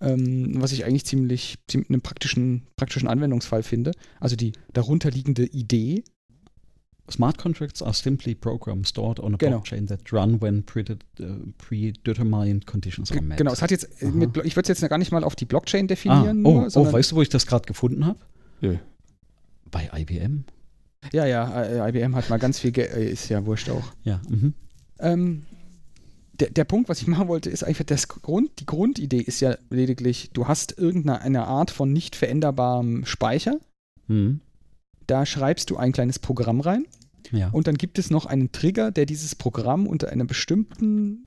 [0.00, 3.92] ähm, was ich eigentlich ziemlich, ziemlich einen praktischen, praktischen Anwendungsfall finde.
[4.20, 6.04] Also die darunterliegende Idee
[7.10, 9.58] Smart contracts are simply programs stored on a genau.
[9.58, 13.36] blockchain that run when uh, predetermined conditions are met.
[13.36, 15.86] Genau, es hat jetzt, mit, ich würde es jetzt gar nicht mal auf die Blockchain
[15.86, 16.46] definieren.
[16.46, 18.18] Ah, oh, nur, oh, weißt du, wo ich das gerade gefunden habe?
[18.62, 18.80] Ja.
[19.70, 20.44] Bei IBM.
[21.12, 23.92] Ja, ja, IBM hat mal ganz viel Geld, ist ja wurscht auch.
[24.02, 24.20] Ja.
[24.28, 24.54] Mhm.
[24.98, 25.42] Ähm,
[26.40, 29.56] der, der Punkt, was ich machen wollte, ist einfach das Grund, die Grundidee ist ja
[29.70, 33.60] lediglich, du hast irgendeine Art von nicht veränderbarem Speicher.
[34.08, 34.40] Mhm.
[35.06, 36.86] Da schreibst du ein kleines Programm rein.
[37.30, 37.48] Ja.
[37.50, 41.26] Und dann gibt es noch einen Trigger, der dieses Programm unter einer bestimmten,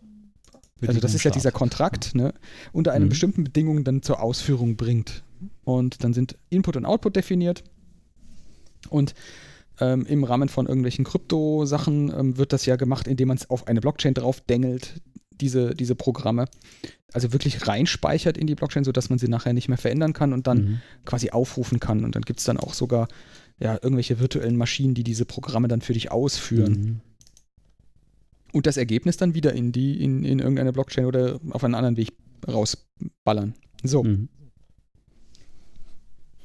[0.86, 2.23] also das ist ja dieser Kontrakt, ja.
[2.23, 2.34] ne,
[2.71, 3.09] unter einer mhm.
[3.09, 5.23] bestimmten Bedingung dann zur Ausführung bringt.
[5.63, 7.63] Und dann sind Input und Output definiert.
[8.89, 9.13] Und
[9.80, 13.67] ähm, im Rahmen von irgendwelchen Krypto-Sachen ähm, wird das ja gemacht, indem man es auf
[13.67, 15.01] eine Blockchain drauf dengelt,
[15.39, 16.45] diese, diese Programme.
[17.13, 20.47] Also wirklich reinspeichert in die Blockchain, sodass man sie nachher nicht mehr verändern kann und
[20.47, 20.82] dann mhm.
[21.05, 22.03] quasi aufrufen kann.
[22.03, 23.07] Und dann gibt es dann auch sogar
[23.59, 26.73] ja, irgendwelche virtuellen Maschinen, die diese Programme dann für dich ausführen.
[26.73, 27.01] Mhm.
[28.53, 31.97] Und das Ergebnis dann wieder in die, in, in irgendeine Blockchain oder auf einen anderen
[31.97, 32.13] Weg
[32.47, 33.53] rausballern.
[33.84, 34.03] So.
[34.03, 34.30] Mhm.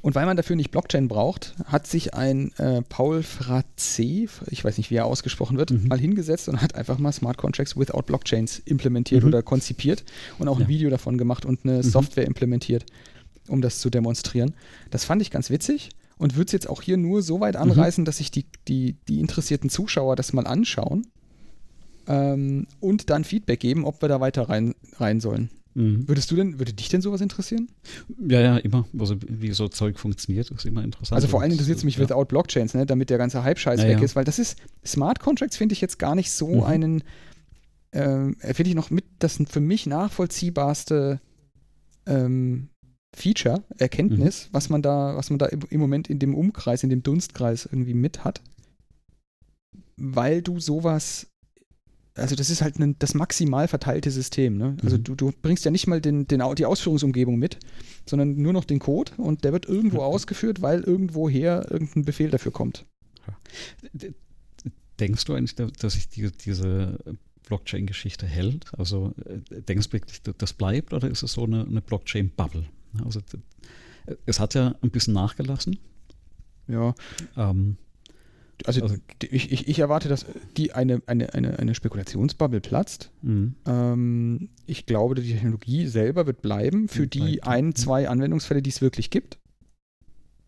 [0.02, 4.76] Und weil man dafür nicht Blockchain braucht, hat sich ein äh, Paul Frazé, ich weiß
[4.76, 5.86] nicht, wie er ausgesprochen wird, mhm.
[5.86, 9.28] mal hingesetzt und hat einfach mal Smart Contracts without Blockchains implementiert mhm.
[9.28, 10.04] oder konzipiert
[10.40, 10.64] und auch ja.
[10.64, 11.82] ein Video davon gemacht und eine mhm.
[11.82, 12.84] Software implementiert,
[13.46, 14.54] um das zu demonstrieren.
[14.90, 17.62] Das fand ich ganz witzig und würde es jetzt auch hier nur so weit mhm.
[17.62, 21.06] anreißen, dass sich die, die, die interessierten Zuschauer das mal anschauen
[22.08, 25.48] ähm, und dann Feedback geben, ob wir da weiter rein, rein sollen.
[25.74, 26.06] Mhm.
[26.08, 27.68] Würdest du denn, würde dich denn sowas interessieren?
[28.28, 28.86] Ja, ja, immer.
[28.98, 31.16] Also, wie so Zeug funktioniert, ist immer interessant.
[31.16, 32.02] Also vor allem interessiert es mich ja.
[32.02, 34.04] without Blockchains, ne, damit der ganze Hype-Scheiß ja, weg ja.
[34.04, 36.62] ist, weil das ist, Smart Contracts finde ich jetzt gar nicht so mhm.
[36.64, 37.04] einen,
[37.92, 41.20] äh, finde ich noch mit das für mich nachvollziehbarste
[42.06, 42.68] ähm,
[43.14, 44.54] Feature, Erkenntnis, mhm.
[44.54, 47.94] was man da, was man da im Moment in dem Umkreis, in dem Dunstkreis irgendwie
[47.94, 48.42] mit hat.
[49.96, 51.31] Weil du sowas
[52.14, 54.56] also das ist halt ein, das maximal verteilte System.
[54.56, 54.76] Ne?
[54.82, 55.04] Also mhm.
[55.04, 57.58] du, du bringst ja nicht mal den, den, die Ausführungsumgebung mit,
[58.06, 60.04] sondern nur noch den Code und der wird irgendwo mhm.
[60.04, 62.84] ausgeführt, weil irgendwoher irgendein Befehl dafür kommt.
[64.98, 66.98] Denkst du eigentlich, dass sich die, diese
[67.46, 68.66] Blockchain-Geschichte hält?
[68.78, 72.64] Also äh, denkst du wirklich, das bleibt oder ist es so eine, eine Blockchain-Bubble?
[73.04, 73.20] Also
[74.26, 75.78] es hat ja ein bisschen nachgelassen.
[76.68, 76.94] Ja.
[77.36, 77.76] Ähm,
[78.66, 83.10] also, also ich, ich, ich, erwarte, dass die eine, eine, eine, eine Spekulationsbubble platzt.
[83.22, 83.54] Mhm.
[83.66, 88.80] Ähm, ich glaube, die Technologie selber wird bleiben für die ein, zwei Anwendungsfälle, die es
[88.80, 89.38] wirklich gibt.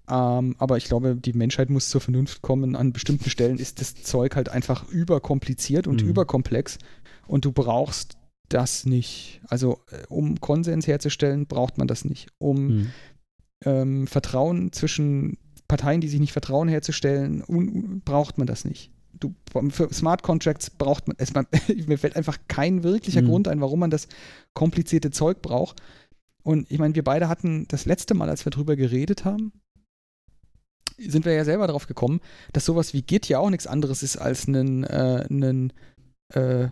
[0.08, 2.76] Ähm, aber ich glaube, die Menschheit muss zur Vernunft kommen.
[2.76, 6.08] An bestimmten Stellen ist das Zeug halt einfach überkompliziert und mhm.
[6.08, 6.78] überkomplex.
[7.26, 9.40] Und du brauchst das nicht.
[9.48, 12.28] Also, äh, um Konsens herzustellen, braucht man das nicht.
[12.38, 12.90] Um mhm.
[13.64, 15.38] ähm, Vertrauen zwischen
[15.76, 17.42] Parteien, die sich nicht vertrauen, herzustellen,
[18.04, 18.92] braucht man das nicht.
[19.12, 19.34] Du,
[19.70, 21.32] für Smart Contracts braucht man es.
[21.88, 23.26] mir fällt einfach kein wirklicher mhm.
[23.26, 24.06] Grund ein, warum man das
[24.54, 25.82] komplizierte Zeug braucht.
[26.44, 29.50] Und ich meine, wir beide hatten das letzte Mal, als wir drüber geredet haben,
[30.96, 32.20] sind wir ja selber darauf gekommen,
[32.52, 35.68] dass sowas wie Git ja auch nichts anderes ist als ein, äh,
[36.34, 36.68] äh,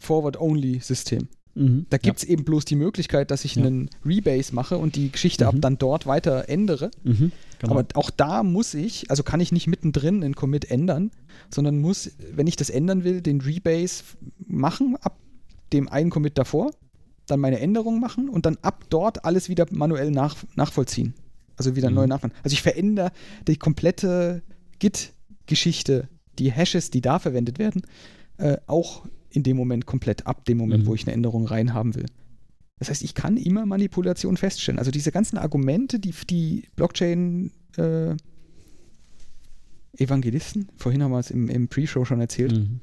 [0.00, 1.28] Forward-Only-System.
[1.54, 2.30] Mhm, da gibt es ja.
[2.30, 3.64] eben bloß die Möglichkeit, dass ich ja.
[3.64, 5.48] einen Rebase mache und die Geschichte mhm.
[5.48, 6.90] ab dann dort weiter ändere.
[7.02, 7.72] Mhm, genau.
[7.72, 11.10] Aber auch da muss ich, also kann ich nicht mittendrin einen Commit ändern,
[11.52, 14.04] sondern muss, wenn ich das ändern will, den Rebase
[14.46, 15.18] machen ab
[15.72, 16.72] dem einen Commit davor,
[17.26, 21.14] dann meine Änderungen machen und dann ab dort alles wieder manuell nach, nachvollziehen.
[21.56, 21.96] Also wieder mhm.
[21.96, 22.32] neu nachmachen.
[22.42, 23.12] Also ich verändere
[23.46, 24.42] die komplette
[24.78, 27.82] Git-Geschichte, die Hashes, die da verwendet werden,
[28.38, 30.86] äh, auch in dem Moment komplett ab, dem Moment, mhm.
[30.88, 32.06] wo ich eine Änderung reinhaben will.
[32.78, 34.78] Das heißt, ich kann immer Manipulation feststellen.
[34.78, 38.16] Also diese ganzen Argumente, die die Blockchain äh,
[39.96, 42.80] Evangelisten, vorhin haben wir es im, im Pre-Show schon erzählt, mhm.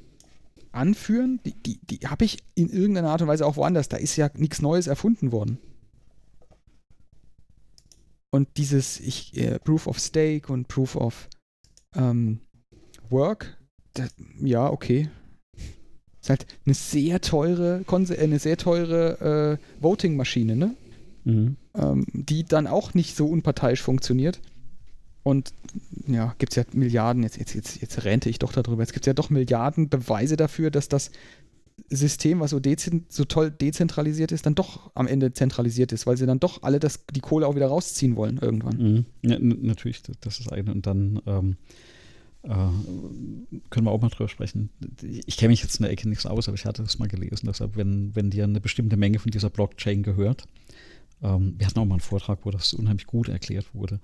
[0.72, 3.90] anführen, die, die, die habe ich in irgendeiner Art und Weise auch woanders.
[3.90, 5.58] Da ist ja nichts Neues erfunden worden.
[8.30, 11.28] Und dieses ich, äh, Proof of Stake und Proof of
[11.96, 12.42] ähm,
[13.10, 13.58] Work,
[13.94, 15.10] das, ja, okay,
[16.28, 20.76] ist halt eine sehr teure, äh, eine sehr teure äh, Voting-Maschine, ne?
[21.24, 21.58] Mhm.
[21.76, 24.40] Ähm, die dann auch nicht so unparteiisch funktioniert.
[25.24, 25.54] Und
[26.08, 29.06] ja, gibt es ja Milliarden, jetzt, jetzt, jetzt, jetzt rente ich doch darüber, jetzt gibt
[29.06, 31.12] es ja doch Milliarden Beweise dafür, dass das
[31.90, 32.62] System, was so,
[33.10, 36.80] so, toll dezentralisiert ist, dann doch am Ende zentralisiert ist, weil sie dann doch alle
[36.80, 38.78] das, die Kohle auch wieder rausziehen wollen irgendwann.
[38.78, 39.06] Mhm.
[39.22, 40.72] Ja, natürlich, das ist eine.
[40.72, 41.58] Und dann ähm,
[42.48, 44.70] äh, können wir auch mal drüber sprechen.
[45.26, 47.48] Ich kenne mich jetzt in der Ecke nichts aus, aber ich hatte das mal gelesen.
[47.48, 50.46] Deshalb, wenn, wenn dir eine bestimmte Menge von dieser Blockchain gehört,
[51.22, 54.00] ähm, wir hatten auch mal einen Vortrag, wo das unheimlich gut erklärt wurde,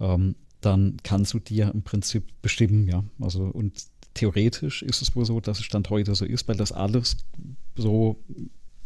[0.00, 3.04] ähm, dann kannst du dir im Prinzip bestimmen, ja.
[3.20, 3.84] Also und
[4.14, 7.16] theoretisch ist es wohl so, dass es Stand heute so ist, weil das alles
[7.76, 8.16] so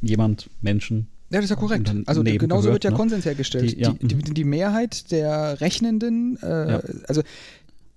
[0.01, 1.93] jemand, Menschen, ja, das ist ja korrekt.
[2.07, 2.97] Also genauso gehört, wird ja ne?
[2.97, 3.73] Konsens hergestellt.
[3.73, 3.93] Die, ja.
[3.93, 6.83] die, die, die, Mehrheit der Rechnenden, äh, ja.
[7.09, 7.23] also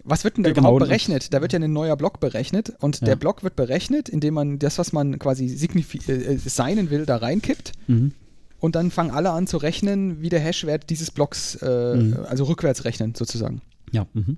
[0.04, 1.34] Was wird denn da genau, überhaupt berechnet?
[1.34, 3.06] Da wird ja ein neuer Block berechnet und ja.
[3.06, 7.18] der Block wird berechnet, indem man das, was man quasi äh, äh, sein will, da
[7.18, 7.74] reinkippt.
[7.88, 8.14] Mhm.
[8.60, 12.18] Und dann fangen alle an zu rechnen, wie der Hashwert dieses Blocks, äh, mhm.
[12.28, 13.62] also rückwärts rechnen sozusagen.
[13.92, 14.08] Ja.
[14.14, 14.38] Mhm.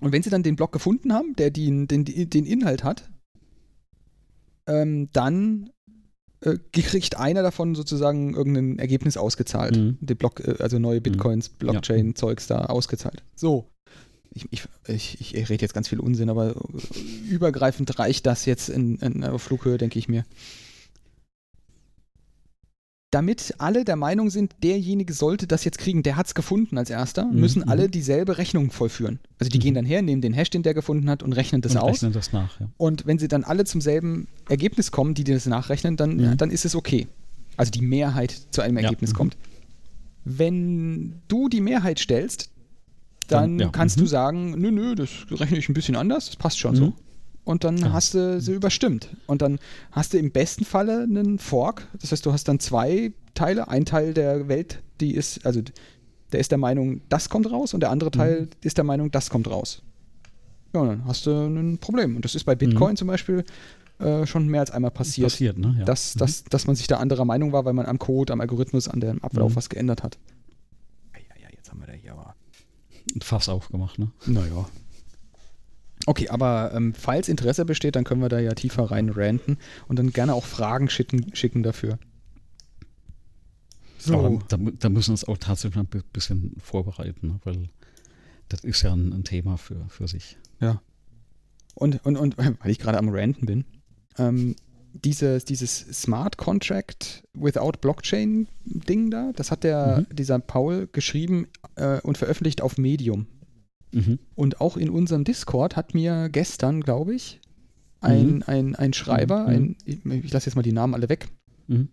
[0.00, 3.08] Und wenn sie dann den Block gefunden haben, der den, den, den Inhalt hat,
[4.66, 5.70] ähm, dann
[6.40, 9.76] äh, kriegt einer davon sozusagen irgendein Ergebnis ausgezahlt.
[9.76, 9.98] Mhm.
[10.00, 11.04] Den Block, äh, also neue mhm.
[11.04, 13.22] Bitcoins, Blockchain-Zeugs da ausgezahlt.
[13.34, 13.70] So.
[14.34, 16.54] Ich, ich, ich, ich, rede jetzt ganz viel Unsinn, aber
[17.28, 20.24] übergreifend reicht das jetzt in, in, Flughöhe, denke ich mir
[23.14, 26.90] damit alle der Meinung sind, derjenige sollte das jetzt kriegen, der hat es gefunden als
[26.90, 27.40] erster, mhm.
[27.40, 29.20] müssen alle dieselbe Rechnung vollführen.
[29.38, 29.62] Also die mhm.
[29.62, 31.90] gehen dann her, nehmen den Hash, den der gefunden hat und rechnen das und aus.
[31.98, 32.68] Rechnen das nach, ja.
[32.76, 36.36] Und wenn sie dann alle zum selben Ergebnis kommen, die das nachrechnen, dann, mhm.
[36.36, 37.06] dann ist es okay.
[37.56, 39.14] Also die Mehrheit zu einem Ergebnis ja.
[39.14, 39.18] Mhm.
[39.18, 39.36] kommt.
[40.24, 42.50] Wenn du die Mehrheit stellst,
[43.28, 43.72] dann, dann ja.
[43.72, 44.08] kannst du mhm.
[44.08, 46.94] sagen, nö, nö, das rechne ich ein bisschen anders, das passt schon so
[47.44, 47.92] und dann ja.
[47.92, 49.08] hast du sie überstimmt.
[49.26, 49.58] Und dann
[49.92, 51.86] hast du im besten Falle einen Fork.
[52.00, 53.68] Das heißt, du hast dann zwei Teile.
[53.68, 55.60] Ein Teil der Welt, die ist, also
[56.32, 58.48] der ist der Meinung, das kommt raus und der andere Teil mhm.
[58.62, 59.82] ist der Meinung, das kommt raus.
[60.72, 62.16] Ja, und dann hast du ein Problem.
[62.16, 62.96] Und das ist bei Bitcoin mhm.
[62.96, 63.44] zum Beispiel
[63.98, 65.26] äh, schon mehr als einmal passiert.
[65.26, 65.76] Passiert, ne?
[65.78, 65.84] Ja.
[65.84, 66.20] Dass, mhm.
[66.20, 69.00] dass, dass man sich da anderer Meinung war, weil man am Code, am Algorithmus, an
[69.00, 69.56] dem Ablauf mhm.
[69.56, 70.18] was geändert hat.
[71.14, 72.34] Ja, ja, jetzt haben wir da hier aber
[73.14, 74.10] ein Fass aufgemacht, ne?
[74.26, 74.68] Naja.
[76.06, 79.98] Okay, aber ähm, falls Interesse besteht, dann können wir da ja tiefer rein ranten und
[79.98, 81.98] dann gerne auch Fragen schicken, schicken dafür.
[83.98, 84.18] So.
[84.18, 87.40] Aber da, da, müssen wir uns auch tatsächlich ein bisschen vorbereiten, ne?
[87.44, 87.70] weil
[88.48, 90.36] das ist ja ein, ein, Thema für, für sich.
[90.60, 90.82] Ja.
[91.74, 93.64] Und, und, und weil ich gerade am Ranten bin,
[94.18, 94.56] ähm,
[94.94, 100.16] dieses, dieses Smart Contract without Blockchain Ding da, das hat der, mhm.
[100.16, 103.26] dieser Paul geschrieben äh, und veröffentlicht auf Medium.
[103.92, 104.18] Mhm.
[104.34, 107.40] Und auch in unserem Discord hat mir gestern, glaube ich,
[108.00, 108.42] ein, mhm.
[108.46, 109.48] ein, ein Schreiber, mhm.
[109.48, 111.28] ein, ich, ich lasse jetzt mal die Namen alle weg,
[111.66, 111.88] mhm.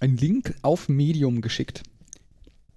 [0.00, 1.82] einen Link auf Medium geschickt.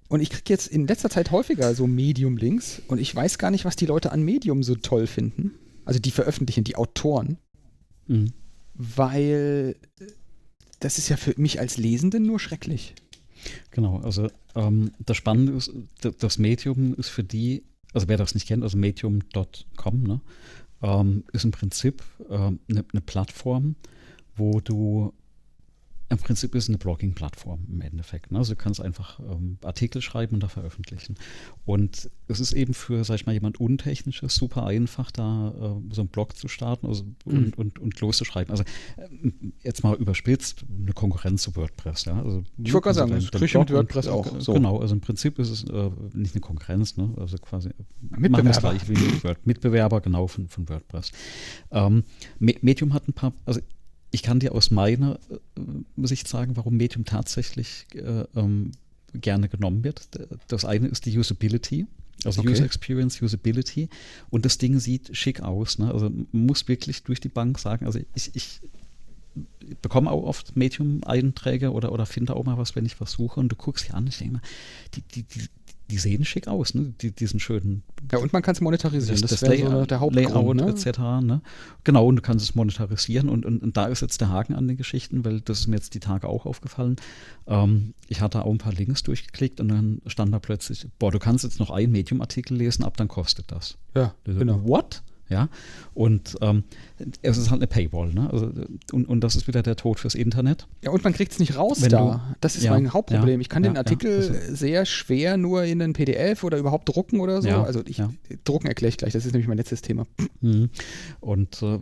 [0.08, 3.66] Und ich kriege jetzt in letzter Zeit häufiger so Medium-Links und ich weiß gar nicht,
[3.66, 5.54] was die Leute an Medium so toll finden.
[5.84, 7.38] Also die veröffentlichen, die Autoren.
[8.08, 8.34] Mhm.
[8.76, 9.76] Weil
[10.80, 12.94] das ist ja für mich als Lesenden nur schrecklich.
[13.72, 15.72] Genau, also ähm, das Spannende ist,
[16.20, 17.64] das Medium ist für die
[17.96, 20.20] also wer das nicht kennt, also medium.com, ne,
[20.84, 23.76] ähm, ist im Prinzip eine ähm, ne, ne Plattform,
[24.36, 25.14] wo du
[26.08, 28.32] im Prinzip ist es eine Blogging-Plattform im Endeffekt.
[28.32, 28.38] Ne?
[28.38, 31.16] Also du kannst einfach ähm, Artikel schreiben und da veröffentlichen.
[31.66, 36.02] Und es ist eben für, sag ich mal, jemand Untechnisches super einfach, da äh, so
[36.02, 37.38] einen Blog zu starten also, mhm.
[37.38, 38.52] und, und, und loszuschreiben.
[38.52, 38.64] Also
[38.98, 39.32] äh,
[39.64, 42.06] jetzt mal überspitzt, eine Konkurrenz zu WordPress.
[42.06, 42.22] Ja?
[42.22, 44.36] Also, ich wollte gerade sagen, das kriege mit WordPress auch.
[44.36, 44.54] Äh, so.
[44.54, 47.14] Genau, also im Prinzip ist es äh, nicht eine Konkurrenz, ne?
[47.18, 48.60] also quasi Mitbewerber.
[48.60, 49.46] gleich wie Word.
[49.48, 51.12] Mitbewerber, genau, von, von WordPress.
[51.72, 52.04] Ähm,
[52.40, 53.60] Medium hat ein paar, also
[54.16, 58.72] ich kann dir aus meiner äh, Sicht sagen, warum Medium tatsächlich äh, ähm,
[59.14, 60.08] gerne genommen wird.
[60.48, 61.86] Das eine ist die Usability.
[62.24, 62.52] Also okay.
[62.52, 63.90] User Experience, Usability.
[64.30, 65.80] Und das Ding sieht schick aus.
[65.80, 65.92] Ne?
[65.92, 68.62] Also man muss wirklich durch die Bank sagen, also ich, ich
[69.82, 73.50] bekomme auch oft Medium-Einträge oder, oder finde auch mal was, wenn ich was suche und
[73.50, 74.42] du guckst hier an, ich denke mal,
[74.94, 75.50] die, die, die,
[75.90, 76.94] die sehen schick aus, ne?
[77.02, 77.84] Die, diesen schönen.
[78.12, 79.22] Ja, und man kann es monetarisieren.
[79.22, 80.70] Das, das, das Layout, so der Hauptgrund, ne?
[80.70, 81.00] etc.
[81.22, 81.42] Ne?
[81.84, 84.68] Genau, und du kannst es monetarisieren und, und, und, da ist jetzt der Haken an
[84.68, 86.96] den Geschichten, weil das ist mir jetzt die Tage auch aufgefallen.
[87.48, 91.20] Ähm, ich hatte auch ein paar Links durchgeklickt und dann stand da plötzlich, boah, du
[91.20, 93.78] kannst jetzt noch einen Medium-Artikel lesen, ab dann kostet das.
[93.96, 94.68] Ja, genau.
[94.68, 95.04] What?
[95.28, 95.50] Ja,
[95.96, 96.66] und ähm,
[97.22, 98.30] es ist halt eine Paywall, ne?
[98.32, 98.52] Also,
[98.94, 100.68] und, und das ist wieder der Tod fürs Internet.
[100.84, 102.26] Ja, und man kriegt es nicht raus Wenn da.
[102.30, 103.40] Du, das ist ja, mein Hauptproblem.
[103.40, 106.88] Ja, ich kann ja, den Artikel also, sehr schwer nur in einen PDF oder überhaupt
[106.88, 107.50] drucken oder so.
[107.50, 108.02] also ich,
[108.44, 110.06] drucken erkläre ich gleich, das ist nämlich mein letztes Thema.
[110.42, 110.70] Mhm.
[111.20, 111.80] Und, äh,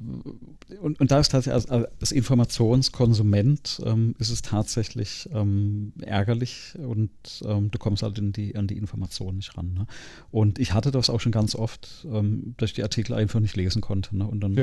[0.81, 7.11] und, und da ist tatsächlich als, als Informationskonsument ähm, ist es tatsächlich ähm, ärgerlich und
[7.45, 9.73] ähm, du kommst halt die, an die Informationen nicht ran.
[9.73, 9.87] Ne?
[10.31, 13.55] Und ich hatte das auch schon ganz oft, ähm, dass ich die Artikel einfach nicht
[13.55, 14.17] lesen konnte.
[14.17, 14.25] Ne?
[14.25, 14.55] Und dann.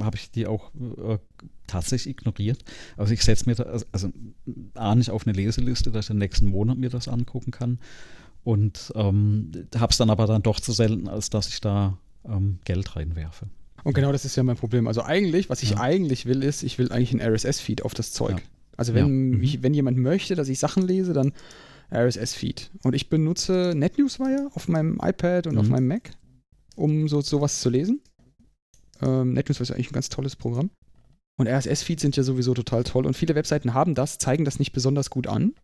[0.00, 1.18] Habe ich die auch äh,
[1.66, 2.64] tatsächlich ignoriert.
[2.96, 4.08] Also ich setze mir da, also, also
[4.74, 7.78] A nicht auf eine Leseliste, dass ich den nächsten Monat mir das angucken kann.
[8.44, 12.58] Und ähm, habe es dann aber dann doch zu selten, als dass ich da ähm,
[12.64, 13.48] Geld reinwerfe.
[13.82, 14.86] Und genau das ist ja mein Problem.
[14.86, 15.80] Also eigentlich, was ich ja.
[15.80, 18.38] eigentlich will, ist, ich will eigentlich einen RSS-Feed auf das Zeug.
[18.38, 18.44] Ja.
[18.76, 19.36] Also wenn, ja.
[19.36, 19.42] mhm.
[19.42, 21.32] ich, wenn jemand möchte, dass ich Sachen lese, dann
[21.92, 22.70] RSS-Feed.
[22.82, 25.60] Und ich benutze NetNewsWire auf meinem iPad und mhm.
[25.60, 26.10] auf meinem Mac
[26.76, 28.00] um so sowas zu lesen.
[29.02, 30.70] Ähm, NetNews ist eigentlich ein ganz tolles Programm.
[31.38, 33.06] Und RSS-Feeds sind ja sowieso total toll.
[33.06, 35.54] Und viele Webseiten haben das, zeigen das nicht besonders gut an.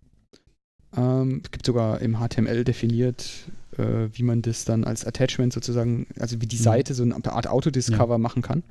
[0.97, 6.07] Ähm, es gibt sogar im HTML definiert äh, wie man das dann als Attachment sozusagen,
[6.19, 6.63] also wie die mhm.
[6.63, 8.19] Seite so eine Art Autodiscover ja.
[8.19, 8.63] machen kann.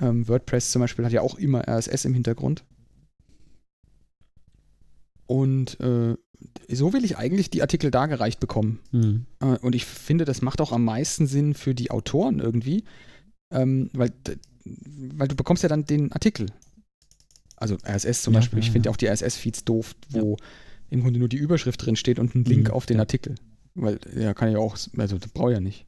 [0.00, 2.64] Ähm, WordPress zum Beispiel hat ja auch immer RSS im Hintergrund.
[5.26, 6.16] Und äh,
[6.68, 8.80] so will ich eigentlich die Artikel dargereicht bekommen.
[8.90, 9.26] Mhm.
[9.40, 12.84] Äh, und ich finde, das macht auch am meisten Sinn für die Autoren irgendwie,
[13.52, 14.12] ähm, weil,
[14.64, 16.46] weil du bekommst ja dann den Artikel.
[17.56, 18.58] Also RSS zum ja, Beispiel.
[18.58, 18.92] Ja, ich finde ja.
[18.92, 20.36] auch die RSS-Feeds doof, wo
[20.90, 22.74] im Grunde nur die Überschrift drin steht und ein Link mhm.
[22.74, 23.36] auf den Artikel.
[23.74, 25.86] Weil, ja, kann ich auch, also das brauche ich ja nicht.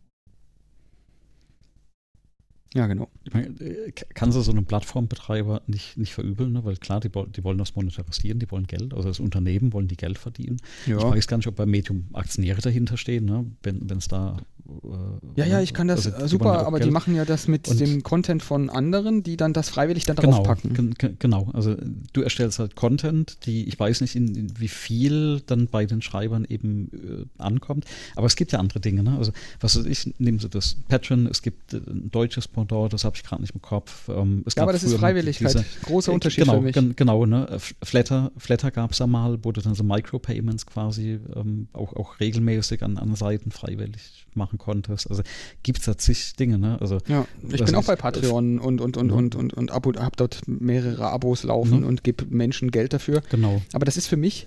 [2.74, 3.08] Ja, genau.
[3.32, 6.64] Meine, äh, kannst du so einem Plattformbetreiber nicht, nicht verübeln, ne?
[6.64, 9.96] weil klar, die, die wollen das monetarisieren, die wollen Geld, also das Unternehmen wollen die
[9.96, 10.56] Geld verdienen.
[10.86, 10.98] Ja.
[10.98, 13.46] Ich weiß gar nicht, ob bei Medium Aktionäre dahinter stehen, ne?
[13.62, 16.88] wenn es da äh, ja, ja, ich kann das also, super, aber Geld.
[16.88, 20.16] die machen ja das mit und dem Content von anderen, die dann das freiwillig dann
[20.16, 20.94] genau, draufpacken.
[21.18, 21.76] Genau, also
[22.12, 26.00] du erstellst halt Content, die ich weiß nicht, in, in wie viel dann bei den
[26.02, 27.84] Schreibern eben äh, ankommt,
[28.16, 29.02] aber es gibt ja andere Dinge.
[29.02, 29.16] Ne?
[29.18, 33.04] Also was weiß ich, nehmen Sie das Patreon, es gibt äh, ein deutsches Pendant, das
[33.04, 34.08] habe ich gerade nicht im Kopf.
[34.08, 36.96] Ähm, ja, aber das ist Freiwilligkeit, diese, großer äh, Unterschied genau, für mich.
[36.96, 37.58] Genau, ne?
[37.82, 42.20] Flatter, Flatter gab es ja mal, wo du dann so Micropayments quasi ähm, auch, auch
[42.20, 45.08] regelmäßig an, an Seiten freiwillig machen konntest.
[45.10, 45.22] Also
[45.62, 46.78] gibt es da zig Dinge, ne?
[46.80, 50.16] Also, ja, ich bin auch bei Patreon und, und, und, und, und, und Abo, habe
[50.16, 51.86] dort mehrere Abos laufen mhm.
[51.86, 53.22] und gebe Menschen Geld dafür.
[53.30, 53.62] Genau.
[53.72, 54.46] Aber das ist für mich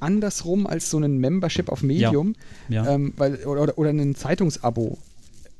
[0.00, 2.34] andersrum als so ein Membership auf Medium,
[2.68, 2.84] ja.
[2.84, 2.94] Ja.
[2.94, 4.98] Ähm, weil, oder, oder ein Zeitungsabo.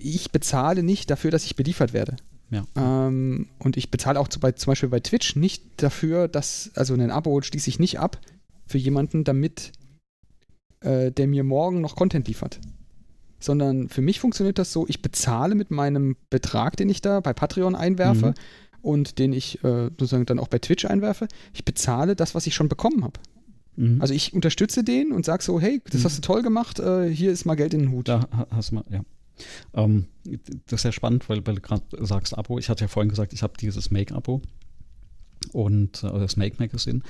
[0.00, 2.16] Ich bezahle nicht dafür, dass ich beliefert werde.
[2.50, 2.64] Ja.
[2.76, 6.94] Ähm, und ich bezahle auch zu, bei, zum Beispiel bei Twitch nicht dafür, dass, also
[6.94, 8.18] ein Abo schließe ich nicht ab
[8.66, 9.72] für jemanden, damit
[10.80, 12.60] äh, der mir morgen noch Content liefert
[13.40, 17.32] sondern für mich funktioniert das so, ich bezahle mit meinem Betrag, den ich da bei
[17.32, 18.34] Patreon einwerfe mhm.
[18.82, 22.54] und den ich äh, sozusagen dann auch bei Twitch einwerfe, ich bezahle das, was ich
[22.54, 23.18] schon bekommen habe.
[23.76, 24.00] Mhm.
[24.00, 26.04] Also ich unterstütze den und sage so, hey, das mhm.
[26.04, 28.08] hast du toll gemacht, äh, hier ist mal Geld in den Hut.
[28.08, 29.00] Da hast du mal, ja.
[29.74, 30.06] Ähm,
[30.66, 32.58] das ist ja spannend, weil, weil du gerade sagst Abo.
[32.58, 34.42] Ich hatte ja vorhin gesagt, ich habe dieses Make-Abo
[35.52, 37.00] und äh, das Make Magazine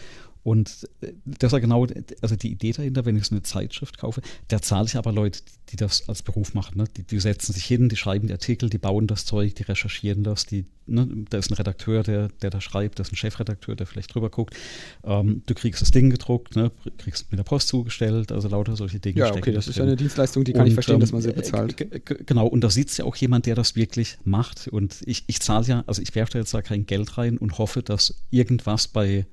[0.43, 1.87] und äh, das ist ja genau,
[2.23, 5.41] also die Idee dahinter, wenn ich so eine Zeitschrift kaufe, da zahle ich aber Leute,
[5.71, 6.79] die das als Beruf machen.
[6.79, 6.85] Ne?
[6.97, 10.25] Die, die, setzen sich hin, die schreiben die Artikel, die bauen das Zeug, die recherchieren
[10.25, 11.07] das, die, ne?
[11.29, 14.31] da ist ein Redakteur, der, der da schreibt, da ist ein Chefredakteur, der vielleicht drüber
[14.31, 14.57] guckt.
[15.05, 16.73] Ähm, du kriegst das Ding gedruckt, ne?
[16.97, 19.21] kriegst mit der Post zugestellt, also lauter solche Dinge.
[19.21, 21.21] Ja, okay, das ist ja eine Dienstleistung, die kann und, ich verstehen, ähm, dass man
[21.21, 21.77] sie bezahlt.
[22.27, 24.69] Genau, und da sitzt ja auch jemand, der das wirklich macht.
[24.69, 27.59] Und ich, ich zahle ja, also ich werfe da jetzt da kein Geld rein und
[27.59, 29.27] hoffe, dass irgendwas bei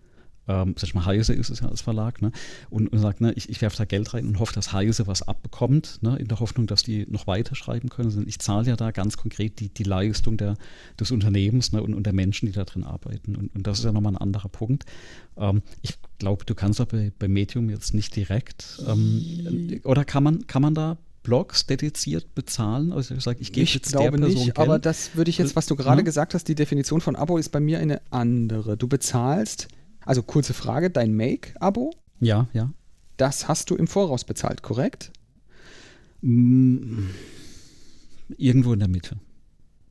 [0.48, 2.32] ähm, sag ich mal, Heise ist es ja als Verlag, ne?
[2.69, 5.22] und, und sagt, ne, ich, ich werfe da Geld rein und hoffe, dass Heise was
[5.22, 6.18] abbekommt, ne?
[6.18, 8.10] in der Hoffnung, dass die noch weiter schreiben können.
[8.10, 10.57] Also ich zahle ja da ganz konkret die, die Leistung der,
[10.99, 11.82] des Unternehmens ne?
[11.82, 13.36] und, und der Menschen, die da drin arbeiten.
[13.36, 14.86] Und, und das ist ja nochmal ein anderer Punkt.
[15.38, 20.24] Ähm, ich glaube, du kannst aber bei, bei Medium jetzt nicht direkt, ähm, oder kann
[20.24, 20.98] man, kann man da
[21.28, 22.94] Blogs dediziert bezahlen?
[22.94, 24.60] Also ich sage, ich gebe jetzt glaube der Person nicht, Geld.
[24.60, 26.06] aber das würde ich jetzt, was du gerade ja.
[26.06, 28.78] gesagt hast, die Definition von Abo ist bei mir eine andere.
[28.78, 29.68] Du bezahlst
[30.08, 31.94] also kurze Frage, dein Make-Abo?
[32.20, 32.72] Ja, ja.
[33.18, 35.12] Das hast du im Voraus bezahlt, korrekt?
[36.22, 37.10] Mm,
[38.38, 39.18] irgendwo in der Mitte.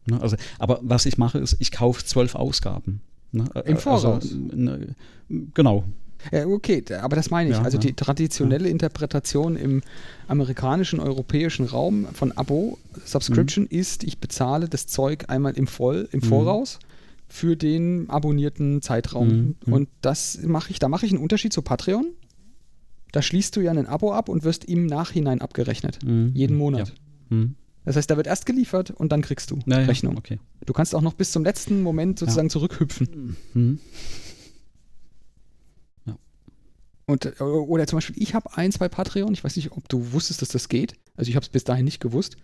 [0.07, 3.01] Ne, also, aber was ich mache, ist, ich kaufe zwölf Ausgaben.
[3.33, 4.05] Ne, Im also, Voraus?
[4.23, 4.37] Also,
[5.55, 5.85] genau.
[6.33, 7.57] Ja, okay, aber das meine ich.
[7.57, 8.71] Ja, also die traditionelle ja.
[8.71, 9.83] Interpretation im
[10.29, 13.79] amerikanischen, europäischen Raum von Abo, Subscription mhm.
[13.79, 16.25] ist, ich bezahle das Zeug einmal im Voll, im mhm.
[17.29, 19.29] Für den abonnierten Zeitraum.
[19.29, 19.57] Mhm.
[19.67, 19.73] mhm.
[19.73, 22.13] Und das mache ich, da mache ich einen Unterschied zu Patreon.
[23.13, 26.05] Da schließt du ja ein Abo ab und wirst im Nachhinein abgerechnet.
[26.05, 26.33] Mhm.
[26.35, 26.89] Jeden Monat.
[27.31, 27.37] Ja.
[27.37, 27.55] Mhm.
[27.87, 30.19] Das heißt, da wird erst geliefert und dann kriegst du naja, Rechnung.
[30.19, 30.41] Okay.
[30.67, 32.53] Du kannst auch noch bis zum letzten Moment sozusagen ja.
[32.53, 33.37] zurückhüpfen.
[33.55, 33.79] Mhm.
[36.05, 36.19] Ja.
[37.07, 40.13] Und, äh, oder zum Beispiel, ich habe eins bei Patreon, ich weiß nicht, ob du
[40.13, 40.95] wusstest, dass das geht.
[41.17, 42.37] Also ich habe es bis dahin nicht gewusst.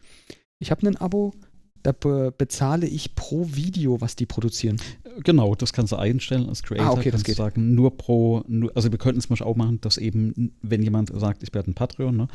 [0.61, 1.35] Ich habe ein Abo,
[1.83, 4.77] da be bezahle ich pro Video, was die produzieren.
[5.25, 6.87] Genau, das kannst du einstellen als Creator.
[6.87, 7.37] Ah, okay, kannst das geht.
[7.37, 11.11] sagen, nur pro, nur, also wir könnten es mal auch machen, dass eben, wenn jemand
[11.15, 12.29] sagt, ich werde ein Patreon, ne,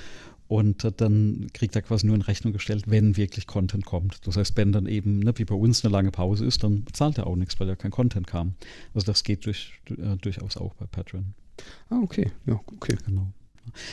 [0.47, 4.25] und äh, dann kriegt er quasi nur in Rechnung gestellt, wenn wirklich Content kommt.
[4.25, 7.17] Das heißt, wenn dann eben, ne, wie bei uns eine lange Pause ist, dann bezahlt
[7.17, 8.53] er auch nichts, weil ja kein Content kam.
[8.93, 11.33] Also das geht durch, äh, durchaus auch bei Patreon.
[11.89, 12.95] Ah, okay, ja, okay.
[13.05, 13.27] Genau.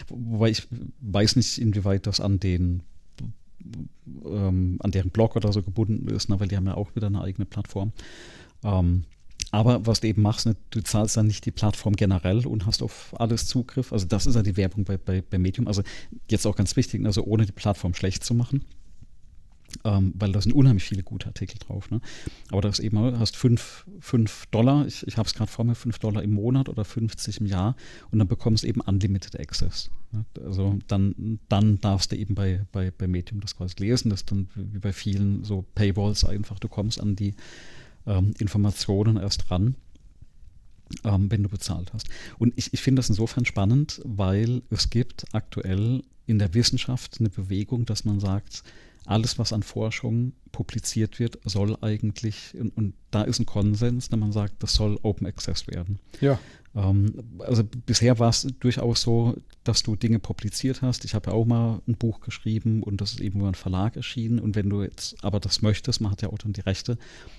[0.09, 0.67] Wobei ich
[1.01, 2.83] weiß nicht, inwieweit das an den
[4.25, 7.07] ähm, an deren Blog oder so gebunden ist, ne, weil die haben ja auch wieder
[7.07, 7.93] eine eigene Plattform.
[8.63, 9.05] Ähm,
[9.51, 12.83] aber was du eben machst, ne, du zahlst dann nicht die Plattform generell und hast
[12.83, 13.93] auf alles Zugriff.
[13.93, 15.69] Also das ist ja die Werbung bei, bei, bei Medium.
[15.69, 15.83] Also
[16.29, 18.65] jetzt auch ganz wichtig, also ohne die Plattform schlecht zu machen.
[19.85, 21.91] Ähm, weil da sind unheimlich viele gute Artikel drauf.
[21.91, 22.01] Ne?
[22.51, 23.87] Aber das eben, du hast 5
[24.51, 27.47] Dollar, ich, ich habe es gerade vor mir, 5 Dollar im Monat oder 50 im
[27.47, 27.77] Jahr
[28.11, 29.91] und dann bekommst du eben Unlimited Access.
[30.13, 30.25] Ne?
[30.45, 34.31] Also dann, dann darfst du eben bei, bei, bei Medium das quasi lesen, das ist
[34.31, 37.35] dann wie bei vielen so Paywalls einfach, du kommst an die
[38.07, 39.77] ähm, Informationen erst ran.
[41.03, 42.09] Ähm, wenn du bezahlt hast.
[42.39, 47.31] Und ich, ich finde das insofern spannend, weil es gibt aktuell in der Wissenschaft eine
[47.31, 48.63] Bewegung, dass man sagt,
[49.07, 54.19] alles, was an Forschung publiziert wird, soll eigentlich, und, und da ist ein Konsens, wenn
[54.19, 55.99] man sagt, das soll Open Access werden.
[56.21, 56.39] Ja.
[56.75, 61.05] Ähm, also bisher war es durchaus so, dass du Dinge publiziert hast.
[61.05, 63.97] Ich habe ja auch mal ein Buch geschrieben und das ist eben über einen Verlag
[63.97, 64.39] erschienen.
[64.39, 66.99] Und wenn du jetzt aber das möchtest, man hat ja auch dann die Rechte,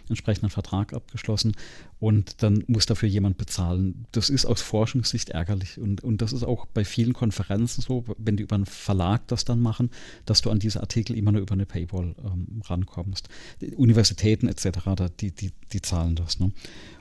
[0.10, 1.54] entsprechenden Vertrag abgeschlossen
[2.00, 4.06] und dann muss dafür jemand bezahlen.
[4.12, 5.80] Das ist aus Forschungssicht ärgerlich.
[5.80, 9.46] Und, und das ist auch bei vielen Konferenzen so, wenn die über einen Verlag das
[9.46, 9.92] dann machen,
[10.26, 13.30] dass du an diese Artikel immer nur über eine Paywall ähm, rankommst.
[13.76, 14.70] Universitäten etc.,
[15.20, 16.40] die, die, die zahlen das.
[16.40, 16.52] Ne?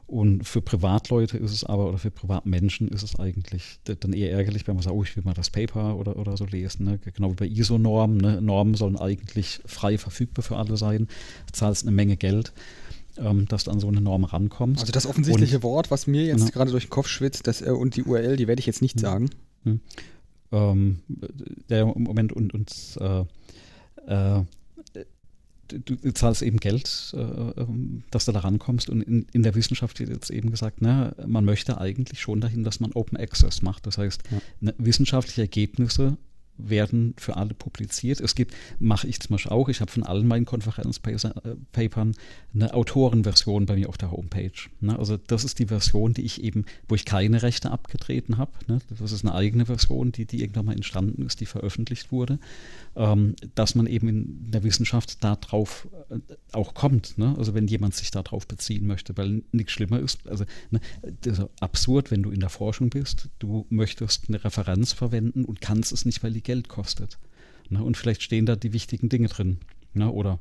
[0.06, 4.66] Und für Privatleute ist es aber, oder für Privatmenschen ist es eigentlich dann eher ärgerlich,
[4.66, 6.84] wenn man sagt, oh, ich will mal das Paper oder, oder so lesen.
[6.84, 6.98] Ne?
[6.98, 8.18] Genau wie bei ISO-Normen.
[8.18, 8.42] Ne?
[8.42, 11.08] Normen sollen eigentlich frei verfügbar für alle sein.
[11.46, 12.52] Du zahlst eine Menge Geld,
[13.16, 14.82] ähm, dass du an so eine Norm rankommst.
[14.82, 16.50] Also das offensichtliche und, Wort, was mir jetzt genau.
[16.50, 18.96] gerade durch den Kopf schwitzt, das, äh, und die URL, die werde ich jetzt nicht
[18.96, 19.00] hm.
[19.00, 19.30] sagen.
[19.64, 19.80] Hm.
[20.52, 20.98] Ähm,
[21.70, 23.24] der Moment und, und äh,
[24.06, 24.44] äh,
[25.68, 28.88] du zahlst eben Geld, äh, ähm, dass du da rankommst.
[28.88, 32.64] Und in, in, der Wissenschaft wird jetzt eben gesagt, na, man möchte eigentlich schon dahin,
[32.64, 33.86] dass man Open Access macht.
[33.86, 34.38] Das heißt, ja.
[34.60, 36.16] ne, wissenschaftliche Ergebnisse
[36.56, 38.20] werden für alle publiziert.
[38.20, 42.14] Es gibt, mache ich zum Beispiel auch, ich habe von allen meinen Konferenzpapern
[42.54, 44.52] eine Autorenversion bei mir auf der Homepage.
[44.80, 44.98] Ne?
[44.98, 48.52] Also das ist die Version, die ich eben, wo ich keine Rechte abgetreten habe.
[48.68, 48.78] Ne?
[48.98, 52.38] Das ist eine eigene Version, die, die irgendwann mal entstanden ist, die veröffentlicht wurde.
[52.96, 56.18] Ähm, dass man eben in der Wissenschaft darauf äh,
[56.52, 57.18] auch kommt.
[57.18, 57.34] Ne?
[57.36, 60.28] Also wenn jemand sich darauf beziehen möchte, weil nichts schlimmer ist.
[60.28, 60.80] Also ne,
[61.22, 65.60] das ist absurd, wenn du in der Forschung bist, du möchtest eine Referenz verwenden und
[65.60, 67.18] kannst es nicht, weil die Geld kostet.
[67.68, 67.82] Ne?
[67.82, 69.58] Und vielleicht stehen da die wichtigen Dinge drin.
[69.92, 70.08] Ne?
[70.08, 70.38] Oder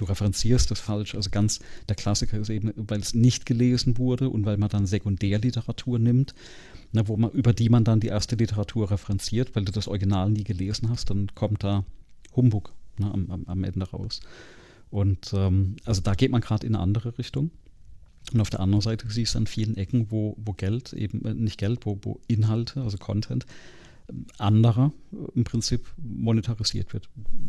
[0.00, 1.14] du referenzierst das falsch.
[1.14, 4.86] Also ganz der Klassiker ist eben, weil es nicht gelesen wurde und weil man dann
[4.86, 6.34] Sekundärliteratur nimmt,
[6.92, 10.30] ne, wo man, über die man dann die erste Literatur referenziert, weil du das Original
[10.30, 11.84] nie gelesen hast, dann kommt da
[12.34, 14.20] Humbug ne, am, am, Ende raus.
[14.90, 17.50] Und ähm, also da geht man gerade in eine andere Richtung.
[18.32, 21.34] Und auf der anderen Seite siehst du an vielen Ecken, wo, wo Geld, eben äh,
[21.34, 23.46] nicht Geld, wo, wo Inhalte, also Content,
[24.38, 24.92] anderer
[25.34, 27.08] im Prinzip monetarisiert wird.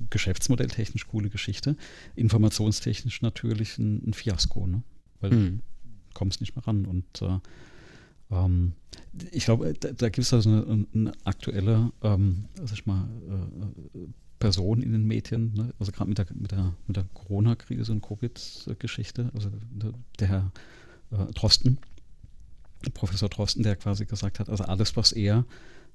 [0.10, 1.76] Geschäftsmodell technisch coole Geschichte,
[2.16, 4.84] informationstechnisch natürlich ein, ein Fiasko, ne?
[5.20, 5.58] weil mhm.
[5.58, 6.86] du kommst nicht mehr ran.
[6.86, 7.40] Und äh,
[8.32, 8.74] ähm,
[9.32, 14.00] ich glaube, da, da gibt es also eine, eine aktuelle, ähm, sag mal, äh,
[14.40, 15.74] Person in den Medien, ne?
[15.80, 20.52] also gerade mit der, mit der, mit der Corona-Krise und Covid-Geschichte, also der, der Herr
[21.12, 21.78] äh, Drosten,
[22.94, 25.46] Professor Drosten, der quasi gesagt hat, also alles, was er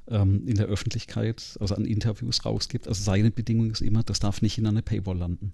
[0.09, 2.87] ähm, in der Öffentlichkeit, also an Interviews rausgibt.
[2.87, 5.53] Also seine Bedingung ist immer, das darf nicht in eine Paywall landen.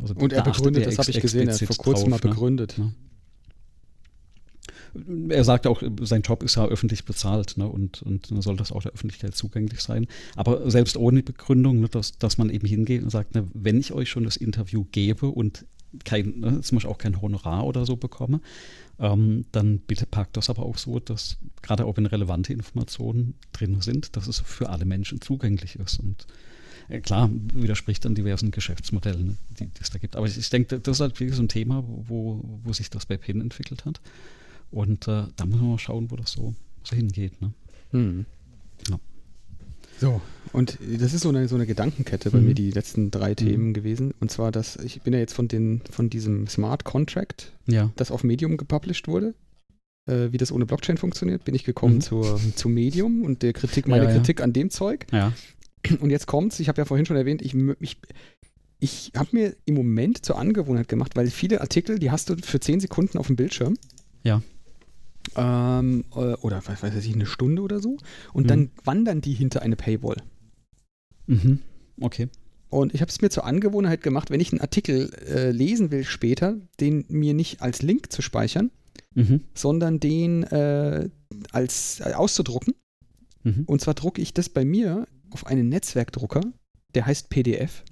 [0.00, 2.34] Also und er begründet, das habe ich gesehen, er hat vor kurzem drauf, mal ne?
[2.34, 2.78] begründet.
[2.78, 2.94] Ne?
[5.28, 8.82] Er sagt auch, sein Job ist ja öffentlich bezahlt ne, und, und soll das auch
[8.82, 10.06] der Öffentlichkeit zugänglich sein.
[10.36, 13.92] Aber selbst ohne Begründung, ne, dass, dass man eben hingeht und sagt, ne, wenn ich
[13.92, 15.64] euch schon das Interview gebe und
[16.04, 18.40] kein, ne, zum Beispiel auch kein Honorar oder so bekomme,
[18.98, 23.80] ähm, dann bitte packt das aber auch so, dass gerade auch wenn relevante Informationen drin
[23.80, 25.98] sind, dass es für alle Menschen zugänglich ist.
[25.98, 26.26] Und
[26.88, 30.16] äh, klar, widerspricht dann diversen Geschäftsmodellen, die, die es da gibt.
[30.16, 33.06] Aber ich, ich denke, das ist halt wirklich so ein Thema, wo, wo sich das
[33.06, 34.00] bei PIN entwickelt hat.
[34.70, 37.40] Und äh, da muss man mal schauen, wo das so, so hingeht.
[37.40, 37.52] Ne?
[37.90, 38.26] Hm.
[38.88, 38.98] Ja.
[39.98, 40.20] So,
[40.52, 42.46] und das ist so eine, so eine Gedankenkette bei mhm.
[42.48, 43.36] mir die letzten drei mhm.
[43.36, 44.14] Themen gewesen.
[44.18, 47.90] Und zwar, dass ich bin ja jetzt von, den, von diesem Smart Contract, ja.
[47.96, 49.34] das auf Medium gepublished wurde,
[50.06, 52.00] äh, wie das ohne Blockchain funktioniert, bin ich gekommen mhm.
[52.00, 55.06] zur, zu Medium und der Kritik, meine ja, Kritik an dem Zeug.
[55.12, 55.32] Ja.
[56.00, 57.96] Und jetzt kommt's, ich habe ja vorhin schon erwähnt, ich, ich,
[58.80, 62.60] ich habe mir im Moment zur Angewohnheit gemacht, weil viele Artikel, die hast du für
[62.60, 63.76] zehn Sekunden auf dem Bildschirm.
[64.22, 64.42] Ja.
[65.36, 67.96] Ähm, äh, oder was weiß ich, eine Stunde oder so.
[68.32, 68.48] Und mhm.
[68.48, 70.16] dann wandern die hinter eine Paywall.
[71.26, 71.60] Mhm.
[72.00, 72.28] Okay.
[72.68, 76.04] Und ich habe es mir zur Angewohnheit gemacht, wenn ich einen Artikel äh, lesen will
[76.04, 78.70] später, den mir nicht als Link zu speichern,
[79.14, 79.42] mhm.
[79.54, 81.08] sondern den äh,
[81.52, 82.74] als äh, auszudrucken.
[83.42, 83.64] Mhm.
[83.66, 86.42] Und zwar drucke ich das bei mir auf einen Netzwerkdrucker,
[86.94, 87.82] der heißt PDF.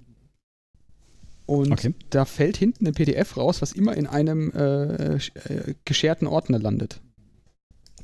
[1.47, 1.95] Und okay.
[2.11, 7.01] da fällt hinten ein PDF raus, was immer in einem äh, äh, gescherten Ordner landet.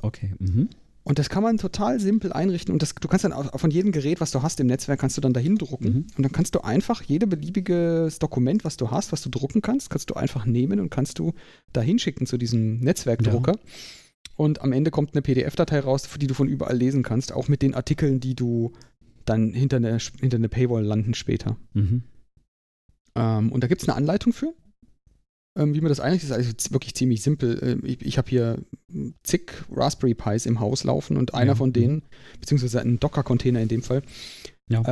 [0.05, 0.35] Okay.
[0.39, 0.69] Mhm.
[1.03, 3.93] Und das kann man total simpel einrichten und das, du kannst dann auch von jedem
[3.93, 6.07] Gerät, was du hast im Netzwerk, kannst du dann dahin drucken mhm.
[6.17, 9.91] und dann kannst du einfach jede beliebiges Dokument, was du hast, was du drucken kannst,
[9.91, 11.35] kannst du einfach nehmen und kannst du
[11.75, 13.53] dahin schicken zu diesem Netzwerkdrucker.
[13.53, 13.71] Ja.
[14.37, 17.61] Und am Ende kommt eine PDF-Datei raus, die du von überall lesen kannst, auch mit
[17.61, 18.73] den Artikeln, die du
[19.27, 21.59] dann hinter eine, hinter eine Paywall landen später.
[21.75, 22.03] Mhm.
[23.15, 24.55] Ähm, und da gibt es eine Anleitung für.
[25.57, 27.61] Ähm, wie man das eigentlich ist, also wirklich ziemlich simpel.
[27.63, 28.59] Ähm, ich, ich habe hier
[29.23, 31.55] zig Raspberry Pis im Haus laufen und einer ja.
[31.55, 32.03] von denen,
[32.41, 34.03] beziehungsweise ein Docker-Container in dem Fall,
[34.69, 34.83] ja.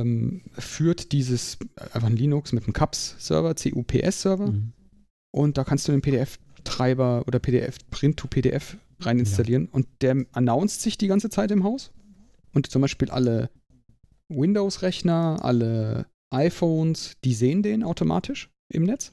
[0.00, 4.52] ähm, führt dieses einfach ein Linux mit einem CUPS-Server, CUPS-Server.
[4.52, 4.72] Mhm.
[5.32, 9.64] Und da kannst du den PDF-Treiber oder PDF, Print to PDF rein installieren.
[9.64, 9.70] Ja.
[9.72, 11.90] Und der announced sich die ganze Zeit im Haus.
[12.52, 13.50] Und zum Beispiel alle
[14.28, 19.12] Windows-Rechner, alle iPhones, die sehen den automatisch im Netz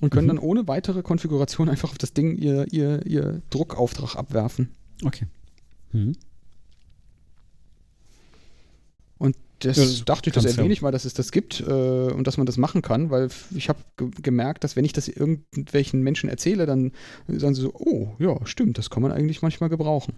[0.00, 0.36] und können mhm.
[0.36, 4.70] dann ohne weitere Konfiguration einfach auf das Ding ihr, ihr, ihr Druckauftrag abwerfen.
[5.04, 5.26] Okay.
[5.92, 6.16] Mhm.
[9.18, 11.64] Und das, ja, das dachte ich, das erwähne ich mal, dass es das gibt äh,
[11.64, 13.78] und dass man das machen kann, weil ich habe
[14.20, 16.92] gemerkt, dass wenn ich das irgendwelchen Menschen erzähle, dann
[17.28, 20.14] sagen sie so, oh, ja, stimmt, das kann man eigentlich manchmal gebrauchen.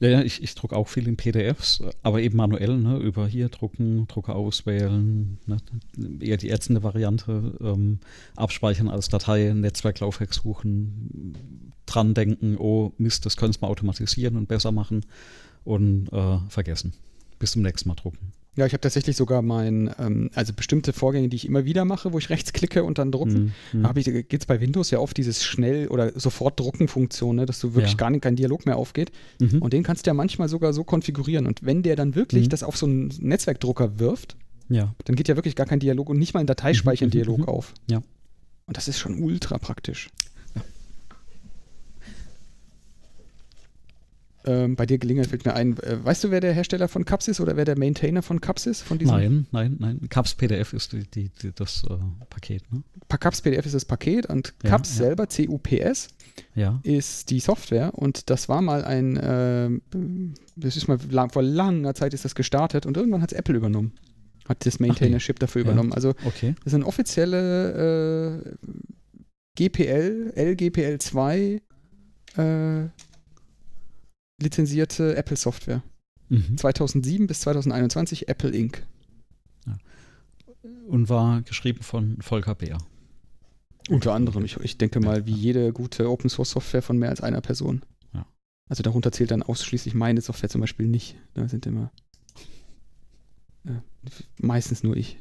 [0.00, 4.06] Ja, ich, ich drucke auch viel in PDFs, aber eben manuell, ne, über hier drucken,
[4.08, 5.56] Drucker auswählen, ne,
[6.20, 7.98] eher die ätzende Variante, ähm,
[8.36, 11.36] abspeichern als Datei, Netzwerklaufwerk suchen,
[11.86, 15.04] dran denken, oh Mist, das können wir automatisieren und besser machen
[15.64, 16.92] und äh, vergessen.
[17.38, 18.32] Bis zum nächsten Mal drucken.
[18.54, 22.12] Ja, ich habe tatsächlich sogar mein, ähm, also bestimmte Vorgänge, die ich immer wieder mache,
[22.12, 23.54] wo ich rechts klicke und dann drucken.
[23.72, 23.82] Mhm.
[23.82, 27.60] Da geht es bei Windows ja oft dieses schnell oder sofort drucken Funktion, ne, dass
[27.60, 27.96] du wirklich ja.
[27.96, 29.10] gar nicht kein Dialog mehr aufgeht.
[29.40, 29.62] Mhm.
[29.62, 31.46] Und den kannst du ja manchmal sogar so konfigurieren.
[31.46, 32.50] Und wenn der dann wirklich mhm.
[32.50, 34.36] das auf so einen Netzwerkdrucker wirft,
[34.68, 34.94] ja.
[35.06, 37.44] dann geht ja wirklich gar kein Dialog und nicht mal ein Dateispeichern-Dialog mhm.
[37.48, 37.72] auf.
[37.90, 38.02] Ja.
[38.66, 40.10] Und das ist schon ultra praktisch.
[44.44, 45.78] Ähm, bei dir gelingen, fällt mir ein.
[45.78, 48.66] Äh, weißt du, wer der Hersteller von Cups ist oder wer der Maintainer von Cups
[48.66, 48.82] ist?
[48.82, 49.14] Von diesem?
[49.14, 50.08] Nein, nein, nein.
[50.08, 51.94] Cups PDF ist die, die, die das äh,
[52.28, 52.62] Paket.
[52.72, 52.82] Ne?
[53.08, 55.04] Cups PDF ist das Paket und ja, Cups ja.
[55.04, 56.08] selber, CUPS,
[56.54, 56.80] ja.
[56.82, 59.70] ist die Software und das war mal ein, äh,
[60.56, 63.54] das ist mal lang, vor langer Zeit ist das gestartet und irgendwann hat es Apple
[63.54, 63.92] übernommen.
[64.48, 65.40] Hat das Maintainership nee.
[65.40, 65.92] dafür übernommen.
[65.92, 66.54] Also okay.
[66.64, 68.68] das ist eine offizielle äh,
[69.54, 71.60] GPL, LGPL 2
[72.36, 72.88] äh,
[74.42, 75.82] lizenzierte Apple-Software.
[76.28, 76.56] Mhm.
[76.56, 78.86] 2007 bis 2021 Apple Inc.
[79.66, 79.76] Ja.
[80.86, 82.78] Und war geschrieben von Volker Bär.
[83.88, 84.44] Unter anderem.
[84.44, 87.82] Ich, ich denke mal, wie jede gute Open-Source-Software von mehr als einer Person.
[88.14, 88.26] Ja.
[88.68, 91.16] Also darunter zählt dann ausschließlich meine Software zum Beispiel nicht.
[91.34, 91.90] Da sind immer
[93.64, 93.80] äh,
[94.38, 95.18] meistens nur ich.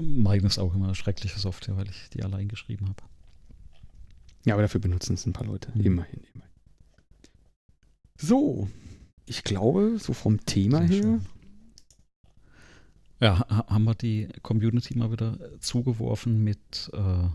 [0.00, 3.02] Meine ist auch immer schreckliche Software, weil ich die allein geschrieben habe.
[4.44, 5.70] Ja, aber dafür benutzen es ein paar Leute.
[5.74, 5.84] Mhm.
[5.84, 6.51] Immerhin, immerhin.
[8.22, 8.68] So,
[9.26, 11.02] ich glaube, so vom Thema Sehr her.
[11.02, 11.26] Schön.
[13.18, 17.28] Ja, haben wir die Community mal wieder zugeworfen mit äh,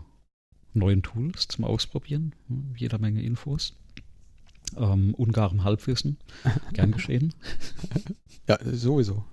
[0.72, 2.34] neuen Tools zum Ausprobieren.
[2.48, 3.74] Hm, jeder Menge Infos.
[4.76, 6.16] Ähm, ungarem Halbwissen.
[6.72, 7.34] Gern geschehen.
[8.48, 9.24] ja, sowieso.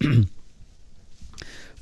[0.00, 0.10] Ja.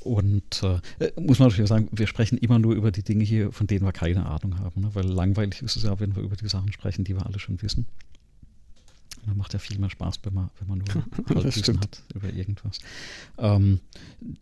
[0.01, 0.79] Und äh,
[1.21, 3.91] muss man natürlich sagen, wir sprechen immer nur über die Dinge hier, von denen wir
[3.91, 4.81] keine Ahnung haben.
[4.81, 4.89] Ne?
[4.95, 7.61] Weil langweilig ist es ja, wenn wir über die Sachen sprechen, die wir alle schon
[7.61, 7.85] wissen.
[9.29, 11.03] Das macht ja viel mehr Spaß, wenn man, wenn man nur
[11.43, 12.79] Halbwissen hat über irgendwas.
[13.37, 13.79] Ähm,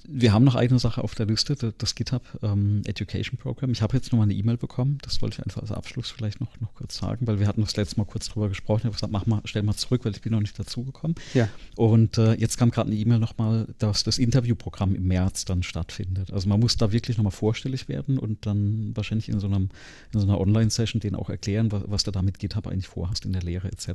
[0.07, 3.71] wir haben noch eine Sache auf der Liste, das GitHub ähm, Education Program.
[3.71, 6.39] Ich habe jetzt noch mal eine E-Mail bekommen, das wollte ich einfach als Abschluss vielleicht
[6.39, 8.79] noch, noch kurz sagen, weil wir hatten das letzte Mal kurz drüber gesprochen.
[8.79, 11.15] Ich habe gesagt, mach mal, stell mal zurück, weil ich bin noch nicht dazugekommen.
[11.33, 11.49] Ja.
[11.75, 16.31] Und äh, jetzt kam gerade eine E-Mail nochmal, dass das Interviewprogramm im März dann stattfindet.
[16.31, 19.69] Also man muss da wirklich nochmal vorstellig werden und dann wahrscheinlich in so, einem,
[20.13, 23.25] in so einer Online-Session denen auch erklären, was, was du da mit GitHub eigentlich vorhast
[23.25, 23.89] in der Lehre etc.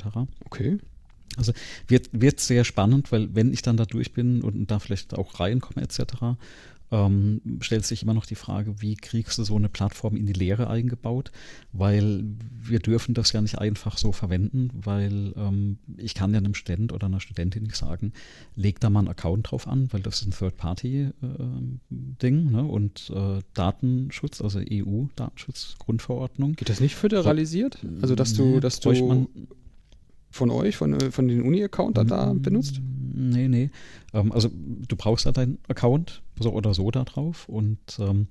[0.44, 0.78] Okay.
[1.36, 1.52] Also
[1.88, 5.40] wird, wird sehr spannend, weil wenn ich dann da durch bin und da vielleicht auch
[5.40, 6.36] reinkomme etc.,
[6.92, 10.34] ähm, stellt sich immer noch die Frage, wie kriegst du so eine Plattform in die
[10.34, 11.32] Lehre eingebaut?
[11.72, 12.22] Weil
[12.62, 16.92] wir dürfen das ja nicht einfach so verwenden, weil ähm, ich kann ja einem Student
[16.92, 18.12] oder einer Studentin nicht sagen,
[18.56, 21.12] leg da mal einen Account drauf an, weil das ist ein Third-Party-Ding
[22.20, 22.62] äh, ne?
[22.64, 26.52] und äh, Datenschutz, also EU-Datenschutzgrundverordnung.
[26.56, 27.78] Geht das nicht föderalisiert?
[28.02, 29.28] Also dass du, dass du
[30.32, 32.82] von euch, von, äh, von den Uni-Account da, da mm, benutzt?
[33.14, 33.70] Nee, nee.
[34.12, 38.26] Ähm, also du brauchst da deinen Account so oder so da drauf und, ähm,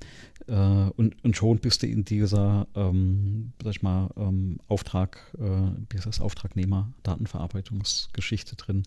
[0.48, 5.70] äh, und, und schon bist du in dieser, ähm, sag ich mal, ähm, Auftrag, äh,
[5.90, 8.82] wie heißt das, Auftragnehmer-Datenverarbeitungsgeschichte drin.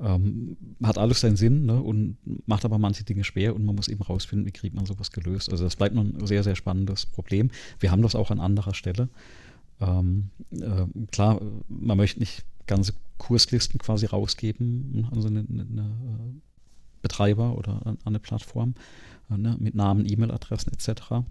[0.00, 2.16] Ähm, hat alles seinen Sinn ne, und
[2.46, 5.52] macht aber manche Dinge schwer und man muss eben rausfinden, wie kriegt man sowas gelöst.
[5.52, 7.50] Also das bleibt noch ein sehr, sehr spannendes Problem.
[7.78, 9.10] Wir haben das auch an anderer Stelle.
[9.80, 16.40] Ähm, äh, klar, man möchte nicht ganze Kurslisten quasi rausgeben, also eine, eine, eine äh,
[17.02, 18.74] Betreiber oder an, eine Plattform
[19.30, 21.24] äh, ne, mit Namen, E-Mail-Adressen etc.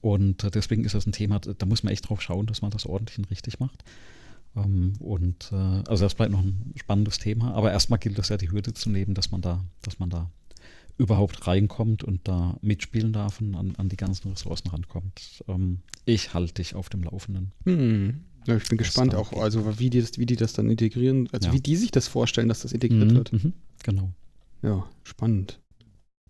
[0.00, 2.70] Und äh, deswegen ist das ein Thema, da muss man echt drauf schauen, dass man
[2.70, 3.84] das ordentlich und richtig macht.
[4.56, 8.36] Ähm, und äh, also das bleibt noch ein spannendes Thema, aber erstmal gilt es ja
[8.36, 10.30] die Hürde zu nehmen, dass man da, dass man da
[11.00, 15.42] überhaupt reinkommt und da mitspielen darf und an, an die ganzen Ressourcen rankommt.
[15.48, 17.52] Ähm, ich halte dich auf dem Laufenden.
[17.64, 18.20] Hm.
[18.46, 21.48] Ja, ich bin gespannt auch, also wie die, das, wie die das dann integrieren, also
[21.48, 21.54] ja.
[21.54, 23.32] wie die sich das vorstellen, dass das integriert mhm, wird.
[23.32, 23.52] Mhm,
[23.82, 24.12] genau.
[24.62, 25.60] Ja, spannend.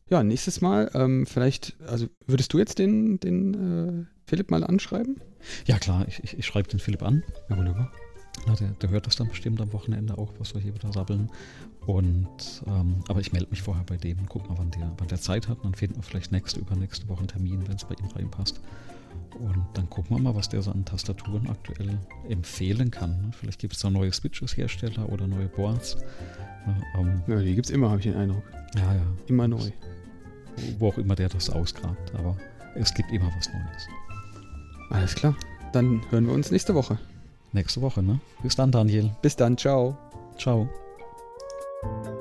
[0.09, 5.21] Ja, nächstes Mal, ähm, vielleicht, also würdest du jetzt den, den äh, Philipp mal anschreiben?
[5.67, 7.23] Ja, klar, ich, ich, ich schreibe den Philipp an.
[7.49, 7.93] Ja, wunderbar.
[8.47, 11.31] Na, der, der, hört das dann bestimmt am Wochenende auch, was wir hier wieder sabbeln.
[11.87, 15.09] Und ähm, aber ich melde mich vorher bei dem und guck mal, wann der, wann
[15.09, 15.59] der Zeit hat.
[15.59, 18.61] Und dann finden wir vielleicht nächste, übernächste Woche einen Termin, wenn es bei ihm reinpasst.
[19.39, 21.99] Und dann gucken wir mal, was der so an Tastaturen aktuell
[22.29, 23.11] empfehlen kann.
[23.23, 23.31] Ne?
[23.33, 25.97] Vielleicht gibt es da neue Switches-Hersteller oder neue Boards.
[26.99, 28.43] Ähm, ja, die gibt es immer, habe ich den Eindruck.
[28.77, 29.03] Ja, ja.
[29.27, 29.71] Immer neu.
[30.79, 32.15] Wo auch immer der das ausgrabt.
[32.15, 32.37] Aber
[32.75, 33.89] es gibt immer was Neues.
[34.91, 35.35] Alles klar.
[35.73, 36.99] Dann hören wir uns nächste Woche.
[37.53, 38.21] Nächste Woche, ne?
[38.43, 39.11] Bis dann, Daniel.
[39.23, 39.97] Bis dann, ciao.
[40.37, 40.69] Ciao.
[41.83, 42.20] うん。